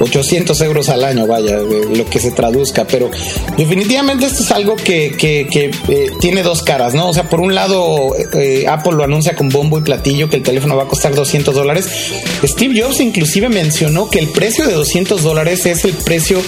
800 0.00 0.60
euros 0.62 0.88
al 0.88 1.04
año, 1.04 1.26
vaya, 1.26 1.58
lo 1.58 2.06
que 2.06 2.18
se 2.18 2.32
traduzca. 2.32 2.86
Pero 2.86 3.10
definitivamente 3.56 4.26
esto 4.26 4.42
es 4.42 4.50
algo 4.50 4.76
que 4.76 5.16
eh, 5.20 6.06
tiene 6.20 6.42
dos 6.42 6.62
caras, 6.62 6.94
¿no? 6.94 7.08
O 7.08 7.12
sea, 7.12 7.28
por 7.28 7.40
un 7.40 7.54
lado, 7.54 8.14
eh, 8.34 8.66
Apple 8.68 8.92
lo 8.92 9.04
anuncia 9.04 9.34
con 9.34 9.48
bombo 9.48 9.78
y 9.78 9.82
platillo 9.82 10.28
que 10.28 10.36
el 10.36 10.42
teléfono 10.42 10.76
va 10.76 10.84
a 10.84 10.88
costar 10.88 11.14
200 11.14 11.54
dólares. 11.54 11.88
Steve 12.44 12.80
Jobs 12.80 13.00
inclusive 13.00 13.48
mencionó 13.48 14.08
que 14.08 14.18
el 14.18 14.28
precio 14.28 14.66
de 14.66 14.74
200 14.74 15.22
dólares 15.22 15.66
es 15.66 15.84
el 15.84 15.92
precio 15.92 16.40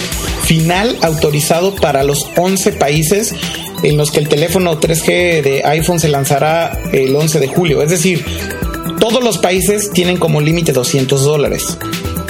final 0.43 0.97
autorizado 1.01 1.75
para 1.75 2.03
los 2.03 2.27
11 2.35 2.73
países 2.73 3.33
en 3.83 3.97
los 3.97 4.11
que 4.11 4.19
el 4.19 4.29
teléfono 4.29 4.79
3G 4.79 5.41
de 5.41 5.61
iPhone 5.65 5.99
se 5.99 6.07
lanzará 6.07 6.79
el 6.91 7.15
11 7.15 7.39
de 7.39 7.47
julio. 7.47 7.81
Es 7.81 7.89
decir, 7.89 8.25
todos 8.99 9.23
los 9.23 9.37
países 9.37 9.91
tienen 9.91 10.17
como 10.17 10.41
límite 10.41 10.71
200 10.71 11.23
dólares. 11.23 11.77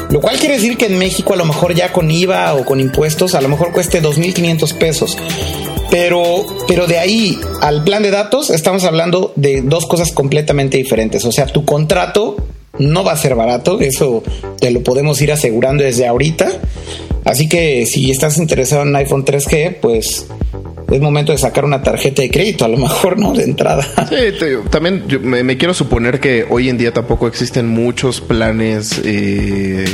Lo 0.10 0.22
cual 0.22 0.38
quiere 0.38 0.56
decir 0.56 0.78
que 0.78 0.86
en 0.86 0.98
México 0.98 1.34
a 1.34 1.38
lo 1.38 1.46
mejor 1.46 1.74
ya 1.74 1.92
con 1.92 2.10
IVA 2.10 2.54
o 2.54 2.66
con 2.66 2.80
impuestos 2.80 3.36
a 3.36 3.42
lo 3.42 3.50
mejor 3.50 3.72
cueste 3.72 4.02
2.500 4.02 4.78
pesos. 4.78 5.18
Pero, 5.89 6.46
pero 6.68 6.88
de 6.88 6.98
ahí 6.98 7.39
al 7.62 7.84
plan 7.84 8.04
de 8.04 8.12
datos 8.12 8.50
estamos 8.50 8.84
hablando 8.84 9.32
de 9.36 9.62
dos 9.62 9.86
cosas 9.86 10.12
completamente 10.12 10.78
diferentes. 10.78 11.24
O 11.26 11.32
sea, 11.32 11.46
tu 11.46 11.66
contrato 11.66 12.38
no 12.80 13.04
va 13.04 13.12
a 13.12 13.18
ser 13.18 13.36
barato, 13.36 13.80
eso 13.80 14.24
te 14.60 14.72
lo 14.72 14.82
podemos 14.82 15.22
ir 15.22 15.32
asegurando 15.32 15.84
desde 15.84 16.08
ahorita. 16.08 16.52
Así 17.26 17.48
que 17.48 17.86
si 17.86 18.12
estás 18.12 18.38
interesado 18.38 18.84
en 18.84 18.96
iPhone 18.96 19.24
3G, 19.24 19.78
pues 19.80 20.28
es 20.91 21.02
momento 21.02 21.32
de 21.32 21.38
sacar 21.38 21.65
una 21.65 21.82
tarjeta 21.82 22.22
de 22.22 22.30
crédito, 22.30 22.65
a 22.65 22.67
lo 22.67 22.78
mejor 22.78 23.19
no 23.19 23.34
de 23.34 23.43
entrada. 23.43 23.84
Sí, 24.10 24.15
te- 24.39 24.58
también 24.69 25.04
yo 25.08 25.19
me, 25.19 25.43
me 25.43 25.58
quiero 25.58 25.74
suponer 25.74 26.19
que 26.19 26.46
hoy 26.50 26.69
en 26.69 26.78
día 26.78 26.91
tampoco 26.93 27.28
existen 27.28 27.67
muchos 27.67 28.22
planes 28.22 29.02
eh, 29.06 29.86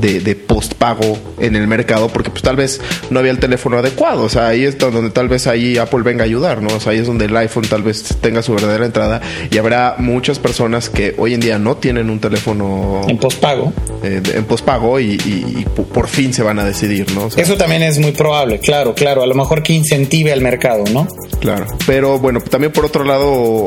de, 0.00 0.20
de 0.20 0.34
postpago 0.34 1.18
en 1.38 1.56
el 1.56 1.66
mercado 1.66 2.08
porque 2.08 2.30
pues 2.30 2.42
tal 2.42 2.56
vez 2.56 2.80
no 3.10 3.18
había 3.20 3.30
el 3.30 3.38
teléfono 3.38 3.78
adecuado. 3.78 4.22
O 4.24 4.28
sea, 4.28 4.48
ahí 4.48 4.64
es 4.64 4.78
donde 4.78 5.10
tal 5.10 5.28
vez 5.28 5.46
ahí 5.46 5.78
Apple 5.78 6.02
venga 6.02 6.22
a 6.22 6.26
ayudar, 6.26 6.62
¿no? 6.62 6.74
O 6.76 6.80
sea, 6.80 6.92
ahí 6.92 6.98
es 6.98 7.06
donde 7.06 7.26
el 7.26 7.36
iPhone 7.36 7.64
tal 7.68 7.82
vez 7.82 8.16
tenga 8.20 8.42
su 8.42 8.52
verdadera 8.52 8.86
entrada 8.86 9.20
y 9.50 9.58
habrá 9.58 9.96
muchas 9.98 10.38
personas 10.38 10.88
que 10.90 11.14
hoy 11.18 11.34
en 11.34 11.40
día 11.40 11.58
no 11.58 11.76
tienen 11.76 12.10
un 12.10 12.20
teléfono 12.20 13.02
En 13.08 13.18
pospago. 13.18 13.72
eh, 14.02 14.22
en 14.34 14.44
postpago 14.44 14.98
y, 15.00 15.12
y- 15.24 15.54
y 15.60 15.64
po- 15.74 15.84
por 15.84 16.08
fin 16.08 16.32
se 16.32 16.42
van 16.42 16.58
a 16.58 16.64
decidir, 16.64 17.12
¿no? 17.14 17.24
O 17.24 17.30
sea, 17.30 17.42
Eso 17.42 17.56
también 17.56 17.82
es 17.82 17.98
muy 17.98 18.12
probable, 18.12 18.58
claro, 18.58 18.94
claro. 18.94 19.22
A 19.22 19.26
lo 19.26 19.34
mejor 19.34 19.62
que 19.62 19.72
incentive 19.72 20.32
al 20.32 20.40
mercado, 20.40 20.84
¿no? 20.92 21.06
Claro. 21.40 21.66
Pero 21.86 22.18
bueno, 22.18 22.40
también 22.40 22.72
por 22.72 22.84
otro 22.84 23.04
lado, 23.04 23.66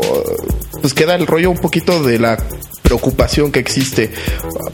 pues 0.82 0.94
queda 0.94 1.16
el 1.16 1.26
rollo 1.28 1.50
un 1.52 1.58
poquito 1.58 2.04
de 2.04 2.20
la 2.20 2.38
preocupación 2.94 3.52
que 3.52 3.60
existe 3.60 4.12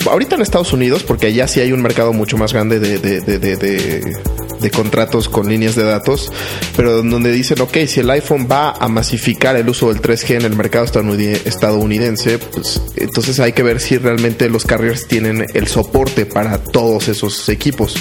ahorita 0.09 0.35
en 0.35 0.41
Estados 0.41 0.73
Unidos, 0.73 1.03
porque 1.03 1.27
allá 1.27 1.47
sí 1.47 1.61
hay 1.61 1.71
un 1.71 1.81
mercado 1.81 2.11
mucho 2.11 2.37
más 2.37 2.51
grande 2.51 2.79
de, 2.79 2.99
de, 2.99 3.21
de, 3.21 3.39
de, 3.39 4.17
de 4.59 4.71
contratos 4.71 5.29
con 5.29 5.47
líneas 5.47 5.75
de 5.75 5.83
datos, 5.83 6.29
pero 6.75 7.01
donde 7.01 7.31
dicen, 7.31 7.61
ok, 7.61 7.77
si 7.87 8.01
el 8.01 8.09
iPhone 8.09 8.47
va 8.51 8.71
a 8.71 8.89
masificar 8.89 9.55
el 9.55 9.69
uso 9.69 9.87
del 9.87 10.01
3G 10.01 10.35
en 10.35 10.41
el 10.41 10.55
mercado 10.57 10.83
estadounidense, 10.85 12.39
pues 12.39 12.81
entonces 12.97 13.39
hay 13.39 13.53
que 13.53 13.63
ver 13.63 13.79
si 13.79 13.97
realmente 13.97 14.49
los 14.49 14.65
carriers 14.65 15.07
tienen 15.07 15.45
el 15.53 15.67
soporte 15.67 16.25
para 16.25 16.57
todos 16.57 17.07
esos 17.07 17.47
equipos. 17.47 17.95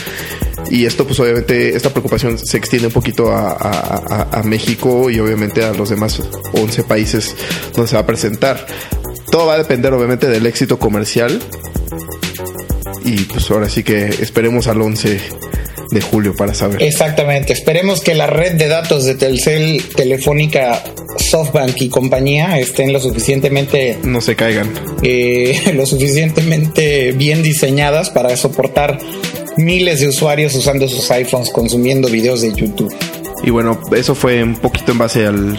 Y 0.70 0.84
esto, 0.84 1.06
pues 1.06 1.18
obviamente, 1.20 1.76
esta 1.76 1.90
preocupación 1.90 2.38
se 2.38 2.58
extiende 2.58 2.88
un 2.88 2.92
poquito 2.92 3.32
a, 3.32 3.52
a, 3.52 4.38
a, 4.38 4.42
México 4.42 5.08
y 5.08 5.18
obviamente 5.18 5.64
a 5.64 5.72
los 5.72 5.88
demás 5.88 6.20
11 6.52 6.82
países 6.84 7.34
donde 7.72 7.88
se 7.88 7.94
va 7.94 8.02
a 8.02 8.06
presentar. 8.06 8.66
Todo 9.30 9.46
va 9.46 9.54
a 9.54 9.58
depender 9.58 9.92
obviamente 9.92 10.28
del 10.28 10.46
éxito 10.46 10.78
comercial. 10.78 11.40
Y 13.04 13.24
pues 13.24 13.50
ahora 13.50 13.68
sí 13.68 13.82
que 13.82 14.06
esperemos 14.06 14.66
al 14.66 14.82
11 14.82 15.18
de 15.90 16.00
julio 16.00 16.34
para 16.36 16.54
saber. 16.54 16.82
Exactamente, 16.82 17.52
esperemos 17.52 18.00
que 18.00 18.14
la 18.14 18.26
red 18.26 18.54
de 18.54 18.68
datos 18.68 19.04
de 19.04 19.14
Telcel, 19.14 19.82
Telefónica, 19.96 20.82
SoftBank 21.18 21.80
y 21.82 21.88
compañía 21.88 22.58
estén 22.58 22.92
lo 22.92 23.00
suficientemente... 23.00 23.98
No 24.02 24.20
se 24.20 24.36
caigan. 24.36 24.70
Eh, 25.02 25.72
lo 25.74 25.86
suficientemente 25.86 27.12
bien 27.12 27.42
diseñadas 27.42 28.10
para 28.10 28.36
soportar 28.36 28.98
miles 29.56 30.00
de 30.00 30.08
usuarios 30.08 30.54
usando 30.54 30.88
sus 30.88 31.10
iPhones 31.10 31.50
consumiendo 31.50 32.08
videos 32.08 32.42
de 32.42 32.52
YouTube. 32.52 32.94
Y 33.42 33.50
bueno, 33.50 33.80
eso 33.94 34.14
fue 34.14 34.42
un 34.42 34.56
poquito 34.56 34.92
en 34.92 34.98
base 34.98 35.26
al, 35.26 35.58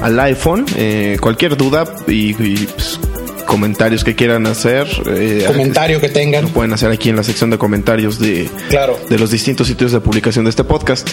al 0.00 0.20
iPhone. 0.20 0.64
Eh, 0.76 1.18
cualquier 1.20 1.56
duda 1.56 1.84
y, 2.06 2.30
y 2.30 2.66
pues, 2.66 3.00
comentarios 3.46 4.04
que 4.04 4.14
quieran 4.14 4.46
hacer. 4.46 4.86
Eh, 5.06 5.44
Comentario 5.46 6.00
que 6.00 6.08
tengan. 6.08 6.44
Lo 6.44 6.48
pueden 6.50 6.72
hacer 6.72 6.90
aquí 6.90 7.08
en 7.08 7.16
la 7.16 7.22
sección 7.22 7.50
de 7.50 7.58
comentarios 7.58 8.18
de, 8.18 8.50
claro. 8.68 8.98
de 9.08 9.18
los 9.18 9.30
distintos 9.30 9.66
sitios 9.66 9.92
de 9.92 10.00
publicación 10.00 10.44
de 10.44 10.50
este 10.50 10.64
podcast. 10.64 11.08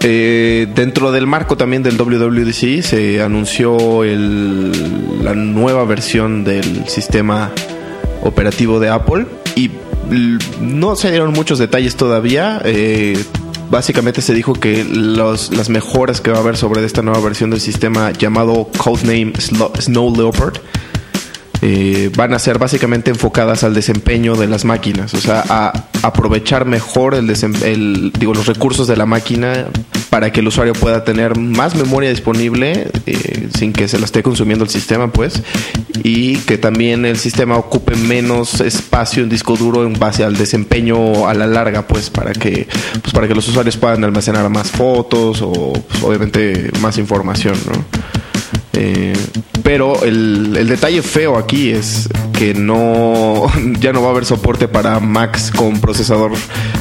Eh, 0.00 0.68
dentro 0.74 1.10
del 1.10 1.26
marco 1.26 1.56
también 1.56 1.82
del 1.82 1.96
WWDC 1.96 2.82
se 2.82 3.22
anunció 3.22 4.04
el, 4.04 5.24
la 5.24 5.34
nueva 5.34 5.84
versión 5.84 6.44
del 6.44 6.86
sistema 6.86 7.50
operativo 8.22 8.78
de 8.78 8.90
Apple 8.90 9.26
y 9.54 9.70
no 10.60 10.96
se 10.96 11.10
dieron 11.10 11.32
muchos 11.32 11.58
detalles 11.58 11.96
todavía. 11.96 12.60
Eh, 12.64 13.18
básicamente 13.70 14.22
se 14.22 14.34
dijo 14.34 14.52
que 14.52 14.84
los, 14.84 15.52
las 15.52 15.68
mejoras 15.68 16.20
que 16.20 16.30
va 16.30 16.38
a 16.38 16.40
haber 16.40 16.56
sobre 16.56 16.84
esta 16.84 17.02
nueva 17.02 17.20
versión 17.20 17.50
del 17.50 17.60
sistema 17.60 18.12
llamado 18.12 18.68
Codename 18.76 19.32
Snow 19.40 20.14
Leopard 20.14 20.58
eh, 21.68 22.12
van 22.16 22.32
a 22.32 22.38
ser 22.38 22.60
básicamente 22.60 23.10
enfocadas 23.10 23.64
al 23.64 23.74
desempeño 23.74 24.36
de 24.36 24.46
las 24.46 24.64
máquinas, 24.64 25.12
o 25.14 25.18
sea, 25.18 25.42
a 25.48 25.88
aprovechar 26.02 26.64
mejor 26.64 27.16
el, 27.16 27.28
el 27.64 28.12
digo, 28.16 28.34
los 28.34 28.46
recursos 28.46 28.86
de 28.86 28.96
la 28.96 29.04
máquina 29.04 29.66
para 30.08 30.30
que 30.30 30.38
el 30.38 30.46
usuario 30.46 30.74
pueda 30.74 31.02
tener 31.02 31.36
más 31.36 31.74
memoria 31.74 32.08
disponible 32.10 32.88
eh, 33.06 33.48
sin 33.58 33.72
que 33.72 33.88
se 33.88 33.98
la 33.98 34.04
esté 34.04 34.22
consumiendo 34.22 34.62
el 34.62 34.70
sistema, 34.70 35.10
pues, 35.10 35.42
y 36.04 36.36
que 36.36 36.56
también 36.56 37.04
el 37.04 37.18
sistema 37.18 37.56
ocupe 37.56 37.96
menos 37.96 38.60
espacio 38.60 39.24
en 39.24 39.28
disco 39.28 39.56
duro 39.56 39.84
en 39.84 39.94
base 39.94 40.22
al 40.22 40.36
desempeño 40.36 41.26
a 41.26 41.34
la 41.34 41.48
larga, 41.48 41.88
pues, 41.88 42.10
para 42.10 42.32
que, 42.32 42.68
pues, 43.02 43.12
para 43.12 43.26
que 43.26 43.34
los 43.34 43.48
usuarios 43.48 43.76
puedan 43.76 44.04
almacenar 44.04 44.48
más 44.50 44.70
fotos 44.70 45.42
o, 45.42 45.72
pues, 45.72 46.00
obviamente, 46.04 46.70
más 46.80 46.96
información, 46.96 47.56
¿no? 47.66 47.84
Eh, 48.76 49.14
pero 49.62 50.04
el, 50.04 50.54
el, 50.56 50.68
detalle 50.68 51.00
feo 51.00 51.38
aquí 51.38 51.70
es 51.70 52.08
que 52.38 52.52
no 52.52 53.50
ya 53.80 53.92
no 53.92 54.02
va 54.02 54.08
a 54.08 54.10
haber 54.10 54.26
soporte 54.26 54.68
para 54.68 55.00
Macs 55.00 55.50
con 55.50 55.80
procesador 55.80 56.32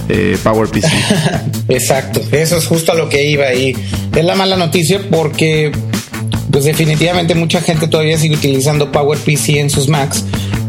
eh, 0.09 0.37
PowerPC. 0.43 0.85
Exacto, 1.69 2.21
eso 2.31 2.57
es 2.57 2.67
justo 2.67 2.91
a 2.91 2.95
lo 2.95 3.07
que 3.07 3.27
iba 3.29 3.53
y 3.53 3.75
es 4.13 4.25
la 4.25 4.35
mala 4.35 4.57
noticia 4.57 4.99
porque 5.09 5.71
pues 6.51 6.65
definitivamente 6.65 7.33
mucha 7.33 7.61
gente 7.61 7.87
todavía 7.87 8.17
sigue 8.17 8.35
utilizando 8.35 8.91
PowerPC 8.91 9.49
en 9.57 9.69
sus 9.69 9.87
Macs 9.87 10.25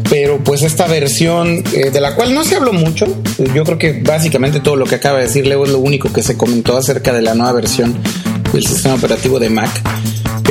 pero 0.09 0.37
pues 0.43 0.63
esta 0.63 0.87
versión 0.87 1.63
eh, 1.73 1.91
de 1.91 2.01
la 2.01 2.15
cual 2.15 2.33
no 2.33 2.43
se 2.43 2.55
habló 2.55 2.71
mucho, 2.71 3.05
yo 3.53 3.63
creo 3.63 3.77
que 3.77 4.01
básicamente 4.01 4.59
todo 4.59 4.75
lo 4.75 4.85
que 4.85 4.95
acaba 4.95 5.17
de 5.17 5.25
decir 5.25 5.45
Leo 5.45 5.65
es 5.65 5.71
lo 5.71 5.79
único 5.79 6.11
que 6.11 6.23
se 6.23 6.37
comentó 6.37 6.77
acerca 6.77 7.11
de 7.11 7.21
la 7.21 7.33
nueva 7.33 7.51
versión 7.53 7.97
del 8.53 8.65
sistema 8.65 8.95
operativo 8.95 9.39
de 9.39 9.49
Mac. 9.49 9.69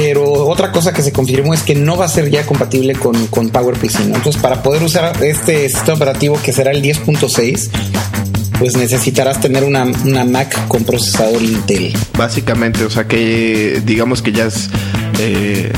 Pero 0.08 0.46
otra 0.46 0.70
cosa 0.70 0.92
que 0.92 1.02
se 1.02 1.10
confirmó 1.10 1.52
es 1.52 1.64
que 1.64 1.74
no 1.74 1.96
va 1.96 2.04
a 2.04 2.08
ser 2.08 2.30
ya 2.30 2.46
compatible 2.46 2.94
con, 2.94 3.26
con 3.26 3.50
PowerPC. 3.50 4.04
¿no? 4.06 4.14
Entonces, 4.14 4.40
para 4.40 4.62
poder 4.62 4.84
usar 4.84 5.20
este 5.24 5.68
sistema 5.68 5.96
operativo 5.96 6.38
que 6.40 6.52
será 6.52 6.70
el 6.70 6.80
10.6, 6.80 7.70
pues 8.56 8.76
necesitarás 8.76 9.40
tener 9.40 9.64
una, 9.64 9.82
una, 9.82 10.24
Mac 10.24 10.68
con 10.68 10.84
procesador 10.84 11.42
Intel. 11.42 11.92
Básicamente, 12.16 12.84
o 12.84 12.90
sea 12.90 13.08
que 13.08 13.82
digamos 13.84 14.22
que 14.22 14.30
ya 14.30 14.44
es, 14.44 14.70
eh, 15.18 15.72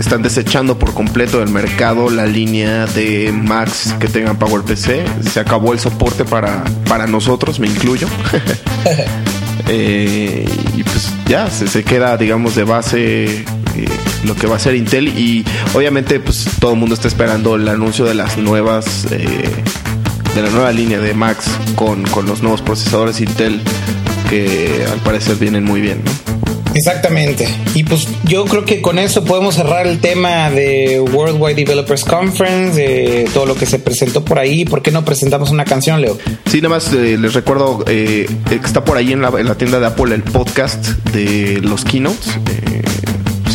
están 0.00 0.22
desechando 0.24 0.76
por 0.76 0.92
completo 0.92 1.38
del 1.38 1.50
mercado 1.50 2.10
la 2.10 2.26
línea 2.26 2.86
de 2.86 3.30
Macs 3.30 3.94
que 4.00 4.08
tengan 4.08 4.40
PowerPC. 4.40 5.22
Se 5.30 5.38
acabó 5.38 5.72
el 5.72 5.78
soporte 5.78 6.24
para, 6.24 6.64
para 6.88 7.06
nosotros, 7.06 7.60
me 7.60 7.68
incluyo. 7.68 8.08
eh, 9.68 10.44
y 10.76 10.82
pues 10.82 11.12
ya 11.28 11.48
se, 11.48 11.68
se, 11.68 11.84
queda, 11.84 12.16
digamos, 12.16 12.56
de 12.56 12.64
base 12.64 13.44
eh, 13.78 13.88
lo 14.24 14.34
que 14.34 14.46
va 14.46 14.56
a 14.56 14.58
ser 14.58 14.74
Intel. 14.74 15.08
Y 15.08 15.44
obviamente, 15.74 16.20
pues 16.20 16.46
todo 16.60 16.72
el 16.72 16.78
mundo 16.78 16.94
está 16.94 17.08
esperando 17.08 17.54
el 17.56 17.68
anuncio 17.68 18.04
de 18.04 18.14
las 18.14 18.36
nuevas. 18.38 19.06
Eh, 19.10 19.50
de 20.34 20.42
la 20.42 20.50
nueva 20.50 20.70
línea 20.70 21.00
de 21.00 21.14
Macs 21.14 21.50
con, 21.74 22.02
con 22.04 22.26
los 22.26 22.42
nuevos 22.42 22.60
procesadores 22.62 23.20
Intel 23.20 23.60
que 24.28 24.84
al 24.92 24.98
parecer 24.98 25.36
vienen 25.36 25.64
muy 25.64 25.80
bien, 25.80 26.02
¿no? 26.04 26.38
Exactamente. 26.74 27.48
Y 27.74 27.84
pues 27.84 28.06
yo 28.24 28.44
creo 28.44 28.64
que 28.64 28.80
con 28.80 28.98
eso 28.98 29.24
podemos 29.24 29.56
cerrar 29.56 29.86
el 29.86 29.98
tema 29.98 30.50
de 30.50 31.00
Worldwide 31.00 31.54
Developers 31.54 32.04
Conference, 32.04 32.80
de 32.80 33.28
todo 33.32 33.46
lo 33.46 33.54
que 33.54 33.66
se 33.66 33.78
presentó 33.78 34.24
por 34.24 34.38
ahí. 34.38 34.64
¿Por 34.64 34.82
qué 34.82 34.90
no 34.90 35.04
presentamos 35.04 35.50
una 35.50 35.64
canción, 35.64 36.00
Leo? 36.00 36.16
Sí, 36.46 36.58
nada 36.60 36.76
más 36.76 36.92
eh, 36.92 37.16
les 37.18 37.34
recuerdo 37.34 37.84
eh, 37.88 38.28
que 38.48 38.54
está 38.56 38.84
por 38.84 38.96
ahí 38.96 39.12
en 39.12 39.22
la, 39.22 39.28
en 39.30 39.46
la, 39.46 39.56
tienda 39.56 39.80
de 39.80 39.86
Apple 39.86 40.14
el 40.14 40.22
podcast 40.22 40.86
de 41.12 41.60
los 41.62 41.84
keynotes. 41.84 42.38
Eh, 42.46 42.82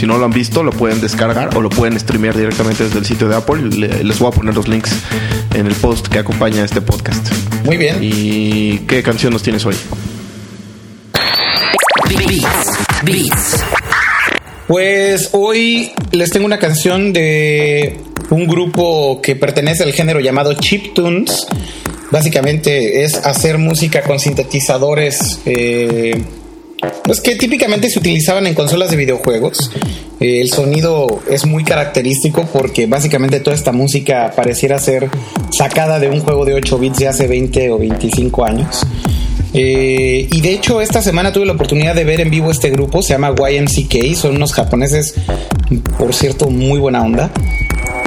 si 0.03 0.07
no 0.07 0.17
lo 0.17 0.25
han 0.25 0.31
visto, 0.31 0.63
lo 0.63 0.73
pueden 0.73 0.99
descargar 0.99 1.55
o 1.55 1.61
lo 1.61 1.69
pueden 1.69 1.97
streamear 1.97 2.35
directamente 2.35 2.83
desde 2.83 2.99
el 2.99 3.05
sitio 3.05 3.29
de 3.29 3.37
Apple. 3.37 3.61
Le, 3.69 4.03
les 4.03 4.19
voy 4.19 4.27
a 4.27 4.31
poner 4.31 4.53
los 4.53 4.67
links 4.67 4.91
en 5.55 5.65
el 5.65 5.73
post 5.75 6.09
que 6.09 6.19
acompaña 6.19 6.65
este 6.65 6.81
podcast. 6.81 7.25
Muy 7.63 7.77
bien. 7.77 7.99
¿Y 8.01 8.79
qué 8.79 9.01
canción 9.01 9.31
nos 9.31 9.43
tienes 9.43 9.65
hoy? 9.65 9.77
Beats. 12.09 12.79
Beats. 13.05 13.63
Pues 14.67 15.29
hoy 15.31 15.93
les 16.11 16.31
tengo 16.31 16.47
una 16.47 16.59
canción 16.59 17.13
de 17.13 18.01
un 18.29 18.45
grupo 18.45 19.21
que 19.21 19.37
pertenece 19.37 19.83
al 19.83 19.93
género 19.93 20.19
llamado 20.19 20.53
chiptunes. 20.55 21.47
Básicamente 22.11 23.05
es 23.05 23.15
hacer 23.15 23.57
música 23.57 24.01
con 24.01 24.19
sintetizadores. 24.19 25.39
Eh, 25.45 26.21
pues 27.03 27.21
que 27.21 27.35
típicamente 27.35 27.89
se 27.89 27.99
utilizaban 27.99 28.47
en 28.47 28.53
consolas 28.53 28.89
de 28.91 28.97
videojuegos. 28.97 29.71
Eh, 30.19 30.41
el 30.41 30.51
sonido 30.51 31.21
es 31.29 31.45
muy 31.45 31.63
característico 31.63 32.45
porque 32.51 32.87
básicamente 32.87 33.39
toda 33.39 33.55
esta 33.55 33.71
música 33.71 34.31
pareciera 34.35 34.79
ser 34.79 35.09
sacada 35.51 35.99
de 35.99 36.09
un 36.09 36.21
juego 36.21 36.45
de 36.45 36.53
8 36.53 36.79
bits 36.79 36.99
de 36.99 37.07
hace 37.07 37.27
20 37.27 37.71
o 37.71 37.77
25 37.77 38.45
años. 38.45 38.85
Eh, 39.53 40.27
y 40.31 40.41
de 40.41 40.51
hecho 40.51 40.81
esta 40.81 41.01
semana 41.01 41.31
tuve 41.31 41.45
la 41.45 41.53
oportunidad 41.53 41.93
de 41.93 42.03
ver 42.03 42.21
en 42.21 42.31
vivo 42.31 42.49
este 42.49 42.71
grupo, 42.71 43.03
se 43.03 43.13
llama 43.13 43.35
YMCK, 43.37 44.15
son 44.15 44.35
unos 44.37 44.51
japoneses, 44.51 45.13
por 45.97 46.13
cierto, 46.13 46.49
muy 46.49 46.79
buena 46.79 47.03
onda. 47.03 47.31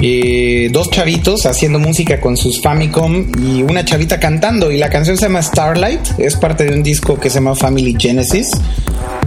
Eh, 0.01 0.69
dos 0.71 0.91
chavitos 0.91 1.45
haciendo 1.45 1.79
música 1.79 2.21
con 2.21 2.37
sus 2.37 2.61
Famicom 2.61 3.31
y 3.41 3.63
una 3.63 3.83
chavita 3.83 4.19
cantando 4.19 4.71
y 4.71 4.77
la 4.77 4.89
canción 4.89 5.17
se 5.17 5.25
llama 5.25 5.41
Starlight, 5.41 6.19
es 6.19 6.35
parte 6.35 6.65
de 6.65 6.73
un 6.73 6.83
disco 6.83 7.19
que 7.19 7.29
se 7.29 7.35
llama 7.35 7.55
Family 7.55 7.95
Genesis. 7.97 8.51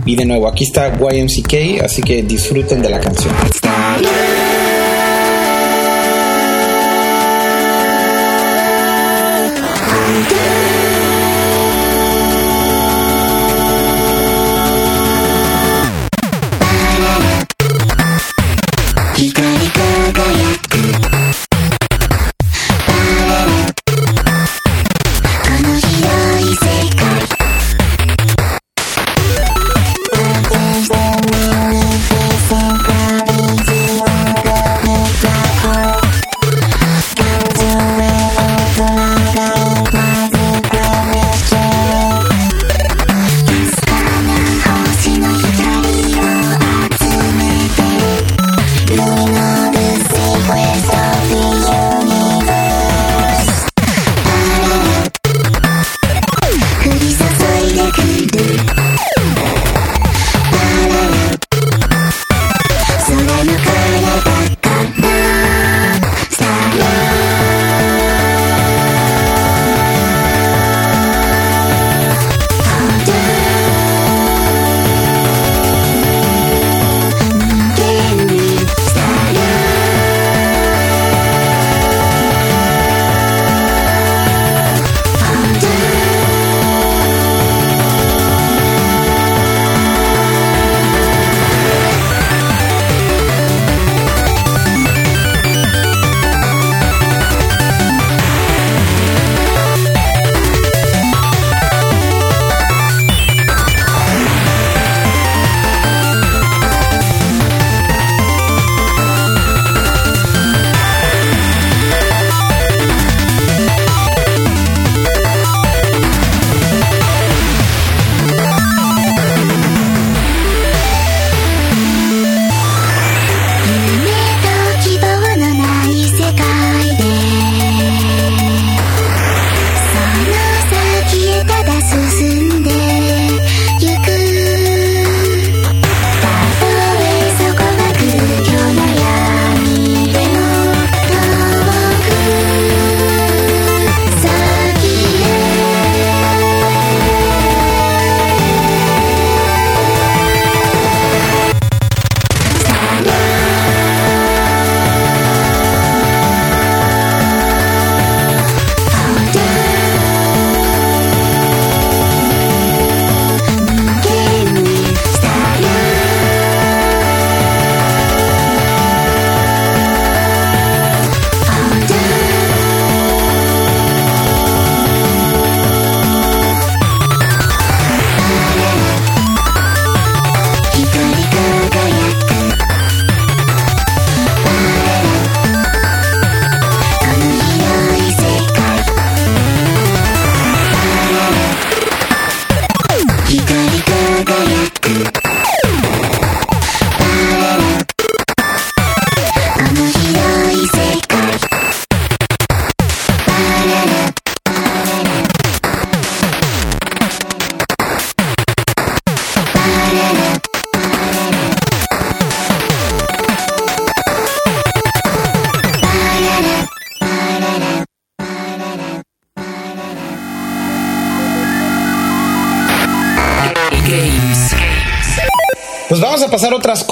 Y 0.07 0.17
de 0.17 0.25
nuevo, 0.25 0.49
aquí 0.49 0.65
está 0.65 0.97
YMCK, 0.97 1.83
así 1.85 2.03
que 2.03 2.23
disfruten 2.23 2.81
de 2.81 2.89
la 2.89 3.01
canción. 3.01 3.35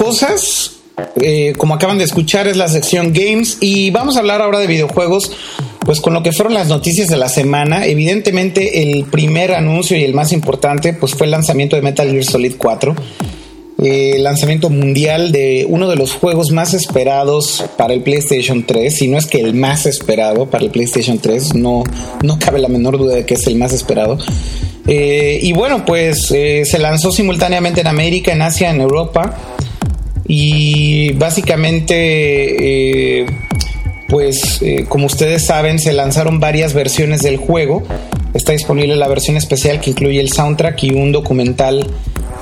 Cosas. 0.09 0.71
Eh, 1.21 1.53
como 1.57 1.75
acaban 1.75 1.97
de 1.97 2.03
escuchar, 2.03 2.47
es 2.47 2.57
la 2.57 2.67
sección 2.67 3.13
Games 3.13 3.57
y 3.61 3.89
vamos 3.91 4.17
a 4.17 4.19
hablar 4.19 4.41
ahora 4.41 4.59
de 4.59 4.67
videojuegos. 4.67 5.31
Pues 5.85 6.01
con 6.01 6.13
lo 6.13 6.23
que 6.23 6.33
fueron 6.33 6.53
las 6.53 6.67
noticias 6.67 7.07
de 7.07 7.17
la 7.17 7.29
semana, 7.29 7.85
evidentemente 7.85 8.83
el 8.83 9.05
primer 9.05 9.53
anuncio 9.53 9.97
y 9.97 10.03
el 10.03 10.13
más 10.13 10.31
importante 10.31 10.93
pues 10.93 11.15
fue 11.15 11.25
el 11.25 11.31
lanzamiento 11.31 11.75
de 11.75 11.81
Metal 11.81 12.09
Gear 12.09 12.23
Solid 12.23 12.55
4 12.57 12.95
eh, 13.81 14.17
lanzamiento 14.19 14.69
mundial 14.69 15.31
de 15.31 15.65
uno 15.69 15.87
de 15.87 15.95
los 15.95 16.13
juegos 16.13 16.51
más 16.51 16.73
esperados 16.73 17.63
para 17.77 17.93
el 17.93 18.03
PlayStation 18.03 18.65
3, 18.65 18.93
si 18.93 19.07
no 19.07 19.17
es 19.17 19.25
que 19.25 19.39
el 19.39 19.53
más 19.53 19.85
esperado 19.85 20.47
para 20.49 20.65
el 20.65 20.69
PlayStation 20.69 21.17
3, 21.17 21.55
no, 21.55 21.85
no 22.21 22.39
cabe 22.39 22.59
la 22.59 22.67
menor 22.67 22.97
duda 22.97 23.15
de 23.15 23.25
que 23.25 23.35
es 23.35 23.47
el 23.47 23.55
más 23.55 23.71
esperado. 23.71 24.17
Eh, 24.85 25.39
y 25.41 25.53
bueno, 25.53 25.85
pues 25.85 26.29
eh, 26.31 26.63
se 26.65 26.77
lanzó 26.77 27.11
simultáneamente 27.11 27.79
en 27.79 27.87
América, 27.87 28.33
en 28.33 28.41
Asia, 28.41 28.69
en 28.69 28.81
Europa. 28.81 29.37
Y 30.31 31.13
básicamente, 31.13 33.25
pues 34.07 34.61
como 34.87 35.07
ustedes 35.07 35.43
saben, 35.43 35.79
se 35.79 35.91
lanzaron 35.91 36.39
varias 36.39 36.75
versiones 36.75 37.23
del 37.23 37.37
juego. 37.37 37.81
Está 38.35 38.51
disponible 38.51 38.95
la 38.95 39.07
versión 39.07 39.37
especial 39.37 39.81
que 39.81 39.89
incluye 39.89 40.19
el 40.19 40.31
soundtrack 40.31 40.83
y 40.83 40.91
un 40.91 41.11
documental 41.11 41.87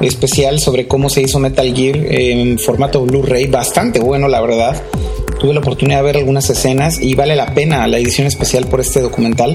especial 0.01 0.59
sobre 0.59 0.85
cómo 0.85 1.09
se 1.09 1.21
hizo 1.21 1.39
Metal 1.39 1.73
Gear 1.73 1.95
en 2.09 2.59
formato 2.59 3.05
Blu-ray, 3.05 3.47
bastante 3.47 4.01
bueno 4.01 4.27
la 4.27 4.41
verdad. 4.41 4.75
Tuve 5.39 5.53
la 5.53 5.61
oportunidad 5.61 5.99
de 5.99 6.03
ver 6.03 6.17
algunas 6.17 6.49
escenas 6.49 7.01
y 7.01 7.15
vale 7.15 7.38
la 7.38 7.53
pena 7.53 7.88
la 7.88 7.99
edición 7.99 8.27
especial 8.27 8.67
por 8.67 8.81
este 8.81 8.99
documental. 8.99 9.53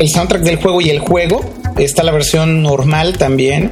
El 0.00 0.08
soundtrack 0.08 0.42
del 0.42 0.56
juego 0.56 0.80
y 0.80 0.90
el 0.90 0.98
juego, 0.98 1.40
está 1.78 2.02
la 2.02 2.10
versión 2.10 2.64
normal 2.64 3.16
también. 3.16 3.70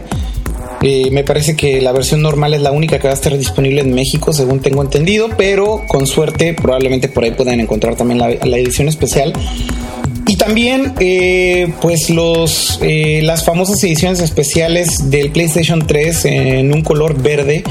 Eh, 0.82 1.10
me 1.12 1.22
parece 1.22 1.54
que 1.54 1.80
la 1.80 1.92
versión 1.92 2.22
normal 2.22 2.54
es 2.54 2.60
la 2.60 2.72
única 2.72 2.98
que 2.98 3.06
va 3.06 3.12
a 3.12 3.14
estar 3.14 3.36
disponible 3.38 3.82
en 3.82 3.94
México, 3.94 4.32
según 4.32 4.60
tengo 4.60 4.82
entendido, 4.82 5.28
pero 5.36 5.84
con 5.86 6.08
suerte 6.08 6.54
probablemente 6.54 7.08
por 7.08 7.22
ahí 7.22 7.30
puedan 7.30 7.60
encontrar 7.60 7.94
también 7.94 8.18
la, 8.18 8.58
edición 8.58 8.88
especial. 8.88 9.32
Y 10.26 10.36
también, 10.36 10.94
eh, 10.98 11.72
pues 11.80 12.10
los 12.10 12.80
eh, 12.82 13.20
las 13.22 13.44
famosas 13.44 13.82
ediciones 13.84 14.20
especiales 14.20 15.08
del 15.10 15.30
PlayStation 15.30 15.86
3 15.86 16.24
en 16.24 16.74
un 16.74 16.82
color 16.82 17.20
verde, 17.20 17.62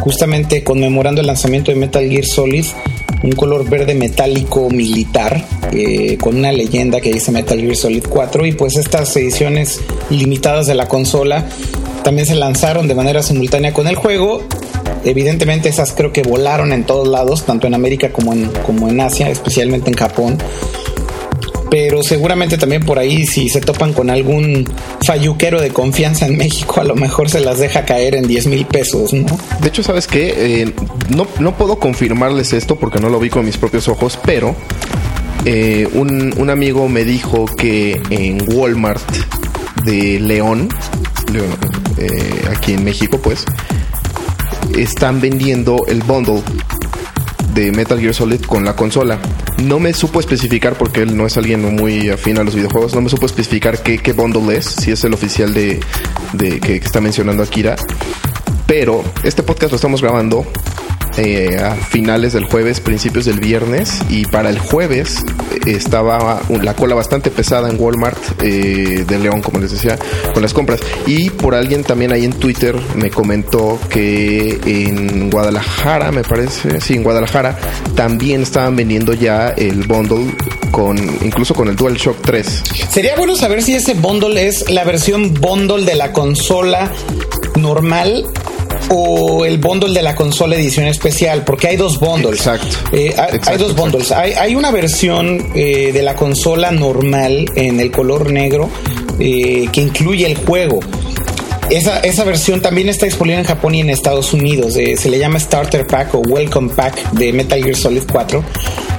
justamente 0.00 0.64
conmemorando 0.64 1.20
el 1.20 1.26
lanzamiento 1.26 1.72
de 1.72 1.76
Metal 1.76 2.08
Gear 2.08 2.24
Solid, 2.24 2.64
un 3.22 3.32
color 3.32 3.68
verde 3.68 3.94
metálico 3.94 4.70
militar, 4.70 5.44
con 6.20 6.36
una 6.36 6.52
leyenda 6.52 7.00
que 7.00 7.12
dice 7.12 7.32
Metal 7.32 7.60
Gear 7.60 7.76
Solid 7.76 8.04
4. 8.08 8.46
Y 8.46 8.52
pues 8.52 8.76
estas 8.76 9.14
ediciones 9.16 9.80
limitadas 10.10 10.66
de 10.66 10.74
la 10.74 10.86
consola 10.86 11.46
también 12.06 12.24
se 12.24 12.36
lanzaron 12.36 12.86
de 12.86 12.94
manera 12.94 13.20
simultánea 13.20 13.72
con 13.72 13.88
el 13.88 13.96
juego. 13.96 14.40
Evidentemente 15.04 15.68
esas 15.68 15.92
creo 15.92 16.12
que 16.12 16.22
volaron 16.22 16.72
en 16.72 16.84
todos 16.84 17.08
lados, 17.08 17.44
tanto 17.44 17.66
en 17.66 17.74
América 17.74 18.12
como 18.12 18.32
en, 18.32 18.46
como 18.64 18.88
en 18.88 19.00
Asia, 19.00 19.28
especialmente 19.28 19.90
en 19.90 19.96
Japón 19.96 20.38
pero 21.68 22.04
seguramente 22.04 22.58
también 22.58 22.84
por 22.84 23.00
ahí 23.00 23.26
si 23.26 23.48
se 23.48 23.60
topan 23.60 23.92
con 23.92 24.08
algún 24.08 24.72
falluquero 25.04 25.60
de 25.60 25.70
confianza 25.70 26.24
en 26.24 26.36
México, 26.36 26.80
a 26.80 26.84
lo 26.84 26.94
mejor 26.94 27.28
se 27.28 27.40
las 27.40 27.58
deja 27.58 27.84
caer 27.84 28.14
en 28.14 28.28
10 28.28 28.46
mil 28.46 28.66
pesos, 28.66 29.12
¿no? 29.12 29.26
De 29.60 29.66
hecho, 29.68 29.82
¿sabes 29.82 30.06
qué? 30.06 30.62
Eh, 30.62 30.72
no, 31.08 31.26
no 31.40 31.56
puedo 31.56 31.80
confirmarles 31.80 32.52
esto 32.52 32.76
porque 32.76 33.00
no 33.00 33.08
lo 33.08 33.18
vi 33.18 33.30
con 33.30 33.44
mis 33.44 33.56
propios 33.56 33.88
ojos, 33.88 34.16
pero 34.24 34.54
eh, 35.44 35.88
un, 35.92 36.32
un, 36.38 36.50
amigo 36.50 36.88
me 36.88 37.04
dijo 37.04 37.46
que 37.46 38.00
en 38.10 38.46
Walmart 38.54 39.02
de 39.86 40.20
León, 40.20 40.68
eh, 41.96 42.48
aquí 42.54 42.74
en 42.74 42.84
México, 42.84 43.18
pues, 43.22 43.44
están 44.76 45.20
vendiendo 45.20 45.86
el 45.86 46.02
bundle 46.02 46.42
de 47.54 47.72
Metal 47.72 47.98
Gear 47.98 48.12
Solid 48.12 48.42
con 48.42 48.64
la 48.64 48.76
consola. 48.76 49.18
No 49.62 49.78
me 49.78 49.94
supo 49.94 50.20
especificar 50.20 50.74
porque 50.76 51.02
él 51.02 51.16
no 51.16 51.24
es 51.24 51.38
alguien 51.38 51.62
muy 51.76 52.10
afín 52.10 52.38
a 52.38 52.44
los 52.44 52.54
videojuegos. 52.54 52.94
No 52.94 53.00
me 53.00 53.08
supo 53.08 53.24
especificar 53.24 53.82
qué, 53.82 53.98
qué 53.98 54.12
bundle 54.12 54.56
es, 54.56 54.66
si 54.66 54.90
es 54.90 55.02
el 55.04 55.14
oficial 55.14 55.54
de, 55.54 55.80
de 56.34 56.60
que, 56.60 56.80
que 56.80 56.86
está 56.86 57.00
mencionando 57.00 57.42
Akira. 57.42 57.76
Pero 58.66 59.02
este 59.22 59.42
podcast 59.42 59.72
lo 59.72 59.76
estamos 59.76 60.02
grabando 60.02 60.44
eh, 61.16 61.56
a 61.58 61.74
finales 61.74 62.32
del 62.32 62.44
jueves, 62.44 62.80
principios 62.80 63.24
del 63.24 63.40
viernes. 63.40 64.00
Y 64.08 64.26
para 64.26 64.50
el 64.50 64.58
jueves 64.58 65.20
estaba 65.66 66.42
la 66.62 66.74
cola 66.74 66.94
bastante 66.94 67.30
pesada 67.30 67.68
en 67.68 67.80
Walmart 67.80 68.18
eh, 68.42 69.04
de 69.06 69.18
León, 69.18 69.42
como 69.42 69.58
les 69.58 69.72
decía, 69.72 69.98
con 70.32 70.42
las 70.42 70.52
compras. 70.52 70.80
Y 71.06 71.30
por 71.30 71.54
alguien 71.54 71.84
también 71.84 72.12
ahí 72.12 72.24
en 72.24 72.32
Twitter 72.32 72.76
me 72.94 73.10
comentó 73.10 73.78
que 73.88 74.58
en 74.64 75.30
Guadalajara, 75.30 76.12
me 76.12 76.22
parece, 76.22 76.80
sí, 76.80 76.94
en 76.94 77.02
Guadalajara, 77.02 77.58
también 77.94 78.42
estaban 78.42 78.76
vendiendo 78.76 79.12
ya 79.12 79.50
el 79.50 79.86
bundle 79.86 80.34
con 80.70 80.98
incluso 81.24 81.54
con 81.54 81.68
el 81.68 81.76
DualShock 81.76 82.20
3. 82.22 82.62
Sería 82.90 83.16
bueno 83.16 83.36
saber 83.36 83.62
si 83.62 83.74
ese 83.74 83.94
bundle 83.94 84.46
es 84.46 84.70
la 84.70 84.84
versión 84.84 85.32
bundle 85.34 85.84
de 85.84 85.94
la 85.94 86.12
consola 86.12 86.90
normal 87.56 88.26
o 88.90 89.44
el 89.44 89.58
bundle 89.58 89.92
de 89.92 90.02
la 90.02 90.14
consola 90.14 90.56
edición 90.56 90.86
especial, 90.86 91.44
porque 91.44 91.68
hay 91.68 91.76
dos 91.76 91.98
bundles. 91.98 92.40
Exacto. 92.40 92.76
Eh, 92.92 93.14
hay, 93.16 93.58
dos 93.58 93.74
bundles. 93.74 94.12
Hay, 94.12 94.32
hay, 94.32 94.54
una 94.54 94.70
versión 94.70 95.52
eh, 95.54 95.90
de 95.92 96.02
la 96.02 96.14
consola 96.14 96.70
normal 96.70 97.46
en 97.54 97.80
el 97.80 97.90
color 97.90 98.30
negro 98.30 98.68
eh, 99.18 99.68
que 99.72 99.80
incluye 99.80 100.26
el 100.26 100.36
juego. 100.36 100.80
Esa, 101.70 101.98
esa, 102.00 102.22
versión 102.22 102.62
también 102.62 102.88
está 102.88 103.06
disponible 103.06 103.40
en 103.40 103.46
Japón 103.46 103.74
y 103.74 103.80
en 103.80 103.90
Estados 103.90 104.32
Unidos. 104.32 104.74
se 104.74 105.08
le 105.10 105.18
llama 105.18 105.40
Starter 105.40 105.84
Pack 105.84 106.14
o 106.14 106.18
Welcome 106.20 106.72
Pack 106.72 107.10
de 107.12 107.32
Metal 107.32 107.60
Gear 107.60 107.74
Solid 107.74 108.04
4. 108.10 108.44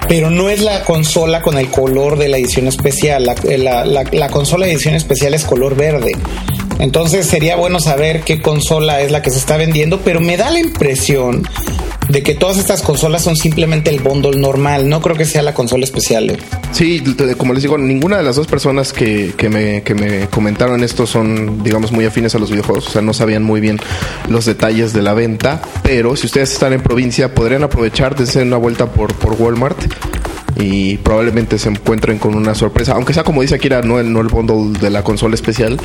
Pero 0.09 0.29
no 0.29 0.49
es 0.49 0.61
la 0.61 0.83
consola 0.83 1.41
con 1.41 1.57
el 1.57 1.69
color 1.69 2.17
de 2.17 2.27
la 2.27 2.37
edición 2.37 2.67
especial. 2.67 3.25
La, 3.25 3.35
la, 3.57 3.85
la, 3.85 4.03
la 4.11 4.29
consola 4.29 4.65
de 4.65 4.73
edición 4.73 4.95
especial 4.95 5.33
es 5.33 5.45
color 5.45 5.75
verde. 5.75 6.11
Entonces 6.79 7.25
sería 7.27 7.55
bueno 7.55 7.79
saber 7.79 8.21
qué 8.21 8.41
consola 8.41 9.01
es 9.01 9.11
la 9.11 9.21
que 9.21 9.31
se 9.31 9.37
está 9.37 9.57
vendiendo, 9.57 10.01
pero 10.01 10.21
me 10.21 10.37
da 10.37 10.49
la 10.49 10.59
impresión 10.59 11.43
de 12.09 12.23
que 12.23 12.35
todas 12.35 12.57
estas 12.57 12.81
consolas 12.81 13.23
son 13.23 13.35
simplemente 13.35 13.89
el 13.89 13.99
bundle 13.99 14.39
normal. 14.39 14.87
No 14.87 15.01
creo 15.01 15.15
que 15.15 15.25
sea 15.25 15.41
la 15.41 15.53
consola 15.53 15.83
especial. 15.83 16.29
¿eh? 16.29 16.37
Sí, 16.71 17.03
como 17.37 17.53
les 17.53 17.63
digo, 17.63 17.77
ninguna 17.77 18.17
de 18.17 18.23
las 18.23 18.35
dos 18.35 18.47
personas 18.47 18.93
que, 18.93 19.33
que, 19.35 19.49
me, 19.49 19.83
que 19.83 19.93
me 19.93 20.27
comentaron 20.27 20.83
esto 20.83 21.05
son, 21.05 21.63
digamos, 21.63 21.91
muy 21.91 22.05
afines 22.05 22.35
a 22.35 22.39
los 22.39 22.49
videojuegos. 22.51 22.87
O 22.87 22.91
sea, 22.91 23.01
no 23.01 23.13
sabían 23.13 23.43
muy 23.43 23.59
bien 23.59 23.79
los 24.29 24.45
detalles 24.45 24.93
de 24.93 25.01
la 25.01 25.13
venta. 25.13 25.61
Pero 25.83 26.15
si 26.15 26.27
ustedes 26.27 26.53
están 26.53 26.73
en 26.73 26.81
provincia, 26.81 27.33
podrían 27.33 27.63
aprovechar, 27.63 28.15
de 28.15 28.23
hacer 28.23 28.43
una 28.43 28.57
vuelta 28.57 28.85
por, 28.87 29.13
por 29.15 29.33
Walmart 29.33 29.77
y 30.59 30.97
probablemente 30.97 31.59
se 31.59 31.69
encuentren 31.69 32.17
con 32.17 32.35
una 32.35 32.55
sorpresa, 32.55 32.93
aunque 32.93 33.13
sea 33.13 33.23
como 33.23 33.41
dice 33.41 33.55
Akira, 33.55 33.81
no 33.81 33.99
el, 33.99 34.11
no 34.11 34.21
el 34.21 34.27
bundle 34.27 34.79
de 34.79 34.89
la 34.89 35.03
consola 35.03 35.35
especial, 35.35 35.77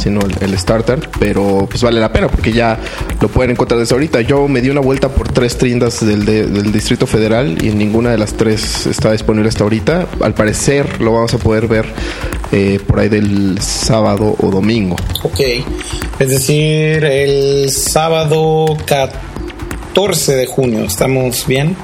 sino 0.00 0.20
el, 0.40 0.58
starter, 0.58 1.08
pero 1.18 1.66
pues 1.68 1.82
vale 1.82 2.00
la 2.00 2.12
pena 2.12 2.28
porque 2.28 2.52
ya 2.52 2.78
lo 3.20 3.28
pueden 3.28 3.52
encontrar 3.52 3.80
desde 3.80 3.94
ahorita. 3.94 4.20
Yo 4.20 4.46
me 4.48 4.60
di 4.60 4.70
una 4.70 4.80
vuelta 4.80 5.08
por 5.08 5.28
tres 5.28 5.56
tiendas 5.58 6.04
del, 6.04 6.24
del 6.24 6.72
Distrito 6.72 7.06
Federal 7.06 7.58
y 7.64 7.70
ninguna 7.70 8.10
de 8.10 8.18
las 8.18 8.34
tres 8.34 8.86
está 8.86 9.12
disponible 9.12 9.48
hasta 9.48 9.64
ahorita. 9.64 10.06
Al 10.20 10.34
parecer 10.34 11.00
lo 11.00 11.12
vamos 11.12 11.34
a 11.34 11.38
poder 11.38 11.66
ver 11.66 11.86
eh, 12.52 12.80
por 12.86 13.00
ahí 13.00 13.08
del 13.08 13.60
sábado 13.60 14.36
o 14.38 14.50
domingo. 14.50 14.96
Ok, 15.22 15.40
es 16.18 16.28
decir, 16.28 17.04
el 17.04 17.70
sábado 17.70 18.76
14 18.86 20.34
de 20.34 20.46
junio, 20.46 20.84
¿estamos 20.84 21.46
bien? 21.46 21.76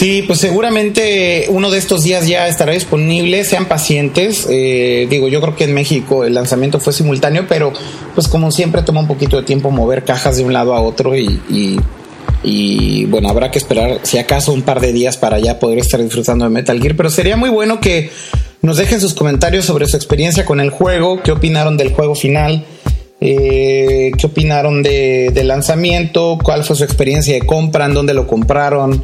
Sí, 0.00 0.24
pues 0.26 0.40
seguramente 0.40 1.44
uno 1.50 1.70
de 1.70 1.76
estos 1.76 2.04
días 2.04 2.26
ya 2.26 2.48
estará 2.48 2.72
disponible. 2.72 3.44
Sean 3.44 3.66
pacientes. 3.66 4.46
Eh, 4.48 5.06
digo, 5.10 5.28
yo 5.28 5.42
creo 5.42 5.54
que 5.54 5.64
en 5.64 5.74
México 5.74 6.24
el 6.24 6.32
lanzamiento 6.32 6.80
fue 6.80 6.94
simultáneo, 6.94 7.44
pero 7.46 7.70
pues 8.14 8.26
como 8.26 8.50
siempre 8.50 8.80
toma 8.80 9.00
un 9.00 9.06
poquito 9.06 9.36
de 9.36 9.42
tiempo 9.42 9.70
mover 9.70 10.02
cajas 10.02 10.38
de 10.38 10.44
un 10.44 10.54
lado 10.54 10.74
a 10.74 10.80
otro 10.80 11.12
y, 11.14 13.04
bueno, 13.10 13.28
habrá 13.28 13.50
que 13.50 13.58
esperar 13.58 14.00
si 14.02 14.16
acaso 14.16 14.54
un 14.54 14.62
par 14.62 14.80
de 14.80 14.94
días 14.94 15.18
para 15.18 15.38
ya 15.38 15.58
poder 15.58 15.80
estar 15.80 16.02
disfrutando 16.02 16.46
de 16.46 16.50
Metal 16.50 16.80
Gear. 16.80 16.96
Pero 16.96 17.10
sería 17.10 17.36
muy 17.36 17.50
bueno 17.50 17.78
que 17.78 18.10
nos 18.62 18.78
dejen 18.78 19.02
sus 19.02 19.12
comentarios 19.12 19.66
sobre 19.66 19.86
su 19.86 19.98
experiencia 19.98 20.46
con 20.46 20.60
el 20.60 20.70
juego, 20.70 21.22
qué 21.22 21.32
opinaron 21.32 21.76
del 21.76 21.92
juego 21.92 22.14
final. 22.14 22.64
Eh, 23.20 24.12
qué 24.16 24.26
opinaron 24.26 24.82
de, 24.82 25.30
del 25.34 25.48
lanzamiento, 25.48 26.38
cuál 26.42 26.64
fue 26.64 26.74
su 26.74 26.84
experiencia 26.84 27.34
de 27.34 27.42
compra, 27.42 27.84
en 27.84 27.92
dónde 27.92 28.14
lo 28.14 28.26
compraron, 28.26 29.02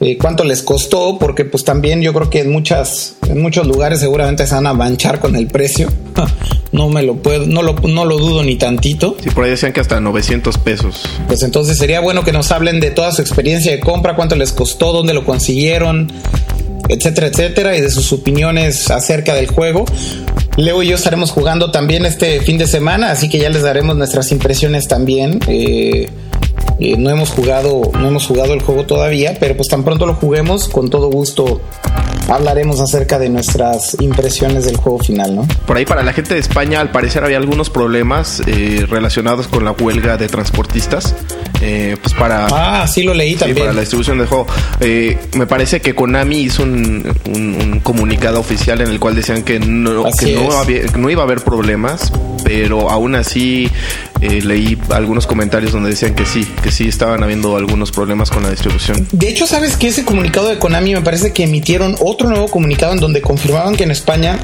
eh, 0.00 0.16
cuánto 0.16 0.44
les 0.44 0.62
costó, 0.62 1.18
porque 1.18 1.44
pues 1.44 1.64
también 1.64 2.00
yo 2.02 2.12
creo 2.12 2.30
que 2.30 2.40
en 2.40 2.52
muchas, 2.52 3.16
en 3.28 3.42
muchos 3.42 3.66
lugares 3.66 3.98
seguramente 4.00 4.46
se 4.46 4.54
van 4.54 4.66
a 4.66 4.72
manchar 4.72 5.18
con 5.18 5.34
el 5.34 5.48
precio. 5.48 5.88
no 6.72 6.88
me 6.88 7.02
lo 7.02 7.16
puedo, 7.16 7.46
no 7.46 7.62
lo, 7.62 7.74
no 7.74 8.04
lo 8.04 8.16
dudo 8.16 8.44
ni 8.44 8.56
tantito. 8.56 9.16
Sí, 9.22 9.30
por 9.30 9.44
ahí 9.44 9.50
decían 9.50 9.72
que 9.72 9.80
hasta 9.80 10.00
900 10.00 10.56
pesos. 10.58 11.02
Pues 11.26 11.42
entonces 11.42 11.78
sería 11.78 12.00
bueno 12.00 12.22
que 12.22 12.32
nos 12.32 12.52
hablen 12.52 12.78
de 12.78 12.90
toda 12.90 13.10
su 13.10 13.22
experiencia 13.22 13.72
de 13.72 13.80
compra, 13.80 14.14
cuánto 14.14 14.36
les 14.36 14.52
costó, 14.52 14.92
dónde 14.92 15.14
lo 15.14 15.24
consiguieron, 15.24 16.12
etcétera, 16.88 17.26
etcétera, 17.26 17.76
y 17.76 17.80
de 17.80 17.90
sus 17.90 18.12
opiniones 18.12 18.90
acerca 18.90 19.34
del 19.34 19.48
juego. 19.48 19.84
Leo 20.56 20.82
y 20.82 20.88
yo 20.88 20.96
estaremos 20.96 21.30
jugando 21.30 21.70
también 21.70 22.06
este 22.06 22.40
fin 22.40 22.58
de 22.58 22.66
semana, 22.66 23.10
así 23.10 23.28
que 23.28 23.38
ya 23.38 23.48
les 23.48 23.62
daremos 23.62 23.96
nuestras 23.96 24.32
impresiones 24.32 24.88
también. 24.88 25.40
Eh, 25.48 26.08
eh, 26.80 26.96
no 26.96 27.10
hemos 27.10 27.30
jugado, 27.30 27.82
no 27.92 28.08
hemos 28.08 28.26
jugado 28.26 28.54
el 28.54 28.62
juego 28.62 28.84
todavía, 28.84 29.36
pero 29.38 29.56
pues 29.56 29.68
tan 29.68 29.84
pronto 29.84 30.06
lo 30.06 30.14
juguemos, 30.14 30.68
con 30.68 30.90
todo 30.90 31.10
gusto 31.10 31.60
hablaremos 32.28 32.80
acerca 32.80 33.18
de 33.18 33.28
nuestras 33.28 33.96
impresiones 34.00 34.66
del 34.66 34.76
juego 34.76 34.98
final, 34.98 35.34
¿no? 35.34 35.48
Por 35.66 35.76
ahí 35.76 35.86
para 35.86 36.02
la 36.02 36.12
gente 36.12 36.34
de 36.34 36.40
España, 36.40 36.80
al 36.80 36.90
parecer 36.90 37.24
había 37.24 37.38
algunos 37.38 37.70
problemas 37.70 38.42
eh, 38.46 38.86
relacionados 38.88 39.48
con 39.48 39.64
la 39.64 39.72
huelga 39.72 40.16
de 40.16 40.28
transportistas. 40.28 41.14
Eh, 41.60 41.96
pues 42.00 42.14
para 42.14 42.46
ah 42.52 42.86
sí 42.86 43.02
lo 43.02 43.12
leí 43.12 43.34
también 43.34 43.58
para 43.58 43.72
la 43.72 43.80
distribución 43.80 44.18
del 44.18 44.28
juego 44.28 44.46
eh, 44.78 45.18
me 45.34 45.44
parece 45.44 45.80
que 45.80 45.92
Konami 45.92 46.42
hizo 46.42 46.62
un, 46.62 47.80
comunicado 47.82 48.38
oficial 48.38 48.80
en 48.80 48.86
el 48.86 49.00
cual 49.00 49.16
decían 49.16 49.42
que 49.42 49.58
no 49.58 50.04
que 50.16 50.34
no, 50.96 51.10
iba 51.10 51.22
a 51.22 51.24
haber 51.24 51.40
problemas 51.40 52.12
pero 52.44 52.88
aún 52.90 53.16
así 53.16 53.68
leí 54.20 54.78
algunos 54.90 55.26
comentarios 55.26 55.72
donde 55.72 55.90
decían 55.90 56.14
que 56.14 56.26
sí 56.26 56.44
que 56.62 56.70
sí 56.70 56.88
estaban 56.88 57.22
habiendo 57.22 57.56
algunos 57.56 57.92
problemas 57.92 58.30
con 58.30 58.42
la 58.42 58.50
distribución 58.50 59.06
de 59.12 59.28
hecho 59.28 59.46
sabes 59.46 59.76
que 59.76 59.88
ese 59.88 60.04
comunicado 60.04 60.48
de 60.48 60.58
Konami 60.58 60.94
me 60.94 61.02
parece 61.02 61.32
que 61.32 61.44
emitieron 61.44 61.96
otro 62.00 62.28
nuevo 62.28 62.48
comunicado 62.48 62.92
en 62.92 63.00
donde 63.00 63.20
confirmaban 63.22 63.76
que 63.76 63.84
en 63.84 63.90
España 63.90 64.38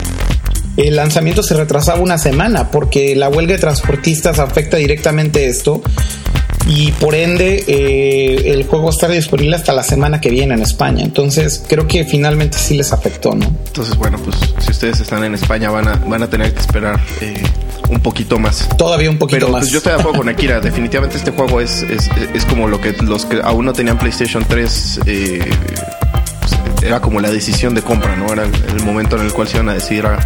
el 0.77 0.97
lanzamiento 0.97 1.43
se 1.43 1.55
retrasaba 1.55 2.01
una 2.01 2.19
semana 2.19 2.71
porque 2.71 3.15
la 3.15 3.29
huelga 3.29 3.55
de 3.55 3.61
transportistas 3.61 4.39
afecta 4.39 4.77
directamente 4.77 5.47
esto 5.47 5.83
y 6.67 6.93
por 6.93 7.15
ende 7.15 7.65
eh, 7.67 8.53
el 8.53 8.65
juego 8.65 8.91
estará 8.91 9.15
disponible 9.15 9.55
hasta 9.55 9.73
la 9.73 9.83
semana 9.83 10.21
que 10.21 10.31
viene 10.31 10.55
en 10.55 10.63
España. 10.63 11.03
Entonces 11.05 11.63
creo 11.69 11.87
que 11.87 12.05
finalmente 12.05 12.59
sí 12.59 12.77
les 12.77 12.93
afectó, 12.93 13.35
¿no? 13.35 13.47
Entonces 13.67 13.97
bueno, 13.97 14.19
pues 14.19 14.37
si 14.59 14.71
ustedes 14.71 15.01
están 15.01 15.25
en 15.25 15.35
España 15.35 15.71
van 15.71 15.89
a, 15.89 15.97
van 15.97 16.23
a 16.23 16.31
tener 16.31 16.53
que 16.53 16.61
esperar 16.61 17.01
eh, 17.21 17.43
un 17.89 18.01
poquito 18.01 18.39
más. 18.39 18.69
Todavía 18.77 19.11
un 19.11 19.19
poquito 19.19 19.47
Pero, 19.47 19.53
más. 19.53 19.63
Pues, 19.63 19.73
yo 19.73 19.79
estoy 19.79 19.93
de 19.93 20.01
acuerdo 20.01 20.19
con 20.19 20.29
Akira. 20.29 20.61
Definitivamente 20.63 21.17
este 21.17 21.31
juego 21.31 21.61
es, 21.61 21.83
es, 21.83 22.11
es, 22.33 22.45
como 22.45 22.69
lo 22.69 22.81
que 22.81 22.93
los 22.93 23.27
que 23.27 23.41
aún 23.43 23.67
no 23.67 23.73
tenían 23.73 23.99
PlayStation 23.99 24.45
3 24.47 25.01
eh, 25.07 25.51
era 26.83 27.01
como 27.01 27.21
la 27.21 27.31
decisión 27.31 27.75
de 27.75 27.83
compra, 27.83 28.17
¿no? 28.17 28.33
Era 28.33 28.45
el, 28.45 28.83
momento 28.83 29.17
en 29.17 29.27
el 29.27 29.33
cual 29.33 29.49
se 29.49 29.57
iban 29.57 29.69
a 29.71 29.75
decidir 29.75 30.07
a, 30.07 30.19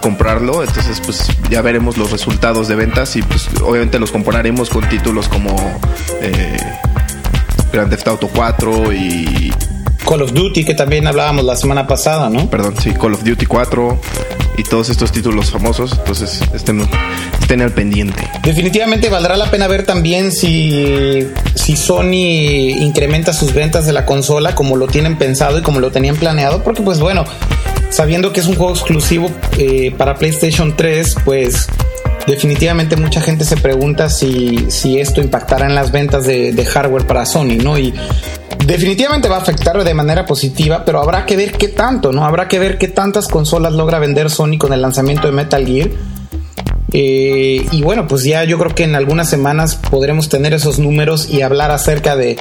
comprarlo. 0.00 0.62
Entonces, 0.62 1.00
pues 1.00 1.28
ya 1.48 1.62
veremos 1.62 1.96
los 1.96 2.10
resultados 2.10 2.66
de 2.68 2.74
ventas 2.74 3.14
y 3.16 3.22
pues 3.22 3.48
obviamente 3.64 3.98
los 3.98 4.10
compararemos 4.10 4.68
con 4.68 4.86
títulos 4.88 5.28
como 5.28 5.54
eh, 6.20 6.56
Grand 7.72 7.88
Theft 7.88 8.08
Auto 8.08 8.28
4 8.34 8.92
y 8.92 9.52
Call 10.06 10.22
of 10.22 10.32
Duty, 10.32 10.64
que 10.64 10.74
también 10.74 11.06
hablábamos 11.06 11.44
la 11.44 11.56
semana 11.56 11.86
pasada, 11.86 12.28
¿no? 12.28 12.50
Perdón, 12.50 12.74
sí, 12.78 12.92
Call 12.92 13.14
of 13.14 13.22
Duty 13.22 13.46
4 13.46 14.00
y 14.56 14.64
todos 14.64 14.88
estos 14.88 15.12
títulos 15.12 15.50
famosos. 15.50 15.92
Entonces, 15.92 16.40
estén, 16.54 16.82
estén 17.40 17.62
al 17.62 17.72
pendiente. 17.72 18.28
Definitivamente 18.42 19.08
valdrá 19.08 19.36
la 19.36 19.50
pena 19.50 19.66
ver 19.66 19.84
también 19.84 20.32
si, 20.32 21.26
si 21.54 21.76
Sony 21.76 22.76
incrementa 22.80 23.32
sus 23.32 23.52
ventas 23.52 23.86
de 23.86 23.92
la 23.92 24.06
consola 24.06 24.54
como 24.54 24.76
lo 24.76 24.86
tienen 24.86 25.16
pensado 25.16 25.58
y 25.58 25.62
como 25.62 25.80
lo 25.80 25.90
tenían 25.90 26.16
planeado, 26.16 26.62
porque 26.62 26.82
pues 26.82 27.00
bueno, 27.00 27.24
sabiendo 27.90 28.32
que 28.32 28.40
es 28.40 28.46
un 28.46 28.54
juego 28.56 28.72
exclusivo 28.72 29.30
eh, 29.58 29.94
para 29.96 30.14
PlayStation 30.14 30.76
3, 30.76 31.16
pues 31.24 31.66
definitivamente 32.26 32.96
mucha 32.96 33.20
gente 33.20 33.44
se 33.44 33.56
pregunta 33.56 34.10
si, 34.10 34.70
si 34.70 34.98
esto 34.98 35.20
impactará 35.20 35.66
en 35.66 35.74
las 35.74 35.92
ventas 35.92 36.26
de, 36.26 36.66
hardware 36.66 37.06
para 37.06 37.24
Sony, 37.24 37.58
¿no? 37.62 37.78
Y 37.78 37.94
definitivamente 38.66 39.28
va 39.28 39.36
a 39.36 39.40
afectar 39.40 39.82
de 39.82 39.94
manera 39.94 40.26
positiva, 40.26 40.84
pero 40.84 41.00
habrá 41.00 41.24
que 41.24 41.36
ver 41.36 41.52
qué 41.52 41.68
tanto, 41.68 42.12
¿no? 42.12 42.24
Habrá 42.24 42.48
que 42.48 42.58
ver 42.58 42.78
qué 42.78 42.88
tantas 42.88 43.28
consolas 43.28 43.72
logra 43.72 43.98
vender 43.98 44.30
Sony 44.30 44.58
con 44.58 44.72
el 44.72 44.82
lanzamiento 44.82 45.26
de 45.26 45.32
Metal 45.32 45.64
Gear. 45.64 45.90
Eh, 46.92 47.66
y 47.70 47.82
bueno, 47.82 48.06
pues 48.06 48.24
ya 48.24 48.44
yo 48.44 48.58
creo 48.58 48.74
que 48.74 48.84
en 48.84 48.94
algunas 48.94 49.28
semanas 49.28 49.76
podremos 49.76 50.28
tener 50.28 50.54
esos 50.54 50.78
números 50.78 51.28
y 51.28 51.42
hablar 51.42 51.70
acerca 51.70 52.16
de 52.16 52.38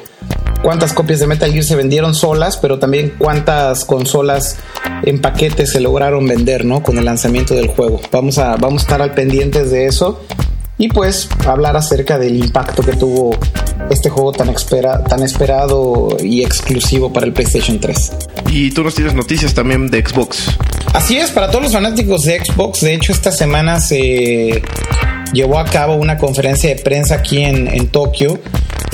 cuántas 0.65 0.93
copias 0.93 1.19
de 1.19 1.27
Metal 1.27 1.51
Gear 1.51 1.63
se 1.63 1.75
vendieron 1.75 2.15
solas, 2.15 2.57
pero 2.57 2.79
también 2.79 3.13
cuántas 3.19 3.85
consolas 3.85 4.57
en 5.03 5.21
paquete 5.21 5.67
se 5.67 5.79
lograron 5.79 6.25
vender, 6.25 6.65
¿no? 6.65 6.81
Con 6.81 6.97
el 6.97 7.05
lanzamiento 7.05 7.53
del 7.53 7.67
juego. 7.67 8.01
Vamos 8.11 8.39
a, 8.39 8.55
vamos 8.55 8.81
a 8.81 8.85
estar 8.85 8.99
al 8.99 9.13
pendientes 9.13 9.69
de 9.69 9.85
eso 9.85 10.25
y 10.79 10.89
pues 10.89 11.29
hablar 11.45 11.77
acerca 11.77 12.17
del 12.17 12.43
impacto 12.43 12.81
que 12.81 12.93
tuvo 12.93 13.37
este 13.91 14.09
juego 14.09 14.31
tan, 14.31 14.49
espera, 14.49 15.03
tan 15.03 15.21
esperado 15.21 16.17
y 16.19 16.43
exclusivo 16.43 17.13
para 17.13 17.27
el 17.27 17.33
PlayStation 17.33 17.79
3. 17.79 18.13
Y 18.49 18.71
tú 18.71 18.83
nos 18.83 18.95
tienes 18.95 19.13
noticias 19.13 19.53
también 19.53 19.91
de 19.91 20.03
Xbox. 20.03 20.57
Así 20.95 21.15
es, 21.15 21.29
para 21.29 21.51
todos 21.51 21.65
los 21.65 21.73
fanáticos 21.73 22.23
de 22.23 22.43
Xbox, 22.43 22.81
de 22.81 22.95
hecho 22.95 23.11
esta 23.11 23.31
semana 23.31 23.79
se 23.79 24.63
llevó 25.31 25.59
a 25.59 25.65
cabo 25.65 25.93
una 25.93 26.17
conferencia 26.17 26.73
de 26.73 26.81
prensa 26.81 27.13
aquí 27.13 27.43
en, 27.43 27.67
en 27.67 27.87
Tokio 27.89 28.39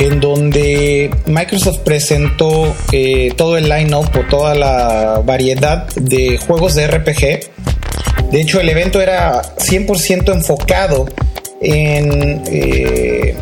en 0.01 0.19
donde 0.19 1.11
Microsoft 1.27 1.79
presentó 1.79 2.75
eh, 2.91 3.33
todo 3.37 3.55
el 3.55 3.69
line-up 3.69 4.09
o 4.17 4.27
toda 4.27 4.55
la 4.55 5.21
variedad 5.23 5.87
de 5.95 6.39
juegos 6.39 6.73
de 6.73 6.87
RPG. 6.87 8.31
De 8.31 8.41
hecho, 8.41 8.59
el 8.59 8.69
evento 8.69 8.99
era 8.99 9.43
100% 9.57 10.33
enfocado 10.33 11.05
en, 11.61 12.41
eh, 12.47 13.35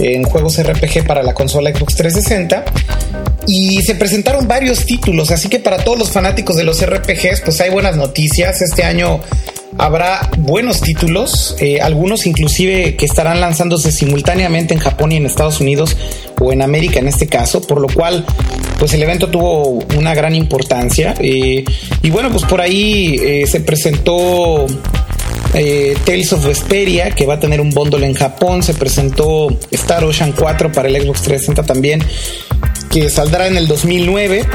en 0.00 0.24
juegos 0.24 0.60
RPG 0.60 1.06
para 1.06 1.22
la 1.22 1.34
consola 1.34 1.70
Xbox 1.72 1.94
360 1.94 2.64
y 3.46 3.80
se 3.82 3.94
presentaron 3.94 4.48
varios 4.48 4.84
títulos, 4.84 5.30
así 5.30 5.48
que 5.48 5.60
para 5.60 5.78
todos 5.78 5.98
los 5.98 6.10
fanáticos 6.10 6.56
de 6.56 6.64
los 6.64 6.84
RPGs, 6.84 7.42
pues 7.44 7.60
hay 7.60 7.70
buenas 7.70 7.96
noticias. 7.96 8.60
Este 8.60 8.82
año 8.82 9.20
habrá 9.78 10.30
buenos 10.38 10.80
títulos, 10.80 11.56
eh, 11.60 11.80
algunos 11.80 12.26
inclusive 12.26 12.96
que 12.96 13.06
estarán 13.06 13.40
lanzándose 13.40 13.92
simultáneamente 13.92 14.74
en 14.74 14.80
Japón 14.80 15.12
y 15.12 15.16
en 15.16 15.26
Estados 15.26 15.60
Unidos 15.60 15.96
o 16.40 16.52
en 16.52 16.62
América 16.62 16.98
en 16.98 17.08
este 17.08 17.26
caso, 17.26 17.62
por 17.62 17.80
lo 17.80 17.88
cual 17.88 18.24
pues 18.78 18.92
el 18.94 19.02
evento 19.02 19.28
tuvo 19.28 19.80
una 19.96 20.14
gran 20.14 20.34
importancia. 20.34 21.14
Eh, 21.18 21.64
y 22.02 22.10
bueno, 22.10 22.30
pues 22.30 22.44
por 22.44 22.60
ahí 22.60 23.44
se 23.46 23.60
presentó 23.60 24.66
eh, 25.54 25.96
Tales 26.06 26.32
of 26.32 26.46
Vesperia, 26.46 27.10
que 27.10 27.26
va 27.26 27.34
a 27.34 27.40
tener 27.40 27.60
un 27.60 27.70
bundle 27.70 28.06
en 28.06 28.14
Japón. 28.14 28.62
Se 28.62 28.74
presentó 28.74 29.48
Star 29.70 30.04
Ocean 30.04 30.32
4 30.32 30.72
para 30.72 30.88
el 30.88 30.96
Xbox 30.96 31.22
360 31.22 31.62
también, 31.64 32.02
que 32.90 33.10
saldrá 33.10 33.46
en 33.46 33.56
el 33.56 33.68
2009. 33.68 34.46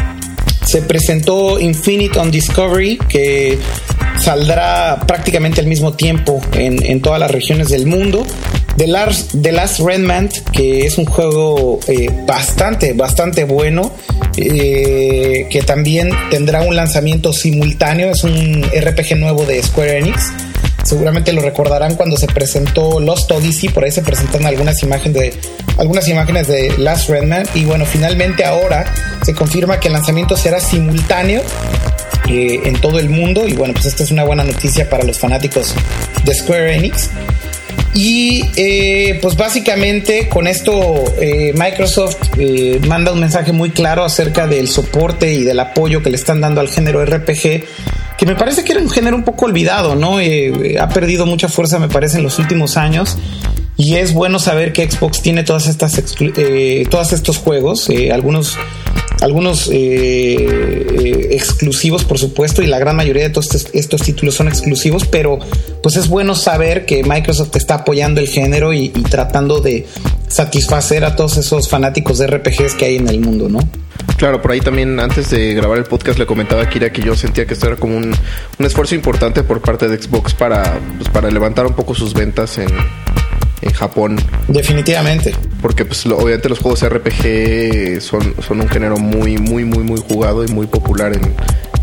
Se 0.68 0.82
presentó 0.82 1.62
Infinite 1.62 2.20
on 2.20 2.30
Discovery, 2.30 2.98
que 3.08 3.58
saldrá 4.20 5.00
prácticamente 5.08 5.62
al 5.62 5.68
mismo 5.68 5.94
tiempo 5.94 6.42
en, 6.52 7.02
todas 7.02 7.22
las 7.22 7.32
regiones 7.32 7.70
del 7.70 7.86
mundo. 7.86 8.26
The 8.76 8.86
Last, 8.86 9.34
The 9.42 9.54
Last 9.54 9.80
Redman, 9.80 10.30
que 10.52 10.86
es 10.86 10.98
un 10.98 11.06
juego 11.06 11.80
eh, 11.88 12.10
bastante, 12.28 12.92
bastante 12.92 13.46
bueno, 13.46 13.94
eh, 14.36 15.48
que 15.50 15.62
también 15.62 16.10
tendrá 16.30 16.62
un 16.62 16.76
lanzamiento 16.76 17.32
simultáneo, 17.32 18.12
es 18.12 18.26
un 18.26 18.64
RPG 18.64 19.16
nuevo 19.16 19.46
de 19.46 19.64
Square 19.64 20.00
Enix 20.00 20.34
seguramente 20.88 21.34
lo 21.34 21.42
recordarán 21.42 21.96
cuando 21.96 22.16
se 22.16 22.28
presentó 22.28 23.02
Lost 23.02 23.30
Odyssey, 23.30 23.70
por 23.70 23.84
ahí 23.84 23.92
se 23.92 24.02
presentaron 24.02 24.48
algunas 24.48 24.82
imágenes 24.84 25.14
de 25.14 25.34
algunas 25.78 26.08
imágenes 26.08 26.48
de 26.48 26.74
Last 26.78 27.10
Redman 27.10 27.46
y 27.54 27.66
bueno, 27.66 27.86
finalmente 27.86 28.46
ahora 28.46 28.86
se 29.22 29.34
confirma 29.34 29.80
que 29.80 29.90
el 29.90 29.94
lanzamiento 29.94 30.38
será 30.38 30.62
simultáneo 30.62 31.42
eh, 32.30 32.62
en 32.64 32.80
todo 32.80 33.00
el 33.00 33.10
mundo 33.10 33.46
y 33.48 33.54
bueno, 33.54 33.74
pues 33.74 33.86
esta 33.86 34.04
es 34.04 34.12
una 34.12 34.24
buena 34.24 34.46
noticia 34.46 34.90
para 34.90 35.04
los 35.04 35.20
fanáticos 35.20 35.76
de 36.24 36.34
Square 36.34 36.76
Enix. 36.76 37.10
Y 37.94 38.44
eh, 38.56 39.20
pues 39.22 39.36
básicamente 39.36 40.30
con 40.30 40.48
esto 40.48 41.04
eh, 41.20 41.52
Microsoft 41.56 42.38
manda 42.88 43.12
un 43.12 43.20
mensaje 43.20 43.52
muy 43.52 43.72
claro 43.72 44.04
acerca 44.04 44.46
del 44.46 44.68
soporte 44.68 45.34
y 45.34 45.44
del 45.44 45.60
apoyo 45.60 46.04
que 46.04 46.12
le 46.12 46.18
están 46.18 46.40
dando 46.40 46.62
al 46.62 46.70
género 46.70 47.04
RPG 47.04 47.66
que 48.18 48.26
me 48.26 48.36
parece 48.36 48.64
que 48.64 48.74
era 48.74 48.82
un 48.82 48.90
género 48.90 49.16
un 49.16 49.24
poco 49.24 49.46
olvidado, 49.46 49.96
¿no? 49.96 50.20
Eh, 50.20 50.76
ha 50.80 50.90
perdido 50.90 51.26
mucha 51.26 51.48
fuerza, 51.48 51.78
me 51.80 51.88
parece, 51.88 52.18
en 52.18 52.24
los 52.24 52.40
últimos 52.40 52.76
años. 52.78 53.18
Y 53.78 53.96
es 53.96 54.14
bueno 54.14 54.40
saber 54.40 54.74
que 54.74 54.90
Xbox 54.90 55.22
tiene 55.22 55.44
todas 55.44 55.68
estas 55.68 56.02
eh, 56.20 56.88
todos 56.90 57.14
estos 57.14 57.38
juegos, 57.38 57.88
eh, 57.92 58.12
algunos, 58.12 58.58
algunos 59.22 59.70
exclusivos, 61.32 62.04
por 62.04 62.20
supuesto, 62.20 62.62
y 62.62 62.68
la 62.68 62.80
gran 62.80 62.96
mayoría 62.96 63.24
de 63.24 63.30
todos 63.30 63.70
estos, 63.74 64.02
títulos 64.02 64.36
son 64.36 64.48
exclusivos, 64.48 65.06
pero 65.06 65.40
pues 65.82 65.96
es 65.96 66.08
bueno 66.08 66.36
saber 66.36 66.86
que 66.86 67.04
Microsoft 67.04 67.56
está 67.56 67.76
apoyando 67.76 68.22
el 68.22 68.28
género 68.28 68.74
y, 68.74 68.90
tratando 68.90 69.60
de 69.62 69.86
satisfacer 70.28 71.06
a 71.06 71.16
todos 71.16 71.38
esos 71.38 71.70
fanáticos 71.70 72.18
de 72.20 72.28
RPGs 72.28 72.76
que 72.76 72.86
hay 72.86 72.96
en 72.98 73.08
el 73.08 73.20
mundo, 73.20 73.50
¿no? 73.50 73.60
Claro, 74.18 74.42
por 74.42 74.52
ahí 74.52 74.62
también 74.62 75.00
antes 75.00 75.30
de 75.30 75.54
grabar 75.54 75.78
el 75.78 75.84
podcast 75.84 76.18
le 76.18 76.26
comentaba 76.26 76.64
a 76.64 76.70
Kira 76.70 76.92
que 76.92 77.02
yo 77.02 77.16
sentía 77.16 77.46
que 77.46 77.54
esto 77.54 77.68
era 77.68 77.76
como 77.76 77.98
un, 77.98 78.16
esfuerzo 78.60 78.96
importante 78.96 79.44
por 79.44 79.62
parte 79.62 79.88
de 79.88 80.02
Xbox 80.02 80.34
para, 80.34 80.80
pues, 80.98 81.10
para 81.10 81.30
levantar 81.30 81.68
un 81.68 81.74
poco 81.74 81.94
sus 81.94 82.14
ventas 82.14 82.58
en, 82.58 82.68
en 83.62 83.72
Japón. 83.72 84.18
Definitivamente. 84.48 85.34
Porque 85.62 85.86
pues 85.86 86.06
obviamente 86.06 86.50
los 86.50 86.60
juegos 86.60 86.88
RPG 86.88 88.02
son, 88.02 88.36
son 88.46 88.62
un 88.62 88.70
género 88.70 88.98
muy, 88.98 89.38
muy, 89.38 89.66
muy, 89.66 89.84
muy 89.84 90.00
jugado 90.00 90.44
y 90.44 90.48
muy 90.48 90.68
popular 90.68 91.14
en, 91.14 91.34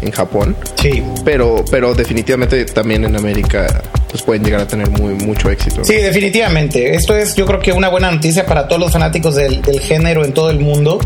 en 0.00 0.10
Japón. 0.12 0.56
Sí. 0.76 1.02
Pero, 1.24 1.64
pero 1.70 1.94
definitivamente 1.94 2.64
también 2.66 3.04
en 3.04 3.16
América 3.16 3.82
pues 4.10 4.22
pueden 4.22 4.44
llegar 4.44 4.60
a 4.60 4.68
tener 4.68 4.88
muy 4.90 5.14
mucho 5.14 5.50
éxito. 5.50 5.84
Sí, 5.84 5.94
definitivamente. 5.94 6.94
Esto 6.94 7.16
es 7.16 7.34
yo 7.34 7.46
creo 7.46 7.58
que 7.58 7.72
una 7.72 7.88
buena 7.88 8.10
noticia 8.10 8.46
para 8.46 8.68
todos 8.68 8.80
los 8.80 8.92
fanáticos 8.92 9.34
del, 9.34 9.60
del 9.62 9.80
género 9.80 10.24
en 10.24 10.32
todo 10.32 10.50
el 10.50 10.60
mundo. 10.60 11.00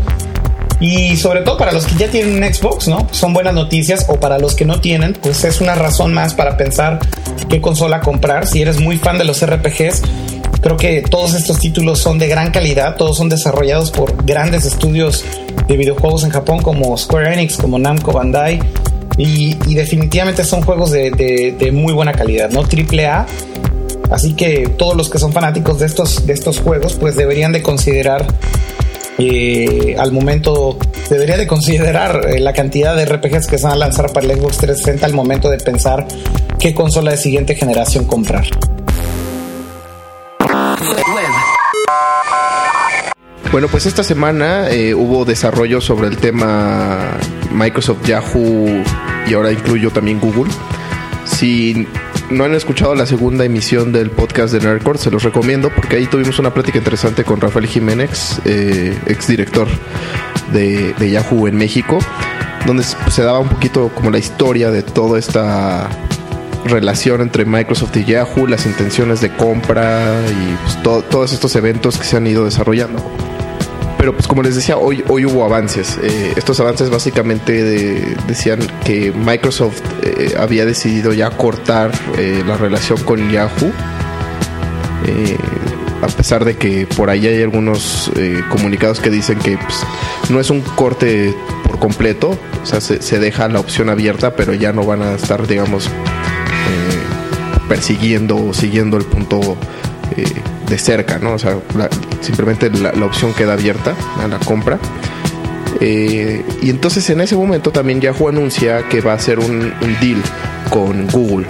Y 0.81 1.17
sobre 1.17 1.41
todo 1.41 1.57
para 1.57 1.73
los 1.73 1.85
que 1.85 1.95
ya 1.95 2.07
tienen 2.07 2.41
un 2.41 2.53
Xbox, 2.53 2.87
¿no? 2.87 3.07
Son 3.11 3.33
buenas 3.33 3.53
noticias. 3.53 4.05
O 4.07 4.19
para 4.19 4.39
los 4.39 4.55
que 4.55 4.63
no 4.63 4.79
tienen, 4.79 5.13
pues 5.13 5.43
es 5.43 5.59
una 5.59 5.75
razón 5.75 6.13
más 6.13 6.33
para 6.33 6.55
pensar 6.55 6.99
qué 7.49 7.59
consola 7.59 7.99
comprar. 7.99 8.47
Si 8.47 8.61
eres 8.61 8.79
muy 8.79 8.97
fan 8.97 9.17
de 9.17 9.25
los 9.25 9.45
RPGs, 9.45 10.03
creo 10.61 10.77
que 10.77 11.01
todos 11.01 11.33
estos 11.33 11.59
títulos 11.59 11.99
son 11.99 12.19
de 12.19 12.27
gran 12.27 12.51
calidad. 12.51 12.95
Todos 12.95 13.17
son 13.17 13.29
desarrollados 13.29 13.91
por 13.91 14.25
grandes 14.25 14.65
estudios 14.65 15.23
de 15.67 15.77
videojuegos 15.77 16.23
en 16.23 16.29
Japón 16.29 16.61
como 16.61 16.97
Square 16.97 17.33
Enix, 17.33 17.57
como 17.57 17.79
Namco 17.79 18.11
Bandai. 18.11 18.59
Y, 19.17 19.55
definitivamente 19.73 20.45
son 20.45 20.61
juegos 20.61 20.91
de 20.91 21.69
muy 21.73 21.93
buena 21.93 22.13
calidad, 22.13 22.49
¿no? 22.49 22.63
Triple 22.63 23.05
A. 23.05 23.25
Así 24.09 24.33
que 24.33 24.67
todos 24.77 24.95
los 24.95 25.09
que 25.09 25.19
son 25.19 25.31
fanáticos 25.33 25.79
de 25.79 25.85
estos, 25.85 26.25
de 26.25 26.33
estos 26.33 26.59
juegos, 26.59 26.93
pues 26.93 27.15
deberían 27.15 27.51
de 27.51 27.61
considerar 27.61 28.25
eh, 29.21 29.97
al 29.99 30.13
momento 30.13 30.77
debería 31.09 31.35
de 31.35 31.45
considerar 31.45 32.25
eh, 32.29 32.39
la 32.39 32.53
cantidad 32.53 32.95
de 32.95 33.05
RPGs 33.05 33.47
que 33.47 33.57
se 33.57 33.65
van 33.65 33.73
a 33.73 33.75
lanzar 33.75 34.13
para 34.13 34.25
el 34.25 34.39
Xbox 34.39 34.59
360 34.59 35.05
al 35.05 35.13
momento 35.13 35.49
de 35.49 35.57
pensar 35.57 36.07
qué 36.57 36.73
consola 36.73 37.11
de 37.11 37.17
siguiente 37.17 37.53
generación 37.53 38.05
comprar. 38.05 38.45
Bueno, 43.51 43.67
pues 43.67 43.87
esta 43.87 44.03
semana 44.03 44.69
eh, 44.69 44.93
hubo 44.93 45.25
desarrollo 45.25 45.81
sobre 45.81 46.07
el 46.07 46.17
tema 46.17 47.17
Microsoft, 47.51 48.05
Yahoo 48.05 48.83
y 49.27 49.33
ahora 49.33 49.51
incluyo 49.51 49.89
también 49.89 50.19
Google. 50.19 50.51
Si 51.25 51.87
no 52.29 52.43
han 52.43 52.53
escuchado 52.53 52.93
la 52.93 53.07
segunda 53.07 53.45
emisión 53.45 53.91
del 53.91 54.11
podcast 54.11 54.53
de 54.53 54.59
Nerdcore, 54.59 54.99
se 54.99 55.09
los 55.09 55.23
recomiendo 55.23 55.71
porque 55.73 55.95
ahí 55.95 56.05
tuvimos 56.05 56.37
una 56.37 56.53
plática 56.53 56.77
interesante 56.77 57.23
con 57.23 57.41
Rafael 57.41 57.65
Jiménez, 57.65 58.39
eh, 58.45 58.95
exdirector 59.07 59.67
de, 60.53 61.11
Yahoo 61.11 61.47
en 61.47 61.57
México, 61.57 61.97
donde 62.67 62.83
se 62.83 63.23
daba 63.23 63.39
un 63.39 63.49
poquito 63.49 63.89
como 63.95 64.11
la 64.11 64.19
historia 64.19 64.69
de 64.69 64.83
toda 64.83 65.17
esta 65.17 65.89
relación 66.69 67.21
entre 67.21 67.45
Microsoft 67.45 67.95
y 67.97 68.05
Yahoo, 68.05 68.47
las 68.47 68.65
intenciones 68.65 69.21
de 69.21 69.29
compra 69.35 70.21
y 70.29 70.55
pues, 70.63 70.81
to- 70.83 71.01
todos 71.03 71.33
estos 71.33 71.55
eventos 71.55 71.97
que 71.97 72.03
se 72.05 72.17
han 72.17 72.27
ido 72.27 72.45
desarrollando. 72.45 73.03
Pero 73.97 74.13
pues 74.13 74.27
como 74.27 74.41
les 74.43 74.55
decía, 74.55 74.77
hoy, 74.77 75.03
hoy 75.09 75.25
hubo 75.25 75.43
avances. 75.43 75.99
Eh, 76.01 76.33
estos 76.37 76.59
avances 76.61 76.89
básicamente 76.89 77.63
de- 77.63 78.15
decían 78.27 78.59
que 78.85 79.11
Microsoft 79.11 79.81
eh, 80.03 80.35
había 80.39 80.65
decidido 80.65 81.11
ya 81.11 81.29
cortar 81.31 81.91
eh, 82.17 82.43
la 82.47 82.55
relación 82.55 82.97
con 83.03 83.29
Yahoo. 83.29 83.71
A 86.01 86.07
pesar 86.07 86.45
de 86.45 86.55
que 86.55 86.87
por 86.87 87.09
ahí 87.09 87.27
hay 87.27 87.41
algunos 87.43 88.09
comunicados 88.49 88.99
que 89.01 89.09
dicen 89.09 89.37
que 89.39 89.57
pues, 89.57 89.81
no 90.29 90.39
es 90.39 90.49
un 90.49 90.61
corte 90.61 91.35
por 91.63 91.77
completo, 91.79 92.37
o 92.63 92.65
sea, 92.65 92.79
se, 92.79 93.19
deja 93.19 93.47
la 93.49 93.59
opción 93.59 93.89
abierta, 93.89 94.33
pero 94.35 94.53
ya 94.53 94.71
no 94.71 94.85
van 94.85 95.01
a 95.01 95.13
estar, 95.13 95.45
digamos, 95.45 95.89
persiguiendo 97.69 98.35
o 98.35 98.53
siguiendo 98.53 98.97
el 98.97 99.05
punto 99.05 99.55
eh, 100.17 100.25
de 100.67 100.77
cerca, 100.77 101.19
¿no? 101.19 101.33
O 101.35 101.39
sea, 101.39 101.57
la- 101.77 101.89
simplemente 102.19 102.69
la, 102.71 102.91
opción 103.05 103.33
queda 103.33 103.53
abierta 103.53 103.95
a 104.21 104.27
la 104.27 104.39
compra. 104.39 104.77
Eh, 105.79 106.43
y 106.61 106.69
entonces 106.69 107.09
en 107.09 107.21
ese 107.21 107.37
momento 107.37 107.71
también 107.71 108.01
Yahoo 108.01 108.27
anuncia 108.27 108.89
que 108.89 108.99
va 108.99 109.13
a 109.13 109.15
hacer 109.15 109.39
un, 109.39 109.71
un 109.81 109.99
deal 110.01 110.21
con 110.69 111.07
Google 111.07 111.45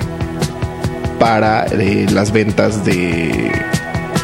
para 1.19 1.65
eh, 1.65 2.05
las 2.11 2.31
ventas 2.31 2.85
de, 2.85 3.51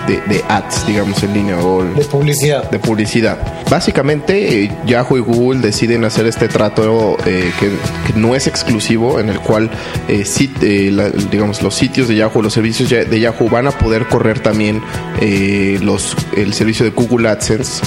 de, 0.08 0.22
de 0.34 0.43
ads, 0.47 0.86
digamos, 0.88 1.22
en 1.24 1.34
línea 1.34 1.58
o 1.60 1.84
De 1.84 2.03
publicidad. 2.06 2.70
de 2.70 2.80
publicidad. 2.80 3.38
Básicamente, 3.70 4.64
eh, 4.66 4.72
Yahoo 4.86 5.18
y 5.18 5.22
Google 5.22 5.60
deciden 5.62 6.03
hacer 6.06 6.26
este 6.28 6.47
trato 6.47 7.18
eh, 7.26 7.51
que, 7.60 7.70
que 8.08 8.20
no 8.20 8.36
es 8.36 8.47
exclusivo, 8.47 9.20
en 9.20 9.30
el 9.30 9.39
cual, 9.39 9.70
eh, 10.08 10.24
sit- 10.26 10.62
eh, 10.62 10.91
la- 10.91 11.10
digamos, 11.10 11.62
los 11.62 11.74
sitios 11.76 12.08
de 12.08 12.16
Yahoo, 12.16 12.41
los 12.41 12.53
servicios 12.53 12.89
de 12.89 13.20
Yahoo 13.20 13.49
van 13.49 13.68
a 13.68 13.72
poder 13.72 14.06
correr 14.08 14.39
también 14.39 14.82
eh, 15.22 15.80
los, 15.82 16.16
el 16.36 16.53
servicio 16.53 16.86
de 16.86 16.91
Google 16.91 17.30
AdSense 17.30 17.82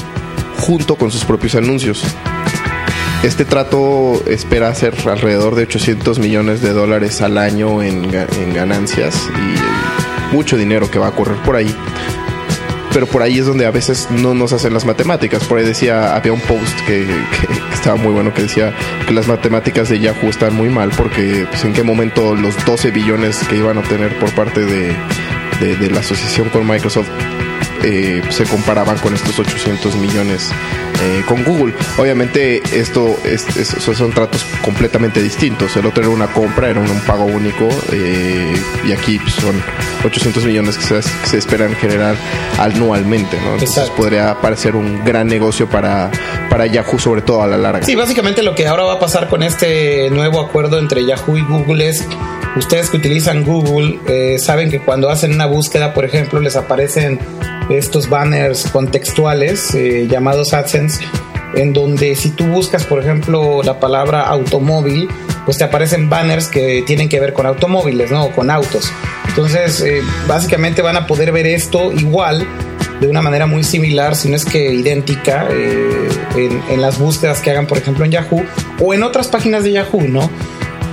junto 0.61 0.97
con 0.97 1.11
sus 1.11 1.25
propios 1.25 1.55
anuncios. 1.55 2.03
Este 3.23 3.45
trato 3.45 4.23
espera 4.29 4.69
hacer 4.69 4.95
alrededor 5.09 5.57
de 5.57 5.65
800 5.65 6.19
millones 6.21 6.63
de 6.63 6.73
dólares 6.73 7.21
al 7.21 7.37
año 7.39 7.83
en, 7.83 8.05
en 8.15 8.55
ganancias 8.55 9.17
y 9.35 10.08
mucho 10.33 10.57
dinero 10.57 10.91
que 10.91 10.99
va 10.99 11.09
a 11.09 11.13
correr 11.13 11.37
por 11.39 11.57
ahí 11.57 11.75
pero 12.93 13.07
por 13.07 13.23
ahí 13.23 13.39
es 13.39 13.45
donde 13.47 13.67
a 13.67 13.71
veces 13.71 14.09
no 14.11 14.33
nos 14.33 14.55
hacen 14.55 14.73
las 14.73 14.87
matemáticas. 14.87 15.45
Por 15.45 15.59
ahí 15.59 15.65
decía, 15.65 16.17
había 16.17 16.33
un 16.33 16.41
post 16.41 16.75
que, 16.87 17.07
que- 17.07 17.47
que 17.47 17.75
estaba 17.75 17.97
muy 17.97 18.13
bueno 18.13 18.33
que 18.33 18.43
decía 18.43 18.73
que 19.07 19.13
las 19.13 19.29
matemáticas 19.29 19.91
de 19.91 20.01
Yahoo 20.01 20.31
están 20.31 20.55
muy 20.57 20.71
mal 20.71 20.91
porque 20.97 21.47
pues, 21.51 21.65
en 21.65 21.75
qué 21.75 21.83
momento 21.83 22.35
los 22.35 22.57
12 22.65 22.91
billones 22.91 23.37
que 23.47 23.57
iban 23.57 23.77
a 23.77 23.81
obtener 23.81 24.19
por 24.19 24.31
parte 24.33 24.65
de, 24.65 24.97
de- 25.61 25.77
de 25.77 25.91
la 25.91 26.01
asociación 26.01 26.49
con 26.49 26.67
Microsoft 26.67 27.09
eh, 27.85 28.23
se 28.31 28.45
comparaban 28.45 28.97
con 28.99 29.15
estos 29.15 29.39
800 29.39 29.95
millones 29.97 30.51
eh, 31.01 31.23
con 31.27 31.45
Google. 31.45 31.75
Obviamente 31.97 32.63
esto 32.73 33.17
es, 33.25 33.43
son 33.43 34.13
tratos 34.13 34.45
completamente 34.63 35.23
distintos. 35.23 35.77
El 35.77 35.87
otro 35.87 36.03
era 36.03 36.13
una 36.13 36.27
compra, 36.29 36.69
era 36.71 36.81
un, 36.81 36.91
un 36.91 37.01
pago 37.01 37.25
único 37.25 37.69
eh, 37.93 38.55
y 38.87 38.93
aquí 38.93 39.19
pues, 39.19 39.35
son 39.35 39.63
800 40.05 40.45
millones 40.45 40.77
que 40.77 40.85
se, 40.85 40.95
que 40.97 41.27
se 41.27 41.39
esperan 41.39 41.75
generar 41.77 42.17
anualmente. 42.59 43.37
¿no? 43.37 43.55
Entonces 43.55 43.71
Exacto. 43.77 43.95
podría 43.97 44.41
parecer 44.41 44.77
un 44.77 45.05
gran 45.05 45.29
negocio 45.29 45.69
para, 45.69 46.11
para 46.51 46.67
Yahoo, 46.67 46.99
sobre 46.99 47.23
todo 47.23 47.43
a 47.43 47.47
la 47.47 47.57
larga. 47.57 47.85
Sí, 47.85 47.95
básicamente 47.95 48.43
lo 48.43 48.55
que 48.55 48.67
ahora 48.67 48.85
va 48.85 48.95
a 48.95 48.99
pasar 48.99 49.29
con 49.29 49.43
este 49.43 50.11
nuevo 50.11 50.41
acuerdo 50.41 50.79
entre 50.79 51.05
Yahoo 51.05 51.37
y 51.37 51.43
Google 51.43 51.89
es, 51.89 52.05
ustedes 52.59 52.91
que 52.91 52.97
utilizan 52.97 53.45
Google 53.45 53.99
eh, 54.07 54.39
saben 54.39 54.71
que 54.71 54.81
cuando 54.81 55.11
hacen 55.11 55.33
una 55.33 55.47
búsqueda, 55.47 55.95
por 55.95 56.05
ejemplo, 56.05 56.41
les 56.41 56.57
aparecen 56.57 57.19
estos 57.71 58.09
banners 58.09 58.69
contextuales 58.71 59.75
eh, 59.75 60.07
llamados 60.11 60.53
AdSense, 60.53 61.05
en 61.55 61.73
donde 61.73 62.17
si 62.17 62.31
tú 62.31 62.47
buscas, 62.47 62.85
por 62.85 63.01
ejemplo, 63.01 63.63
la 63.63 63.79
palabra 63.81 64.23
automóvil, 64.23 65.09
pues 65.45 65.59
te 65.59 65.65
aparecen 65.65 66.09
banners 66.09 66.49
que 66.49 66.83
tienen 66.87 67.09
que 67.09 67.21
ver 67.21 67.33
con 67.33 67.47
automóviles, 67.47 68.11
¿no? 68.11 68.27
O 68.27 68.33
con 68.33 68.51
autos. 68.51 68.93
Entonces, 69.29 69.81
eh, 69.81 70.03
básicamente 70.27 70.83
van 70.83 70.97
a 70.97 71.07
poder 71.07 71.33
ver 71.33 71.47
esto 71.47 71.93
igual 71.93 72.47
de 73.01 73.07
una 73.07 73.23
manera 73.23 73.47
muy 73.47 73.63
similar, 73.63 74.17
si 74.17 74.29
no 74.29 74.37
es 74.37 74.45
que 74.45 74.73
idéntica, 74.73 75.47
eh, 75.51 76.09
en, 76.37 76.63
en 76.69 76.81
las 76.81 76.99
búsquedas 76.99 77.41
que 77.41 77.51
hagan, 77.51 77.67
por 77.67 77.79
ejemplo, 77.79 78.05
en 78.05 78.11
Yahoo 78.11 78.45
o 78.81 78.93
en 78.93 79.03
otras 79.03 79.29
páginas 79.29 79.63
de 79.63 79.73
Yahoo, 79.73 80.03
¿no? 80.09 80.29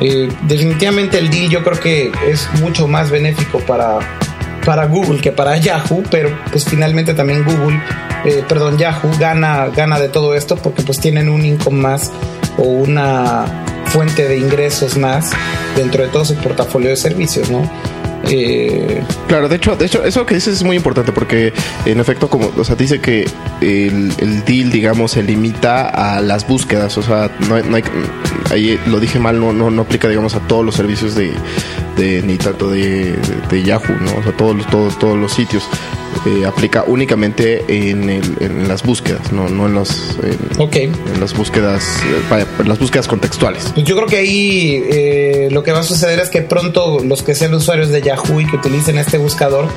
Eh, 0.02 0.30
definitivamente 0.44 1.18
el 1.18 1.30
deal 1.30 1.50
yo 1.50 1.64
creo 1.64 1.80
que 1.80 2.12
es 2.28 2.50
mucho 2.62 2.88
más 2.88 3.10
benéfico 3.10 3.60
para, 3.60 4.00
para 4.66 4.86
Google 4.86 5.22
que 5.22 5.32
para 5.32 5.58
Yahoo, 5.58 6.04
pero 6.12 6.30
pues 6.52 6.66
finalmente 6.66 7.14
también 7.14 7.44
Google, 7.44 7.80
eh, 8.26 8.44
perdón, 8.48 8.78
Yahoo 8.78 9.12
gana, 9.20 9.68
gana 9.68 10.00
de 10.00 10.10
todo 10.10 10.36
esto 10.36 10.58
porque 10.58 10.84
pues 10.84 11.00
tienen 11.00 11.30
un 11.30 11.46
income 11.46 11.80
más 11.80 12.12
o 12.58 12.64
una 12.64 13.46
fuente 13.86 14.28
de 14.28 14.38
ingresos 14.38 14.98
más 14.98 15.32
dentro 15.76 16.04
de 16.04 16.10
todo 16.10 16.26
su 16.26 16.36
portafolio 16.36 16.90
de 16.90 16.98
servicios, 16.98 17.50
¿no? 17.50 17.70
Eh, 18.30 19.02
Claro, 19.28 19.50
de 19.50 19.56
hecho, 19.56 19.76
de 19.76 19.86
hecho, 19.86 20.04
eso 20.04 20.26
que 20.26 20.36
dices 20.36 20.56
es 20.56 20.64
muy 20.64 20.76
importante 20.76 21.12
porque 21.12 21.52
en 21.86 22.00
efecto, 22.00 22.30
como, 22.30 22.52
o 22.56 22.64
sea, 22.64 22.76
dice 22.76 23.00
que 23.02 23.28
el, 23.62 24.12
el 24.20 24.46
deal, 24.46 24.72
digamos, 24.72 25.12
se 25.12 25.24
limita 25.24 25.88
a 25.90 26.22
las 26.22 26.48
búsquedas, 26.48 26.98
o 26.98 27.02
sea, 27.04 27.32
no 27.50 27.56
hay, 27.56 27.64
no 27.64 27.76
hay- 27.76 27.84
ahí 28.52 28.80
lo 28.88 29.00
dije 29.00 29.20
mal, 29.20 29.40
no, 29.40 29.52
no, 29.52 29.70
no 29.72 29.82
aplica, 29.82 30.08
digamos, 30.08 30.36
a 30.36 30.40
todos 30.42 30.64
los 30.64 30.76
servicios 30.76 31.16
de, 31.16 31.32
de 31.98 32.22
ni 32.22 32.38
tanto 32.38 32.70
de, 32.70 33.14
de- 33.14 33.18
de 33.50 33.64
Yahoo, 33.64 33.96
¿no? 34.02 34.16
O 34.20 34.24
sea, 34.24 34.32
todos 34.38 34.56
los, 34.56 34.68
todos, 34.70 35.00
todos 35.00 35.18
los 35.18 35.34
sitios. 35.34 35.64
Eh, 36.26 36.46
aplica 36.46 36.86
únicamente 36.88 37.66
en, 37.68 38.10
el- 38.10 38.38
en 38.40 38.68
las 38.70 38.84
búsquedas, 38.84 39.32
no, 39.34 39.50
no 39.50 39.68
en 39.68 39.74
los 39.74 40.18
en, 40.24 40.38
en 41.14 41.20
las 41.20 41.36
búsquedas, 41.36 41.84
en 42.60 42.70
las 42.70 42.80
búsquedas 42.80 43.08
contextuales. 43.08 43.74
Yo 43.76 43.96
creo 43.98 44.08
que 44.08 44.18
ahí 44.18 44.82
eh, 44.90 45.50
lo 45.52 45.62
que 45.62 45.72
va 45.74 45.80
a 45.80 45.84
suceder 45.84 46.20
es 46.20 46.30
que 46.30 46.42
pronto 46.42 47.00
los 47.04 47.22
que 47.22 47.36
sean 47.36 47.54
usuarios 47.54 47.90
de 47.90 48.02
Yahoo 48.02 48.15
y 48.40 48.46
que 48.46 48.56
utilicen 48.56 48.98
este 48.98 49.18
buscador, 49.18 49.68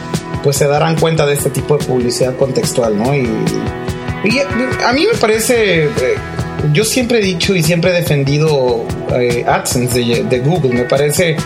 pues 0.42 0.56
se 0.56 0.66
darán 0.66 0.96
cuenta 0.96 1.26
de 1.26 1.34
este 1.34 1.50
tipo 1.50 1.76
de 1.76 1.84
publicidad 1.84 2.36
contextual, 2.36 2.96
¿no? 2.96 3.14
Y, 3.14 3.28
y 4.24 4.40
a 4.84 4.92
mí 4.92 5.06
me 5.10 5.18
parece, 5.18 5.84
eh, 5.84 5.90
yo 6.72 6.84
siempre 6.84 7.18
he 7.18 7.22
dicho 7.22 7.54
y 7.54 7.62
siempre 7.62 7.90
he 7.90 7.94
defendido 7.94 8.84
eh, 9.14 9.44
AdSense 9.46 9.98
de, 9.98 10.24
de 10.24 10.38
Google, 10.40 10.74
me 10.74 10.84
parece 10.84 11.36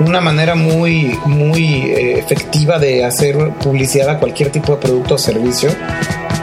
una 0.00 0.20
manera 0.20 0.54
muy, 0.54 1.18
muy 1.26 1.82
eh, 1.82 2.18
efectiva 2.18 2.78
de 2.78 3.04
hacer 3.04 3.36
publicidad 3.62 4.10
a 4.10 4.18
cualquier 4.18 4.50
tipo 4.50 4.72
de 4.72 4.78
producto 4.78 5.14
o 5.14 5.18
servicio. 5.18 5.70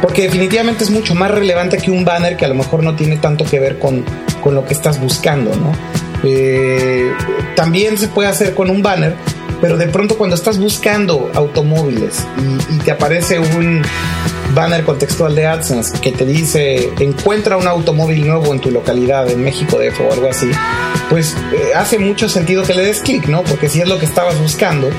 Porque 0.02 0.24
definitivamente 0.24 0.84
es 0.84 0.90
mucho 0.90 1.14
más 1.14 1.30
relevante 1.30 1.78
que 1.78 1.92
un 1.92 2.04
banner 2.04 2.36
que 2.36 2.46
a 2.46 2.48
lo 2.48 2.56
mejor 2.56 2.84
no 2.84 2.96
tiene 2.96 3.18
tanto 3.18 3.46
que 3.46 3.60
ver 3.60 3.78
con, 3.78 4.04
con 4.42 4.56
lo 4.56 4.66
que 4.66 4.74
estás 4.74 5.00
buscando, 5.00 5.56
¿no? 5.56 5.74
Eh, 6.24 7.12
también 7.56 7.98
se 7.98 8.08
puede 8.08 8.30
hacer 8.30 8.56
con 8.56 8.70
un 8.70 8.82
banner, 8.82 9.16
pero 9.62 9.78
de 9.78 9.88
pronto 9.88 10.18
cuando 10.18 10.36
estás 10.36 10.58
buscando 10.58 11.32
automóviles 11.34 12.26
y, 12.70 12.80
te 12.82 12.92
aparece 12.92 13.40
un 13.40 13.84
banner 14.56 14.84
contextual 14.84 15.36
de 15.36 15.46
AdSense 15.46 16.00
que 16.00 16.12
te 16.12 16.26
dice 16.26 16.92
encuentra 17.00 17.58
un 17.58 17.68
automóvil 17.68 18.26
nuevo 18.26 18.52
en 18.54 18.60
tu 18.60 18.72
localidad, 18.72 19.30
en 19.30 19.44
México 19.44 19.78
de 19.78 19.92
o 19.92 20.12
algo 20.12 20.30
así, 20.30 20.50
pues 21.10 21.36
eh, 21.54 21.74
hace 21.76 22.00
mucho 22.00 22.28
sentido 22.28 22.64
que 22.64 22.74
le 22.74 22.84
des 22.84 23.02
clic, 23.02 23.28
¿no? 23.28 23.44
Porque 23.44 23.70
si 23.70 23.82
es 23.82 23.88
lo 23.88 24.00
que 24.00 24.06
estabas 24.06 24.40
buscando, 24.42 24.90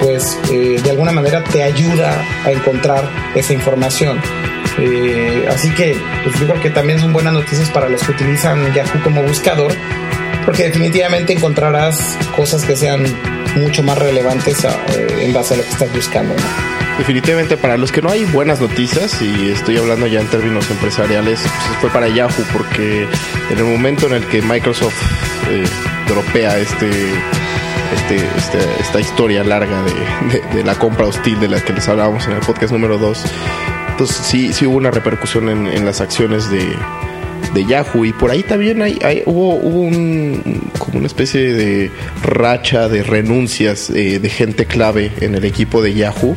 pues 0.00 0.38
eh, 0.50 0.80
de 0.82 0.90
alguna 0.90 1.12
manera 1.12 1.44
te 1.44 1.62
ayuda 1.62 2.24
a 2.44 2.50
encontrar 2.50 3.04
esa 3.34 3.52
información. 3.52 4.18
Eh, 4.78 5.48
así 5.50 5.70
que 5.70 5.96
pues 6.22 6.38
yo 6.38 6.46
creo 6.46 6.62
que 6.62 6.70
también 6.70 7.00
son 7.00 7.12
buenas 7.12 7.32
noticias 7.32 7.68
para 7.70 7.88
los 7.88 8.02
que 8.02 8.12
utilizan 8.12 8.72
Yahoo 8.72 9.02
como 9.02 9.22
buscador, 9.22 9.72
porque 10.46 10.64
definitivamente 10.64 11.32
encontrarás 11.32 12.16
cosas 12.36 12.64
que 12.64 12.76
sean 12.76 13.04
mucho 13.56 13.82
más 13.82 13.98
relevantes 13.98 14.64
eh, 14.64 14.68
en 15.20 15.32
base 15.32 15.54
a 15.54 15.56
lo 15.58 15.62
que 15.62 15.70
estás 15.70 15.92
buscando. 15.92 16.34
Definitivamente 16.98 17.56
para 17.56 17.76
los 17.76 17.92
que 17.92 18.02
no 18.02 18.10
hay 18.10 18.24
buenas 18.24 18.60
noticias, 18.60 19.22
y 19.22 19.50
estoy 19.50 19.76
hablando 19.76 20.08
ya 20.08 20.20
en 20.20 20.26
términos 20.26 20.68
empresariales, 20.68 21.40
pues 21.40 21.78
fue 21.80 21.90
para 21.90 22.08
Yahoo, 22.08 22.44
porque 22.52 23.06
en 23.50 23.58
el 23.58 23.64
momento 23.64 24.06
en 24.06 24.14
el 24.14 24.26
que 24.26 24.42
Microsoft 24.42 25.00
eh, 25.48 25.64
dropea 26.08 26.58
este, 26.58 26.90
este, 27.94 28.16
este, 28.36 28.58
esta 28.80 29.00
historia 29.00 29.44
larga 29.44 29.80
de, 30.52 30.64
la 30.64 30.74
compra 30.74 31.06
hostil 31.06 31.38
de 31.38 31.48
la 31.48 31.60
que 31.60 31.72
les 31.72 31.88
hablábamos 31.88 32.26
en 32.26 32.32
el 32.32 32.40
podcast 32.40 32.72
número 32.72 32.98
2, 32.98 33.24
entonces 33.90 34.16
sí, 34.16 34.52
sí 34.52 34.66
hubo 34.66 34.76
una 34.76 34.90
repercusión 34.90 35.48
en 35.48 35.84
las 35.84 36.00
acciones 36.00 36.50
de, 36.50 36.76
de 37.54 37.64
Yahoo 37.64 38.04
y 38.04 38.12
por 38.12 38.30
ahí 38.30 38.42
también 38.42 38.82
hay, 38.82 39.22
hubo, 39.26 39.54
un, 39.54 40.70
como 40.78 40.98
una 40.98 41.06
especie 41.06 41.52
de 41.52 41.90
racha 42.22 42.88
de 42.88 43.02
renuncias 43.02 43.90
eh, 43.90 44.18
de 44.18 44.28
gente 44.28 44.66
clave 44.66 45.12
en 45.20 45.34
el 45.34 45.44
equipo 45.44 45.82
de 45.82 45.94
Yahoo 45.94 46.36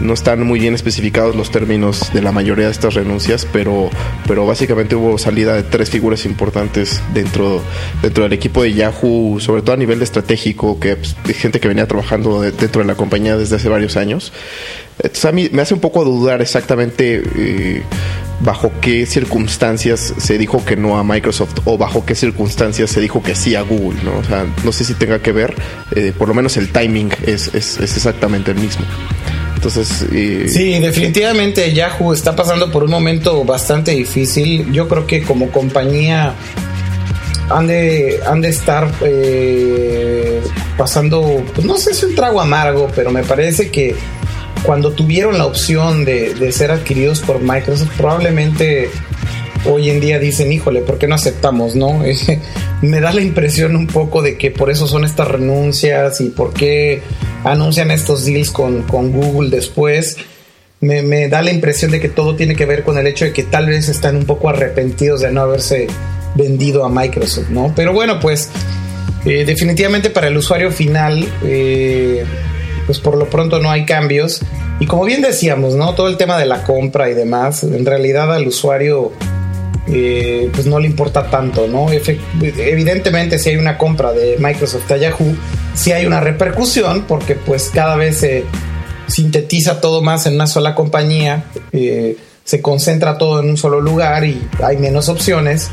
no 0.00 0.14
están 0.14 0.42
muy 0.44 0.60
bien 0.60 0.74
especificados 0.74 1.34
los 1.34 1.50
términos 1.50 2.12
de 2.12 2.22
la 2.22 2.32
mayoría 2.32 2.66
de 2.66 2.70
estas 2.70 2.94
renuncias, 2.94 3.46
pero, 3.52 3.90
pero 4.26 4.46
básicamente 4.46 4.94
hubo 4.94 5.18
salida 5.18 5.54
de 5.54 5.64
tres 5.64 5.90
figuras 5.90 6.24
importantes 6.24 7.02
dentro, 7.12 7.62
dentro 8.00 8.24
del 8.24 8.32
equipo 8.32 8.62
de 8.62 8.74
Yahoo, 8.74 9.40
sobre 9.40 9.62
todo 9.62 9.72
a 9.72 9.76
nivel 9.76 10.00
estratégico, 10.02 10.78
que 10.78 10.96
pues, 10.96 11.16
gente 11.36 11.60
que 11.60 11.68
venía 11.68 11.86
trabajando 11.86 12.40
dentro 12.40 12.82
de 12.82 12.86
la 12.86 12.94
compañía 12.94 13.36
desde 13.36 13.56
hace 13.56 13.68
varios 13.68 13.96
años. 13.96 14.32
Entonces 14.98 15.24
a 15.24 15.32
mí 15.32 15.48
me 15.52 15.62
hace 15.62 15.74
un 15.74 15.80
poco 15.80 16.04
dudar 16.04 16.42
exactamente 16.42 17.22
eh, 17.36 17.82
bajo 18.40 18.72
qué 18.80 19.06
circunstancias 19.06 20.14
se 20.16 20.38
dijo 20.38 20.64
que 20.64 20.76
no 20.76 20.98
a 20.98 21.04
Microsoft 21.04 21.60
o 21.64 21.76
bajo 21.76 22.04
qué 22.04 22.14
circunstancias 22.14 22.90
se 22.90 23.00
dijo 23.00 23.22
que 23.22 23.34
sí 23.34 23.54
a 23.54 23.62
Google, 23.62 24.00
¿no? 24.04 24.18
O 24.18 24.24
sea, 24.24 24.46
no 24.64 24.72
sé 24.72 24.84
si 24.84 24.94
tenga 24.94 25.20
que 25.20 25.32
ver, 25.32 25.54
eh, 25.94 26.12
por 26.16 26.28
lo 26.28 26.34
menos 26.34 26.56
el 26.56 26.70
timing 26.70 27.10
es, 27.26 27.52
es, 27.54 27.78
exactamente 27.80 28.52
el 28.52 28.58
mismo. 28.58 28.84
Entonces, 29.56 30.06
eh, 30.12 30.46
sí, 30.48 30.78
definitivamente 30.78 31.72
Yahoo 31.72 32.12
está 32.12 32.36
pasando 32.36 32.70
por 32.70 32.84
un 32.84 32.90
momento 32.90 33.44
bastante 33.44 33.90
difícil. 33.90 34.70
Yo 34.72 34.86
creo 34.86 35.04
que 35.04 35.22
como 35.22 35.50
compañía 35.50 36.34
han 37.50 37.66
de, 37.66 38.20
han 38.24 38.40
de 38.40 38.50
estar 38.50 38.88
eh, 39.00 40.40
pasando, 40.76 41.44
pues 41.54 41.66
no 41.66 41.76
sé 41.76 41.92
si 41.92 42.06
un 42.06 42.14
trago 42.14 42.40
amargo, 42.40 42.88
pero 42.94 43.10
me 43.10 43.24
parece 43.24 43.68
que 43.70 43.96
cuando 44.62 44.92
tuvieron 44.92 45.38
la 45.38 45.46
opción 45.46 46.04
de, 46.04 46.52
ser 46.52 46.70
adquiridos 46.70 47.20
por 47.20 47.40
Microsoft, 47.40 47.96
probablemente 47.96 48.90
hoy 49.64 49.90
en 49.90 50.00
día 50.00 50.18
dicen, 50.18 50.52
híjole, 50.52 50.80
¿por 50.82 50.98
qué 50.98 51.06
no 51.06 51.14
aceptamos? 51.14 51.74
¿No? 51.74 52.02
me 52.82 53.00
da 53.00 53.12
la 53.12 53.20
impresión 53.20 53.76
un 53.76 53.86
poco 53.86 54.22
de 54.22 54.36
que 54.36 54.50
por 54.50 54.70
eso 54.70 54.86
son 54.86 55.04
estas 55.04 55.28
renuncias 55.28 56.20
y 56.20 56.28
por 56.30 56.52
qué 56.52 57.02
anuncian 57.44 57.90
estos 57.90 58.24
deals 58.24 58.50
con, 58.50 58.86
Google 58.86 59.50
después. 59.50 60.16
Me, 60.80 61.28
da 61.28 61.42
la 61.42 61.50
impresión 61.50 61.90
de 61.90 61.98
que 62.00 62.08
todo 62.08 62.36
tiene 62.36 62.54
que 62.54 62.64
ver 62.64 62.84
con 62.84 62.98
el 62.98 63.06
hecho 63.08 63.24
de 63.24 63.32
que 63.32 63.42
tal 63.42 63.66
vez 63.66 63.88
están 63.88 64.16
un 64.16 64.26
poco 64.26 64.48
arrepentidos 64.48 65.22
de 65.22 65.32
no 65.32 65.40
haberse 65.40 65.88
vendido 66.36 66.84
a 66.84 66.88
Microsoft, 66.88 67.48
¿no? 67.50 67.72
Pero 67.74 67.92
bueno, 67.92 68.20
pues 68.20 68.48
eh, 69.24 69.44
definitivamente 69.44 70.10
para 70.10 70.28
el 70.28 70.36
usuario 70.36 70.70
final, 70.70 71.28
eh, 71.44 72.24
pues 72.88 73.00
por 73.00 73.18
lo 73.18 73.28
pronto 73.28 73.58
no 73.58 73.70
hay 73.70 73.84
cambios. 73.84 74.40
Y 74.80 74.86
como 74.86 75.04
bien 75.04 75.20
decíamos, 75.20 75.74
¿no? 75.74 75.94
Todo 75.94 76.08
el 76.08 76.16
tema 76.16 76.38
de 76.38 76.46
la 76.46 76.64
compra 76.64 77.10
y 77.10 77.14
demás, 77.14 77.62
en 77.62 77.84
realidad 77.84 78.34
al 78.34 78.46
usuario 78.48 79.12
eh, 79.88 80.50
pues 80.54 80.66
no 80.66 80.78
le 80.78 80.86
importa 80.86 81.28
tanto, 81.28 81.68
¿no? 81.68 81.88
Evidentemente 81.92 83.38
si 83.38 83.50
hay 83.50 83.56
una 83.56 83.76
compra 83.76 84.12
de 84.12 84.38
Microsoft 84.38 84.90
a 84.90 84.96
Yahoo, 84.96 85.36
si 85.74 85.92
hay 85.92 86.06
una 86.06 86.20
repercusión 86.20 87.04
porque 87.06 87.34
pues 87.34 87.70
cada 87.74 87.96
vez 87.96 88.16
se 88.16 88.46
sintetiza 89.06 89.82
todo 89.82 90.00
más 90.00 90.24
en 90.24 90.36
una 90.36 90.46
sola 90.46 90.74
compañía, 90.74 91.44
eh, 91.72 92.16
se 92.42 92.62
concentra 92.62 93.18
todo 93.18 93.40
en 93.40 93.50
un 93.50 93.58
solo 93.58 93.82
lugar 93.82 94.24
y 94.24 94.48
hay 94.64 94.78
menos 94.78 95.10
opciones, 95.10 95.68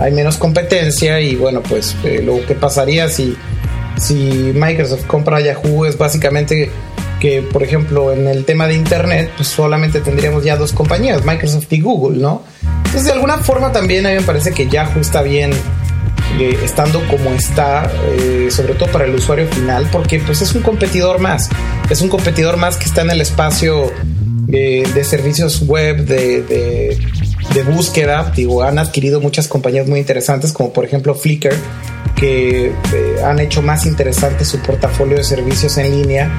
hay 0.00 0.10
menos 0.10 0.36
competencia 0.36 1.20
y 1.20 1.36
bueno, 1.36 1.62
pues 1.62 1.94
eh, 2.02 2.22
lo 2.24 2.44
que 2.44 2.56
pasaría 2.56 3.08
si 3.08 3.36
si 3.96 4.52
Microsoft 4.54 5.06
compra 5.06 5.40
Yahoo 5.40 5.86
es 5.86 5.98
básicamente 5.98 6.70
que, 7.20 7.42
por 7.42 7.62
ejemplo, 7.62 8.12
en 8.12 8.26
el 8.26 8.44
tema 8.44 8.66
de 8.66 8.74
Internet, 8.74 9.30
pues 9.36 9.48
solamente 9.48 10.00
tendríamos 10.00 10.44
ya 10.44 10.56
dos 10.56 10.72
compañías, 10.72 11.24
Microsoft 11.24 11.72
y 11.72 11.80
Google, 11.80 12.18
¿no? 12.18 12.42
Entonces, 12.78 13.04
de 13.04 13.12
alguna 13.12 13.38
forma 13.38 13.72
también 13.72 14.06
a 14.06 14.10
mí 14.10 14.16
me 14.16 14.22
parece 14.22 14.52
que 14.52 14.68
Yahoo 14.68 15.00
está 15.00 15.22
bien 15.22 15.52
eh, 16.38 16.58
estando 16.62 17.00
como 17.08 17.30
está, 17.30 17.90
eh, 18.18 18.48
sobre 18.50 18.74
todo 18.74 18.90
para 18.90 19.06
el 19.06 19.14
usuario 19.14 19.48
final, 19.48 19.88
porque 19.90 20.20
pues 20.20 20.42
es 20.42 20.54
un 20.54 20.62
competidor 20.62 21.18
más, 21.18 21.48
es 21.88 22.02
un 22.02 22.10
competidor 22.10 22.58
más 22.58 22.76
que 22.76 22.84
está 22.84 23.00
en 23.02 23.10
el 23.10 23.22
espacio 23.22 23.90
eh, 24.52 24.86
de 24.94 25.04
servicios 25.04 25.62
web, 25.62 26.04
de, 26.04 26.42
de, 26.42 26.98
de 27.54 27.62
búsqueda, 27.62 28.32
digo, 28.36 28.62
han 28.62 28.78
adquirido 28.78 29.20
muchas 29.20 29.48
compañías 29.48 29.86
muy 29.86 29.98
interesantes, 29.98 30.52
como 30.52 30.74
por 30.74 30.84
ejemplo 30.84 31.14
Flickr, 31.14 31.54
que 32.16 32.66
eh, 32.66 33.16
han 33.24 33.38
hecho 33.38 33.62
más 33.62 33.86
interesante 33.86 34.44
su 34.44 34.58
portafolio 34.58 35.16
de 35.16 35.24
servicios 35.24 35.76
en 35.78 35.90
línea. 35.90 36.30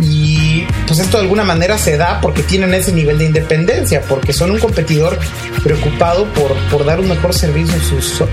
Y 0.00 0.64
pues 0.86 0.98
esto 0.98 1.18
de 1.18 1.24
alguna 1.24 1.44
manera 1.44 1.78
se 1.78 1.96
da 1.96 2.20
porque 2.20 2.42
tienen 2.42 2.74
ese 2.74 2.92
nivel 2.92 3.18
de 3.18 3.26
independencia, 3.26 4.00
porque 4.08 4.32
son 4.32 4.50
un 4.50 4.58
competidor 4.58 5.18
preocupado 5.62 6.26
por, 6.32 6.56
por 6.70 6.84
dar 6.84 6.98
un 6.98 7.08
mejor 7.08 7.34
servicio 7.34 7.76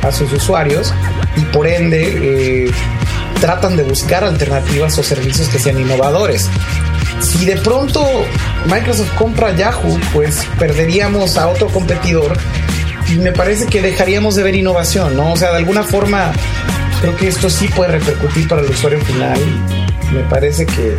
a 0.02 0.12
sus, 0.12 0.32
usuarios 0.32 0.94
y 1.36 1.42
por 1.42 1.68
ende 1.68 2.66
eh, 2.66 2.72
tratan 3.40 3.78
de 3.78 3.84
buscar 3.84 4.24
alternativas 4.24 4.98
o 4.98 5.04
servicios 5.04 5.48
que 5.50 5.60
sean 5.60 5.80
innovadores. 5.80 6.50
Si 7.22 7.46
de 7.46 7.58
pronto 7.58 8.26
Microsoft 8.66 9.14
compra 9.16 9.56
Yahoo, 9.56 10.00
pues 10.14 10.46
perderíamos 10.58 11.38
a 11.38 11.50
otro 11.50 11.68
competidor 11.68 12.38
me 13.18 13.32
parece 13.32 13.66
que 13.66 13.82
dejaríamos 13.82 14.36
de 14.36 14.44
ver 14.44 14.56
innovación, 14.56 15.16
¿no? 15.16 15.34
O 15.34 15.38
sea, 15.38 15.52
de 15.52 15.58
alguna 15.58 15.84
forma 15.84 16.32
creo 17.02 17.16
que 17.16 17.28
esto 17.28 17.50
sí 17.50 17.68
puede 17.70 17.92
repercutir 17.94 18.48
para 18.48 18.62
el 18.62 18.70
usuario 18.70 19.00
final. 19.02 19.40
Me 20.14 20.22
parece 20.22 20.66
que, 20.66 20.98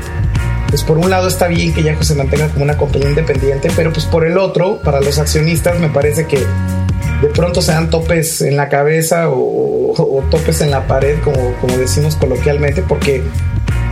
pues 0.68 0.82
por 0.82 0.98
un 0.98 1.10
lado 1.10 1.28
está 1.28 1.48
bien 1.48 1.72
que 1.72 1.82
Yahoo 1.82 2.02
se 2.02 2.14
mantenga 2.14 2.48
como 2.48 2.64
una 2.64 2.76
compañía 2.76 3.10
independiente, 3.10 3.70
pero 3.76 3.92
pues 3.92 4.06
por 4.06 4.26
el 4.26 4.38
otro, 4.38 4.80
para 4.82 5.00
los 5.00 5.18
accionistas, 5.18 5.78
me 5.78 5.88
parece 5.88 6.26
que 6.26 6.38
de 6.38 7.28
pronto 7.28 7.60
se 7.60 7.72
dan 7.72 7.90
topes 7.90 8.40
en 8.40 8.56
la 8.56 8.68
cabeza 8.68 9.28
o, 9.28 10.24
topes 10.30 10.60
en 10.60 10.70
la 10.70 10.86
pared, 10.86 11.18
como, 11.22 11.54
como 11.60 11.76
decimos 11.76 12.16
coloquialmente, 12.16 12.82
porque 12.82 13.22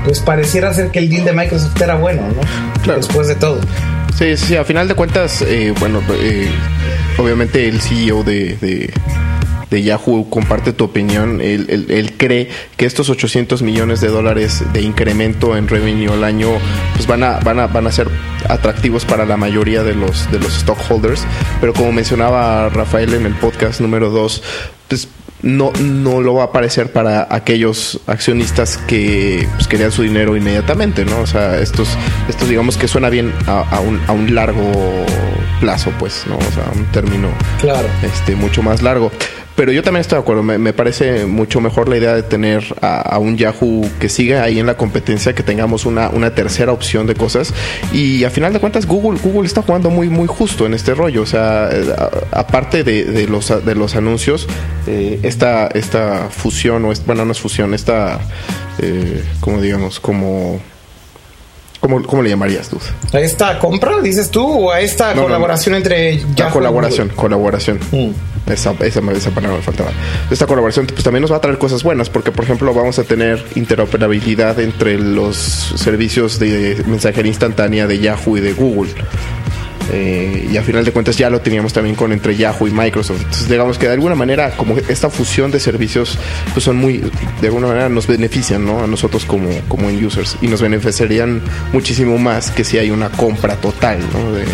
pues 0.04 0.20
pareciera 0.20 0.72
ser 0.72 0.90
que 0.90 1.00
el 1.00 1.10
deal 1.10 1.24
de 1.24 1.32
Microsoft 1.32 1.80
era 1.80 1.96
bueno, 1.96 2.22
¿no? 2.28 2.94
Después 2.94 3.28
de 3.28 3.34
todo. 3.34 3.60
Sí, 4.16 4.36
sí, 4.36 4.56
a 4.56 4.64
final 4.64 4.88
de 4.88 4.94
cuentas, 4.94 5.42
eh, 5.42 5.74
bueno, 5.78 6.00
eh, 6.12 6.48
obviamente 7.18 7.68
el 7.68 7.80
CEO 7.80 8.22
de, 8.22 8.56
de, 9.70 9.82
Yahoo 9.82 10.30
comparte 10.30 10.72
tu 10.72 10.84
opinión. 10.84 11.40
Él, 11.40 12.14
cree 12.16 12.48
que 12.76 12.86
estos 12.86 13.10
800 13.10 13.62
millones 13.62 14.00
de 14.00 14.08
dólares 14.08 14.64
de 14.72 14.80
incremento 14.80 15.56
en 15.56 15.68
revenue 15.68 16.10
al 16.12 16.24
año 16.24 16.48
pues 16.94 17.06
van 17.06 17.22
a, 17.22 17.38
van 17.40 17.58
a, 17.60 17.66
van 17.66 17.86
a 17.86 17.92
ser 17.92 18.08
atractivos 18.48 19.04
para 19.04 19.26
la 19.26 19.36
mayoría 19.36 19.82
de 19.82 19.94
los, 19.94 20.30
de 20.32 20.40
los 20.40 20.54
stockholders. 20.54 21.26
Pero 21.60 21.74
como 21.74 21.92
mencionaba 21.92 22.68
Rafael 22.70 23.12
en 23.14 23.26
el 23.26 23.34
podcast 23.34 23.80
número 23.80 24.10
2, 24.10 24.42
pues 24.42 24.77
no, 25.42 25.72
no 25.80 26.20
lo 26.20 26.34
va 26.34 26.42
a 26.42 26.46
aparecer 26.46 26.92
para 26.92 27.26
aquellos 27.30 28.00
accionistas 28.06 28.76
que 28.76 29.48
pues, 29.54 29.68
querían 29.68 29.92
su 29.92 30.02
dinero 30.02 30.36
inmediatamente, 30.36 31.04
¿no? 31.04 31.20
O 31.20 31.26
sea, 31.26 31.58
estos, 31.60 31.88
estos 32.28 32.48
digamos 32.48 32.76
que 32.76 32.88
suena 32.88 33.08
bien 33.08 33.32
a, 33.46 33.80
un, 33.80 34.00
a 34.06 34.12
un 34.12 34.34
largo 34.34 34.72
plazo, 35.60 35.92
pues, 35.98 36.24
¿no? 36.28 36.36
O 36.36 36.52
sea, 36.52 36.64
un 36.74 36.84
término 36.86 37.28
claro. 37.60 37.88
este, 38.02 38.34
mucho 38.34 38.62
más 38.62 38.82
largo. 38.82 39.12
Pero 39.58 39.72
yo 39.72 39.82
también 39.82 40.02
estoy 40.02 40.18
de 40.18 40.22
acuerdo, 40.22 40.44
me, 40.44 40.56
me 40.56 40.72
parece 40.72 41.26
mucho 41.26 41.60
mejor 41.60 41.88
la 41.88 41.96
idea 41.96 42.14
de 42.14 42.22
tener 42.22 42.62
a, 42.80 43.18
un 43.18 43.36
Yahoo 43.36 43.90
que 43.98 44.08
siga 44.08 44.44
ahí 44.44 44.60
en 44.60 44.66
la 44.66 44.76
competencia, 44.76 45.34
que 45.34 45.42
tengamos 45.42 45.84
una, 45.84 46.10
una 46.10 46.32
tercera 46.32 46.70
opción 46.70 47.08
de 47.08 47.16
cosas. 47.16 47.52
Y 47.92 48.22
a 48.22 48.30
final 48.30 48.52
de 48.52 48.60
cuentas, 48.60 48.86
Google, 48.86 49.18
Google 49.20 49.48
está 49.48 49.62
jugando 49.62 49.90
muy, 49.90 50.08
muy 50.10 50.28
justo 50.28 50.64
en 50.64 50.74
este 50.74 50.94
rollo. 50.94 51.22
O 51.22 51.26
sea, 51.26 51.70
aparte 52.30 52.84
de, 52.84 53.04
de, 53.04 53.26
los, 53.26 53.48
de 53.64 53.74
los 53.74 53.96
anuncios, 53.96 54.46
eh, 54.86 55.18
esta, 55.24 55.66
esta 55.66 56.28
fusión, 56.30 56.84
o 56.84 56.92
es, 56.92 57.04
bueno, 57.04 57.24
no 57.24 57.32
es 57.32 57.40
fusión, 57.40 57.74
esta, 57.74 58.20
eh, 58.78 59.24
como 59.40 59.60
digamos, 59.60 59.98
como 59.98 60.60
¿Cómo, 61.80 62.02
¿Cómo, 62.02 62.22
le 62.22 62.30
llamarías 62.30 62.68
tú? 62.68 62.78
¿A 63.12 63.20
esta 63.20 63.58
compra, 63.58 64.00
dices 64.00 64.30
tú, 64.30 64.44
o 64.44 64.72
a 64.72 64.80
esta 64.80 65.14
no, 65.14 65.22
colaboración 65.22 65.72
no, 65.72 65.78
no. 65.78 65.84
entre 65.84 66.18
Yahoo 66.18 66.34
La 66.36 66.50
colaboración, 66.50 67.08
colaboración. 67.10 67.78
Mm. 67.92 68.10
Esa, 68.50 68.72
esa, 68.80 69.00
esa, 69.12 69.30
palabra 69.30 69.58
me 69.58 69.62
faltaba. 69.62 69.90
Esta 70.30 70.46
colaboración 70.46 70.86
pues 70.86 71.04
también 71.04 71.20
nos 71.20 71.30
va 71.30 71.36
a 71.36 71.40
traer 71.40 71.58
cosas 71.58 71.82
buenas, 71.82 72.08
porque 72.08 72.32
por 72.32 72.44
ejemplo 72.44 72.72
vamos 72.72 72.98
a 72.98 73.04
tener 73.04 73.44
interoperabilidad 73.54 74.58
entre 74.58 74.98
los 74.98 75.36
servicios 75.36 76.38
de 76.38 76.82
mensajería 76.86 77.28
instantánea 77.28 77.86
de 77.86 77.98
Yahoo 77.98 78.38
y 78.38 78.40
de 78.40 78.54
Google. 78.54 78.90
Eh, 79.92 80.48
y 80.52 80.56
a 80.56 80.62
final 80.62 80.84
de 80.84 80.92
cuentas 80.92 81.16
ya 81.16 81.30
lo 81.30 81.40
teníamos 81.40 81.72
también 81.72 81.96
con 81.96 82.12
entre 82.12 82.36
Yahoo 82.36 82.68
y 82.68 82.70
Microsoft. 82.70 83.20
Entonces, 83.20 83.48
digamos 83.48 83.78
que 83.78 83.86
de 83.86 83.94
alguna 83.94 84.14
manera, 84.14 84.50
como 84.56 84.76
esta 84.76 85.10
fusión 85.10 85.50
de 85.50 85.60
servicios, 85.60 86.18
pues 86.52 86.64
son 86.64 86.76
muy, 86.76 87.02
de 87.40 87.46
alguna 87.46 87.68
manera 87.68 87.88
nos 87.88 88.06
benefician, 88.06 88.64
¿no? 88.64 88.82
A 88.84 88.86
nosotros 88.86 89.24
como, 89.24 89.48
como 89.68 89.88
en 89.88 90.04
users 90.04 90.36
y 90.42 90.48
nos 90.48 90.60
beneficiarían 90.60 91.40
muchísimo 91.72 92.18
más 92.18 92.50
que 92.50 92.64
si 92.64 92.78
hay 92.78 92.90
una 92.90 93.10
compra 93.10 93.56
total, 93.56 93.98
¿no? 94.12 94.32
De, 94.32 94.44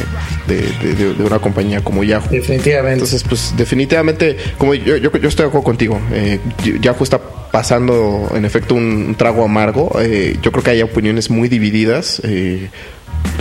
de, 0.46 0.94
de, 0.94 1.14
de 1.14 1.24
una 1.24 1.38
compañía 1.38 1.82
como 1.82 2.04
Yahoo. 2.04 2.28
Definitivamente. 2.30 2.94
Entonces, 2.94 3.24
pues 3.24 3.54
definitivamente, 3.56 4.36
como 4.58 4.74
yo, 4.74 4.96
yo, 4.96 5.10
yo 5.12 5.28
estoy 5.28 5.44
de 5.44 5.48
acuerdo 5.48 5.64
contigo, 5.64 6.00
eh, 6.12 6.38
Yahoo 6.80 7.02
está 7.02 7.18
pasando 7.18 8.32
en 8.34 8.44
efecto 8.44 8.74
un, 8.74 8.84
un 9.08 9.14
trago 9.14 9.44
amargo. 9.44 9.98
Eh, 10.00 10.36
yo 10.42 10.50
creo 10.50 10.64
que 10.64 10.70
hay 10.70 10.82
opiniones 10.82 11.30
muy 11.30 11.48
divididas. 11.48 12.20
Eh, 12.24 12.68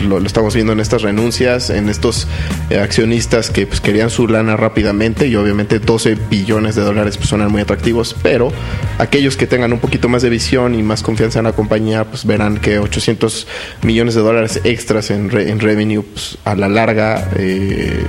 lo, 0.04 0.18
estamos 0.20 0.54
viendo 0.54 0.74
en 0.74 0.80
estas 0.80 1.02
renuncias, 1.02 1.70
en 1.70 1.90
estos 1.90 2.28
eh, 2.70 2.80
accionistas 2.80 3.50
que 3.50 3.66
pues, 3.68 3.82
querían 3.82 4.10
su 4.10 4.28
lana 4.28 4.56
rápidamente 4.58 5.28
y 5.28 5.36
obviamente 5.36 5.80
12 5.80 6.16
billones 6.30 6.76
de 6.76 6.82
dólares 6.82 7.18
pues, 7.18 7.30
suenan 7.30 7.52
muy 7.52 7.62
atractivos, 7.62 8.16
pero 8.22 8.52
aquellos 9.00 9.38
que 9.38 9.48
tengan 9.48 9.74
un 9.74 9.80
poquito 9.80 10.10
más 10.10 10.22
de 10.22 10.30
visión 10.30 10.76
y 10.76 10.84
más 10.84 11.04
confianza 11.04 11.40
en 11.40 11.46
la 11.46 11.54
compañía 11.54 12.06
pues 12.06 12.26
verán 12.26 12.58
que 12.58 12.80
800 12.80 13.48
millones 13.84 14.16
de 14.16 14.22
dólares 14.22 14.62
extras 14.64 15.12
en, 15.12 15.30
re, 15.30 15.50
en 15.50 15.60
revenue 15.60 16.04
pues, 16.04 16.38
a 16.46 16.56
la 16.56 16.68
larga 16.68 17.30
eh, 17.36 18.04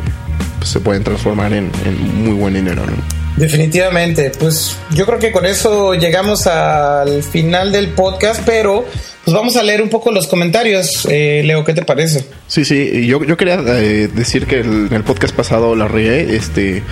se 0.63 0.81
pueden 0.81 1.05
transformar 1.05 1.53
en, 1.53 1.71
en, 1.85 2.25
muy 2.25 2.35
buen 2.35 2.55
dinero. 2.55 2.83
¿no? 2.87 3.24
Definitivamente, 3.37 4.31
pues 4.39 4.77
yo 4.95 5.07
creo 5.07 5.19
que 5.19 5.33
con 5.33 5.45
eso 5.45 5.95
llegamos 5.95 6.47
al 6.47 7.23
final 7.23 7.73
del 7.73 7.89
podcast, 7.89 8.43
pero 8.47 8.85
pues 9.25 9.35
vamos 9.35 9.57
a 9.57 9.63
leer 9.63 9.83
un 9.83 9.89
poco 9.89 10.13
los 10.13 10.29
comentarios. 10.29 11.07
Eh, 11.11 11.43
Leo, 11.45 11.65
¿qué 11.65 11.75
te 11.75 11.83
parece? 11.83 12.25
Sí, 12.47 12.65
sí, 12.65 13.07
yo, 13.07 13.25
yo 13.25 13.37
quería 13.37 13.55
eh, 13.67 14.09
decir 14.13 14.47
que 14.47 14.61
el, 14.61 14.87
en 14.87 14.93
el 14.93 15.03
podcast 15.03 15.35
pasado 15.35 15.75
la 15.75 15.89
regué, 15.89 16.37
este, 16.37 16.85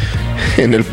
en 0.57 0.74
el, 0.74 0.84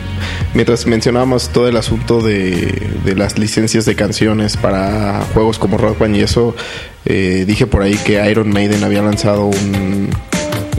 mientras 0.53 0.85
mencionábamos 0.85 1.49
todo 1.49 1.67
el 1.67 1.77
asunto 1.77 2.21
de, 2.21 2.89
de 3.03 3.15
las 3.15 3.39
licencias 3.39 3.85
de 3.85 3.95
canciones 3.95 4.55
para 4.55 5.21
juegos 5.33 5.57
como 5.57 5.77
Rock 5.79 5.97
Band 5.97 6.15
y 6.17 6.21
eso, 6.21 6.55
eh, 7.05 7.45
dije 7.47 7.65
por 7.65 7.81
ahí 7.81 7.95
que 8.05 8.23
Iron 8.29 8.49
Maiden 8.49 8.83
había 8.83 9.01
lanzado 9.01 9.45
un, 9.45 10.09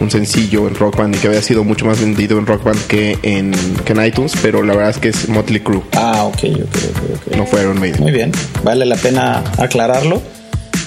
un 0.00 0.10
sencillo 0.10 0.66
en 0.66 0.74
Rock 0.74 0.96
Band 0.96 1.14
y 1.14 1.18
que 1.18 1.28
había 1.28 1.42
sido 1.42 1.64
mucho 1.64 1.84
más 1.84 2.00
vendido 2.00 2.38
en 2.38 2.46
Rock 2.46 2.64
Band 2.64 2.86
que 2.86 3.18
en, 3.22 3.52
que 3.84 3.92
en 3.92 4.04
iTunes, 4.04 4.32
pero 4.42 4.62
la 4.62 4.74
verdad 4.74 4.90
es 4.90 4.98
que 4.98 5.08
es 5.08 5.28
Motley 5.28 5.60
Crue. 5.60 5.82
Ah, 5.96 6.24
ok, 6.24 6.34
ok, 6.34 6.42
ok. 6.42 7.26
okay. 7.26 7.38
No 7.38 7.46
fue 7.46 7.62
Iron 7.62 7.78
Maiden. 7.78 8.00
Muy 8.00 8.12
bien, 8.12 8.32
vale 8.64 8.86
la 8.86 8.96
pena 8.96 9.44
aclararlo. 9.58 10.22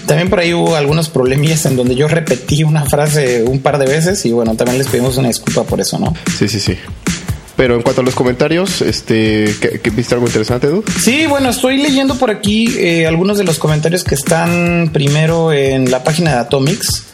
También 0.06 0.30
por 0.30 0.40
ahí 0.40 0.54
hubo 0.54 0.76
algunos 0.76 1.10
problemillas 1.10 1.66
en 1.66 1.78
donde 1.78 1.96
yo 1.96 2.08
repetí 2.08 2.64
una 2.64 2.86
frase 2.86 3.44
un 3.44 3.60
par 3.60 3.78
de 3.78 3.86
veces 3.86 4.26
y 4.26 4.32
bueno, 4.32 4.56
también 4.56 4.78
les 4.78 4.88
pedimos 4.88 5.18
una 5.18 5.30
disculpa 5.30 5.64
por 5.64 5.80
eso, 5.80 5.98
¿no? 5.98 6.14
Sí, 6.38 6.48
sí, 6.48 6.60
sí. 6.60 6.78
Pero 7.56 7.76
en 7.76 7.84
cuanto 7.84 8.02
a 8.02 8.04
los 8.04 8.16
comentarios, 8.16 8.82
este, 8.82 9.56
¿qué, 9.62 9.80
qué 9.80 9.90
viste 9.92 10.16
algo 10.16 10.26
interesante, 10.26 10.68
Edu? 10.68 10.84
Sí, 11.00 11.28
bueno, 11.28 11.50
estoy 11.50 11.78
leyendo 11.78 12.16
por 12.16 12.32
aquí 12.32 12.76
eh, 12.80 13.06
algunos 13.08 13.38
de 13.38 13.44
los 13.44 13.60
comentarios 13.60 14.04
que 14.04 14.16
están 14.16 14.90
primero 14.92 15.54
en 15.54 15.90
la 15.92 16.04
página 16.04 16.32
de 16.32 16.38
Atomics. 16.38 17.13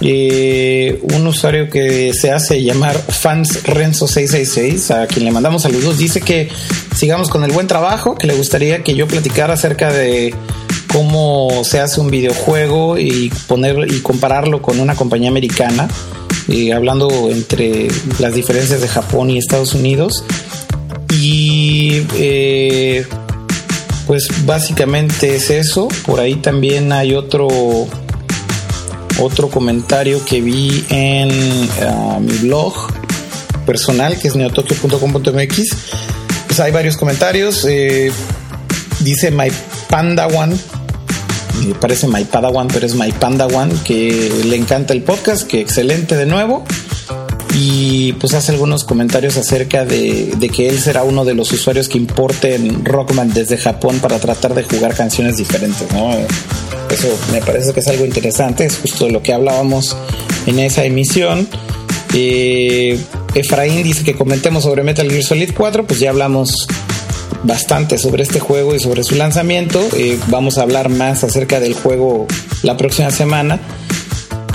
Eh, 0.00 1.00
un 1.14 1.26
usuario 1.26 1.70
que 1.70 2.12
se 2.12 2.30
hace 2.30 2.62
llamar 2.62 2.96
Fans 2.96 3.62
Renzo 3.64 4.06
666, 4.06 4.90
a 4.90 5.06
quien 5.06 5.24
le 5.24 5.30
mandamos 5.30 5.62
saludos, 5.62 5.98
dice 5.98 6.20
que 6.20 6.48
sigamos 6.94 7.28
con 7.28 7.44
el 7.44 7.52
buen 7.52 7.66
trabajo, 7.66 8.14
que 8.14 8.26
le 8.26 8.34
gustaría 8.34 8.82
que 8.82 8.94
yo 8.94 9.08
platicara 9.08 9.54
acerca 9.54 9.92
de 9.92 10.34
cómo 10.92 11.64
se 11.64 11.80
hace 11.80 12.00
un 12.00 12.10
videojuego 12.10 12.98
y 12.98 13.32
poner 13.46 13.90
y 13.90 14.00
compararlo 14.00 14.60
con 14.60 14.80
una 14.80 14.94
compañía 14.94 15.30
americana, 15.30 15.88
eh, 16.48 16.72
hablando 16.72 17.30
entre 17.30 17.88
las 18.18 18.34
diferencias 18.34 18.80
de 18.80 18.88
Japón 18.88 19.30
y 19.30 19.38
Estados 19.38 19.74
Unidos. 19.74 20.24
Y 21.10 22.02
eh, 22.14 23.06
pues 24.06 24.28
básicamente 24.44 25.36
es 25.36 25.50
eso. 25.50 25.88
Por 26.04 26.20
ahí 26.20 26.36
también 26.36 26.92
hay 26.92 27.14
otro 27.14 27.88
otro 29.20 29.48
comentario 29.48 30.24
que 30.24 30.40
vi 30.40 30.84
en 30.88 31.30
uh, 31.30 32.20
mi 32.20 32.36
blog 32.38 32.74
personal 33.64 34.18
que 34.18 34.28
es 34.28 34.36
neotokyo.com.mx. 34.36 35.76
Pues 36.46 36.60
hay 36.60 36.72
varios 36.72 36.96
comentarios. 36.96 37.64
Eh, 37.68 38.10
dice 39.00 39.30
My 39.30 39.50
Panda 39.88 40.26
One 40.26 40.56
me 41.64 41.74
parece 41.74 42.06
My 42.06 42.24
Padawan, 42.24 42.68
pero 42.68 42.86
es 42.86 42.94
My 42.94 43.12
Panda 43.12 43.46
One, 43.46 43.72
que 43.84 44.30
le 44.44 44.56
encanta 44.56 44.92
el 44.92 45.02
podcast, 45.02 45.46
que 45.46 45.60
excelente 45.60 46.16
de 46.16 46.26
nuevo. 46.26 46.64
Y 47.54 48.12
pues 48.14 48.34
hace 48.34 48.52
algunos 48.52 48.84
comentarios 48.84 49.36
acerca 49.36 49.86
de, 49.86 50.36
que 50.54 50.68
él 50.68 50.78
será 50.78 51.04
uno 51.04 51.24
de 51.24 51.34
los 51.34 51.50
usuarios 51.52 51.88
que 51.88 51.96
importen 51.96 52.84
Rockman 52.84 53.32
desde 53.32 53.56
Japón 53.56 53.98
para 54.00 54.18
tratar 54.18 54.54
de 54.54 54.62
jugar 54.64 54.94
canciones 54.94 55.38
diferentes, 55.38 55.90
¿no? 55.92 56.10
Eso 56.90 57.08
me 57.32 57.40
parece 57.40 57.72
que 57.72 57.80
es 57.80 57.88
algo 57.88 58.04
interesante, 58.04 58.64
es 58.64 58.78
justo 58.78 59.08
lo 59.08 59.22
que 59.22 59.32
hablábamos 59.32 59.96
en 60.46 60.58
esa 60.58 60.84
emisión. 60.84 61.48
Eh, 62.14 62.98
Efraín 63.34 63.82
dice 63.82 64.04
que 64.04 64.14
comentemos 64.14 64.64
sobre 64.64 64.82
Metal 64.82 65.08
Gear 65.10 65.22
Solid 65.22 65.50
4, 65.56 65.86
pues 65.86 66.00
ya 66.00 66.10
hablamos 66.10 66.66
bastante 67.42 67.98
sobre 67.98 68.22
este 68.22 68.40
juego 68.40 68.74
y 68.74 68.80
sobre 68.80 69.04
su 69.04 69.14
lanzamiento. 69.14 69.86
Eh, 69.96 70.18
vamos 70.28 70.58
a 70.58 70.62
hablar 70.62 70.88
más 70.88 71.24
acerca 71.24 71.60
del 71.60 71.74
juego 71.74 72.26
la 72.62 72.76
próxima 72.76 73.10
semana. 73.10 73.60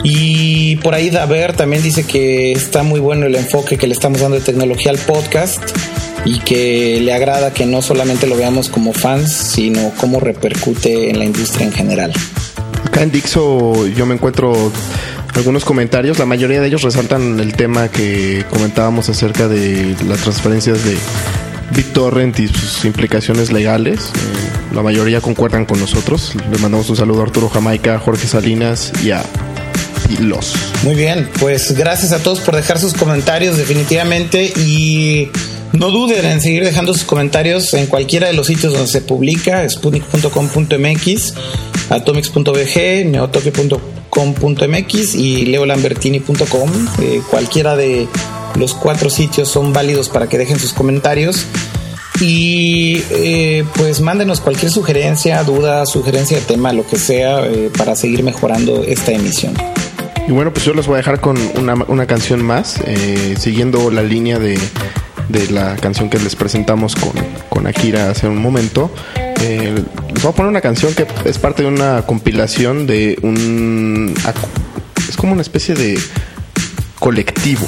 Y 0.03 0.77
por 0.77 0.95
ahí 0.95 1.11
Daver 1.11 1.55
también 1.55 1.83
dice 1.83 2.03
que 2.03 2.51
está 2.51 2.81
muy 2.81 2.99
bueno 2.99 3.27
el 3.27 3.35
enfoque 3.35 3.77
que 3.77 3.85
le 3.85 3.93
estamos 3.93 4.19
dando 4.19 4.37
de 4.37 4.43
tecnología 4.43 4.91
al 4.91 4.97
podcast 4.97 5.61
y 6.25 6.39
que 6.39 6.99
le 7.01 7.13
agrada 7.13 7.53
que 7.53 7.65
no 7.65 7.81
solamente 7.81 8.27
lo 8.27 8.35
veamos 8.35 8.69
como 8.69 8.93
fans, 8.93 9.31
sino 9.31 9.91
cómo 9.97 10.19
repercute 10.19 11.09
en 11.09 11.19
la 11.19 11.25
industria 11.25 11.65
en 11.65 11.73
general. 11.73 12.13
Acá 12.85 13.03
en 13.03 13.11
Dixo 13.11 13.87
yo 13.87 14.05
me 14.05 14.15
encuentro 14.15 14.71
algunos 15.35 15.63
comentarios, 15.63 16.19
la 16.19 16.25
mayoría 16.25 16.61
de 16.61 16.67
ellos 16.67 16.81
resaltan 16.81 17.39
el 17.39 17.53
tema 17.53 17.87
que 17.89 18.45
comentábamos 18.49 19.09
acerca 19.09 19.47
de 19.47 19.95
las 20.07 20.19
transferencias 20.19 20.83
de 20.83 20.97
BitTorrent 21.75 22.37
y 22.39 22.47
sus 22.47 22.85
implicaciones 22.85 23.51
legales. 23.51 23.99
Eh, 23.99 24.75
la 24.75 24.81
mayoría 24.81 25.21
concuerdan 25.21 25.65
con 25.65 25.79
nosotros. 25.79 26.33
Le 26.51 26.57
mandamos 26.57 26.89
un 26.89 26.97
saludo 26.97 27.21
a 27.21 27.23
Arturo 27.23 27.49
Jamaica, 27.49 27.95
a 27.95 27.99
Jorge 27.99 28.27
Salinas 28.27 28.91
y 29.03 29.11
a 29.11 29.23
Pilos. 30.07 30.53
Muy 30.83 30.95
bien, 30.95 31.29
pues 31.39 31.71
gracias 31.71 32.11
a 32.11 32.19
todos 32.19 32.41
por 32.41 32.55
dejar 32.55 32.79
sus 32.79 32.93
comentarios 32.93 33.57
definitivamente 33.57 34.51
y 34.57 35.29
no 35.73 35.89
duden 35.89 36.25
en 36.25 36.41
seguir 36.41 36.63
dejando 36.63 36.93
sus 36.93 37.03
comentarios 37.03 37.73
en 37.73 37.87
cualquiera 37.87 38.27
de 38.27 38.33
los 38.33 38.47
sitios 38.47 38.73
donde 38.73 38.87
se 38.87 39.01
publica, 39.01 39.67
sputnik.com.mx, 39.69 41.33
atomics.bg, 41.89 43.05
neotoque.com.mx 43.05 45.15
y 45.15 45.45
leolambertini.com. 45.45 46.69
Eh, 47.01 47.21
cualquiera 47.29 47.75
de 47.75 48.07
los 48.55 48.73
cuatro 48.73 49.09
sitios 49.09 49.49
son 49.49 49.73
válidos 49.73 50.09
para 50.09 50.27
que 50.27 50.37
dejen 50.37 50.59
sus 50.59 50.73
comentarios. 50.73 51.45
Y 52.19 53.03
eh, 53.09 53.63
pues 53.75 54.01
mándenos 54.01 54.41
cualquier 54.41 54.71
sugerencia, 54.71 55.43
duda, 55.43 55.85
sugerencia 55.85 56.37
de 56.37 56.43
tema, 56.43 56.73
lo 56.73 56.85
que 56.85 56.97
sea, 56.97 57.45
eh, 57.47 57.71
para 57.75 57.95
seguir 57.95 58.23
mejorando 58.23 58.83
esta 58.83 59.11
emisión. 59.11 59.53
Y 60.27 60.31
bueno, 60.31 60.53
pues 60.53 60.65
yo 60.65 60.73
les 60.73 60.85
voy 60.85 60.95
a 60.95 60.97
dejar 60.97 61.19
con 61.19 61.37
una, 61.57 61.73
una 61.87 62.05
canción 62.05 62.43
más, 62.43 62.79
eh, 62.85 63.35
siguiendo 63.39 63.89
la 63.89 64.03
línea 64.03 64.37
de, 64.37 64.59
de, 65.31 65.49
la 65.51 65.75
canción 65.75 66.09
que 66.09 66.19
les 66.19 66.35
presentamos 66.35 66.95
con, 66.95 67.11
con 67.49 67.67
Akira 67.67 68.09
hace 68.09 68.27
un 68.27 68.37
momento. 68.37 68.91
Eh, 69.15 69.83
les 70.13 70.23
voy 70.23 70.31
a 70.31 70.35
poner 70.35 70.49
una 70.49 70.61
canción 70.61 70.93
que 70.93 71.07
es 71.25 71.39
parte 71.39 71.63
de 71.63 71.69
una 71.69 72.03
compilación 72.03 72.87
de 72.87 73.17
un... 73.21 74.13
Es 75.09 75.17
como 75.17 75.33
una 75.33 75.41
especie 75.41 75.75
de 75.75 75.99
colectivo 76.99 77.67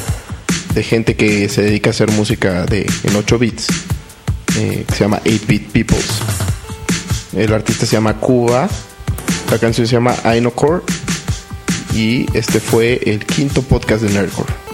de 0.74 0.84
gente 0.84 1.16
que 1.16 1.50
se 1.50 1.62
dedica 1.64 1.90
a 1.90 1.92
hacer 1.92 2.12
música 2.12 2.66
de, 2.66 2.86
en 3.04 3.16
8 3.16 3.40
bits, 3.40 3.68
eh, 4.58 4.86
que 4.88 4.94
se 4.94 5.04
llama 5.04 5.22
8-Bit 5.24 5.72
Peoples. 5.72 6.20
El 7.36 7.54
artista 7.54 7.86
se 7.86 7.94
llama 7.94 8.20
Cuba, 8.20 8.70
la 9.52 9.58
canción 9.58 9.88
se 9.88 9.94
llama 9.94 10.16
Ainocore 10.24 10.82
y 11.94 12.26
este 12.38 12.60
fue 12.60 13.02
el 13.06 13.26
quinto 13.26 13.62
podcast 13.62 14.04
de 14.04 14.14
Nerdcore. 14.14 14.73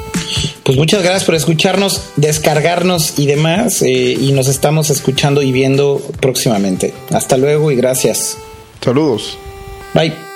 Pues 0.64 0.78
muchas 0.78 1.02
gracias 1.04 1.24
por 1.24 1.36
escucharnos, 1.36 2.02
descargarnos 2.16 3.18
y 3.18 3.26
demás. 3.26 3.82
eh, 3.82 4.18
y 4.20 4.32
nos 4.32 4.48
estamos 4.48 4.90
escuchando 4.90 5.42
y 5.42 5.52
viendo 5.52 6.02
próximamente. 6.20 6.94
Hasta 7.12 7.38
luego 7.38 7.72
y 7.72 7.76
gracias. 7.76 8.38
Saludos. 8.82 9.38
Bye. 9.94 10.29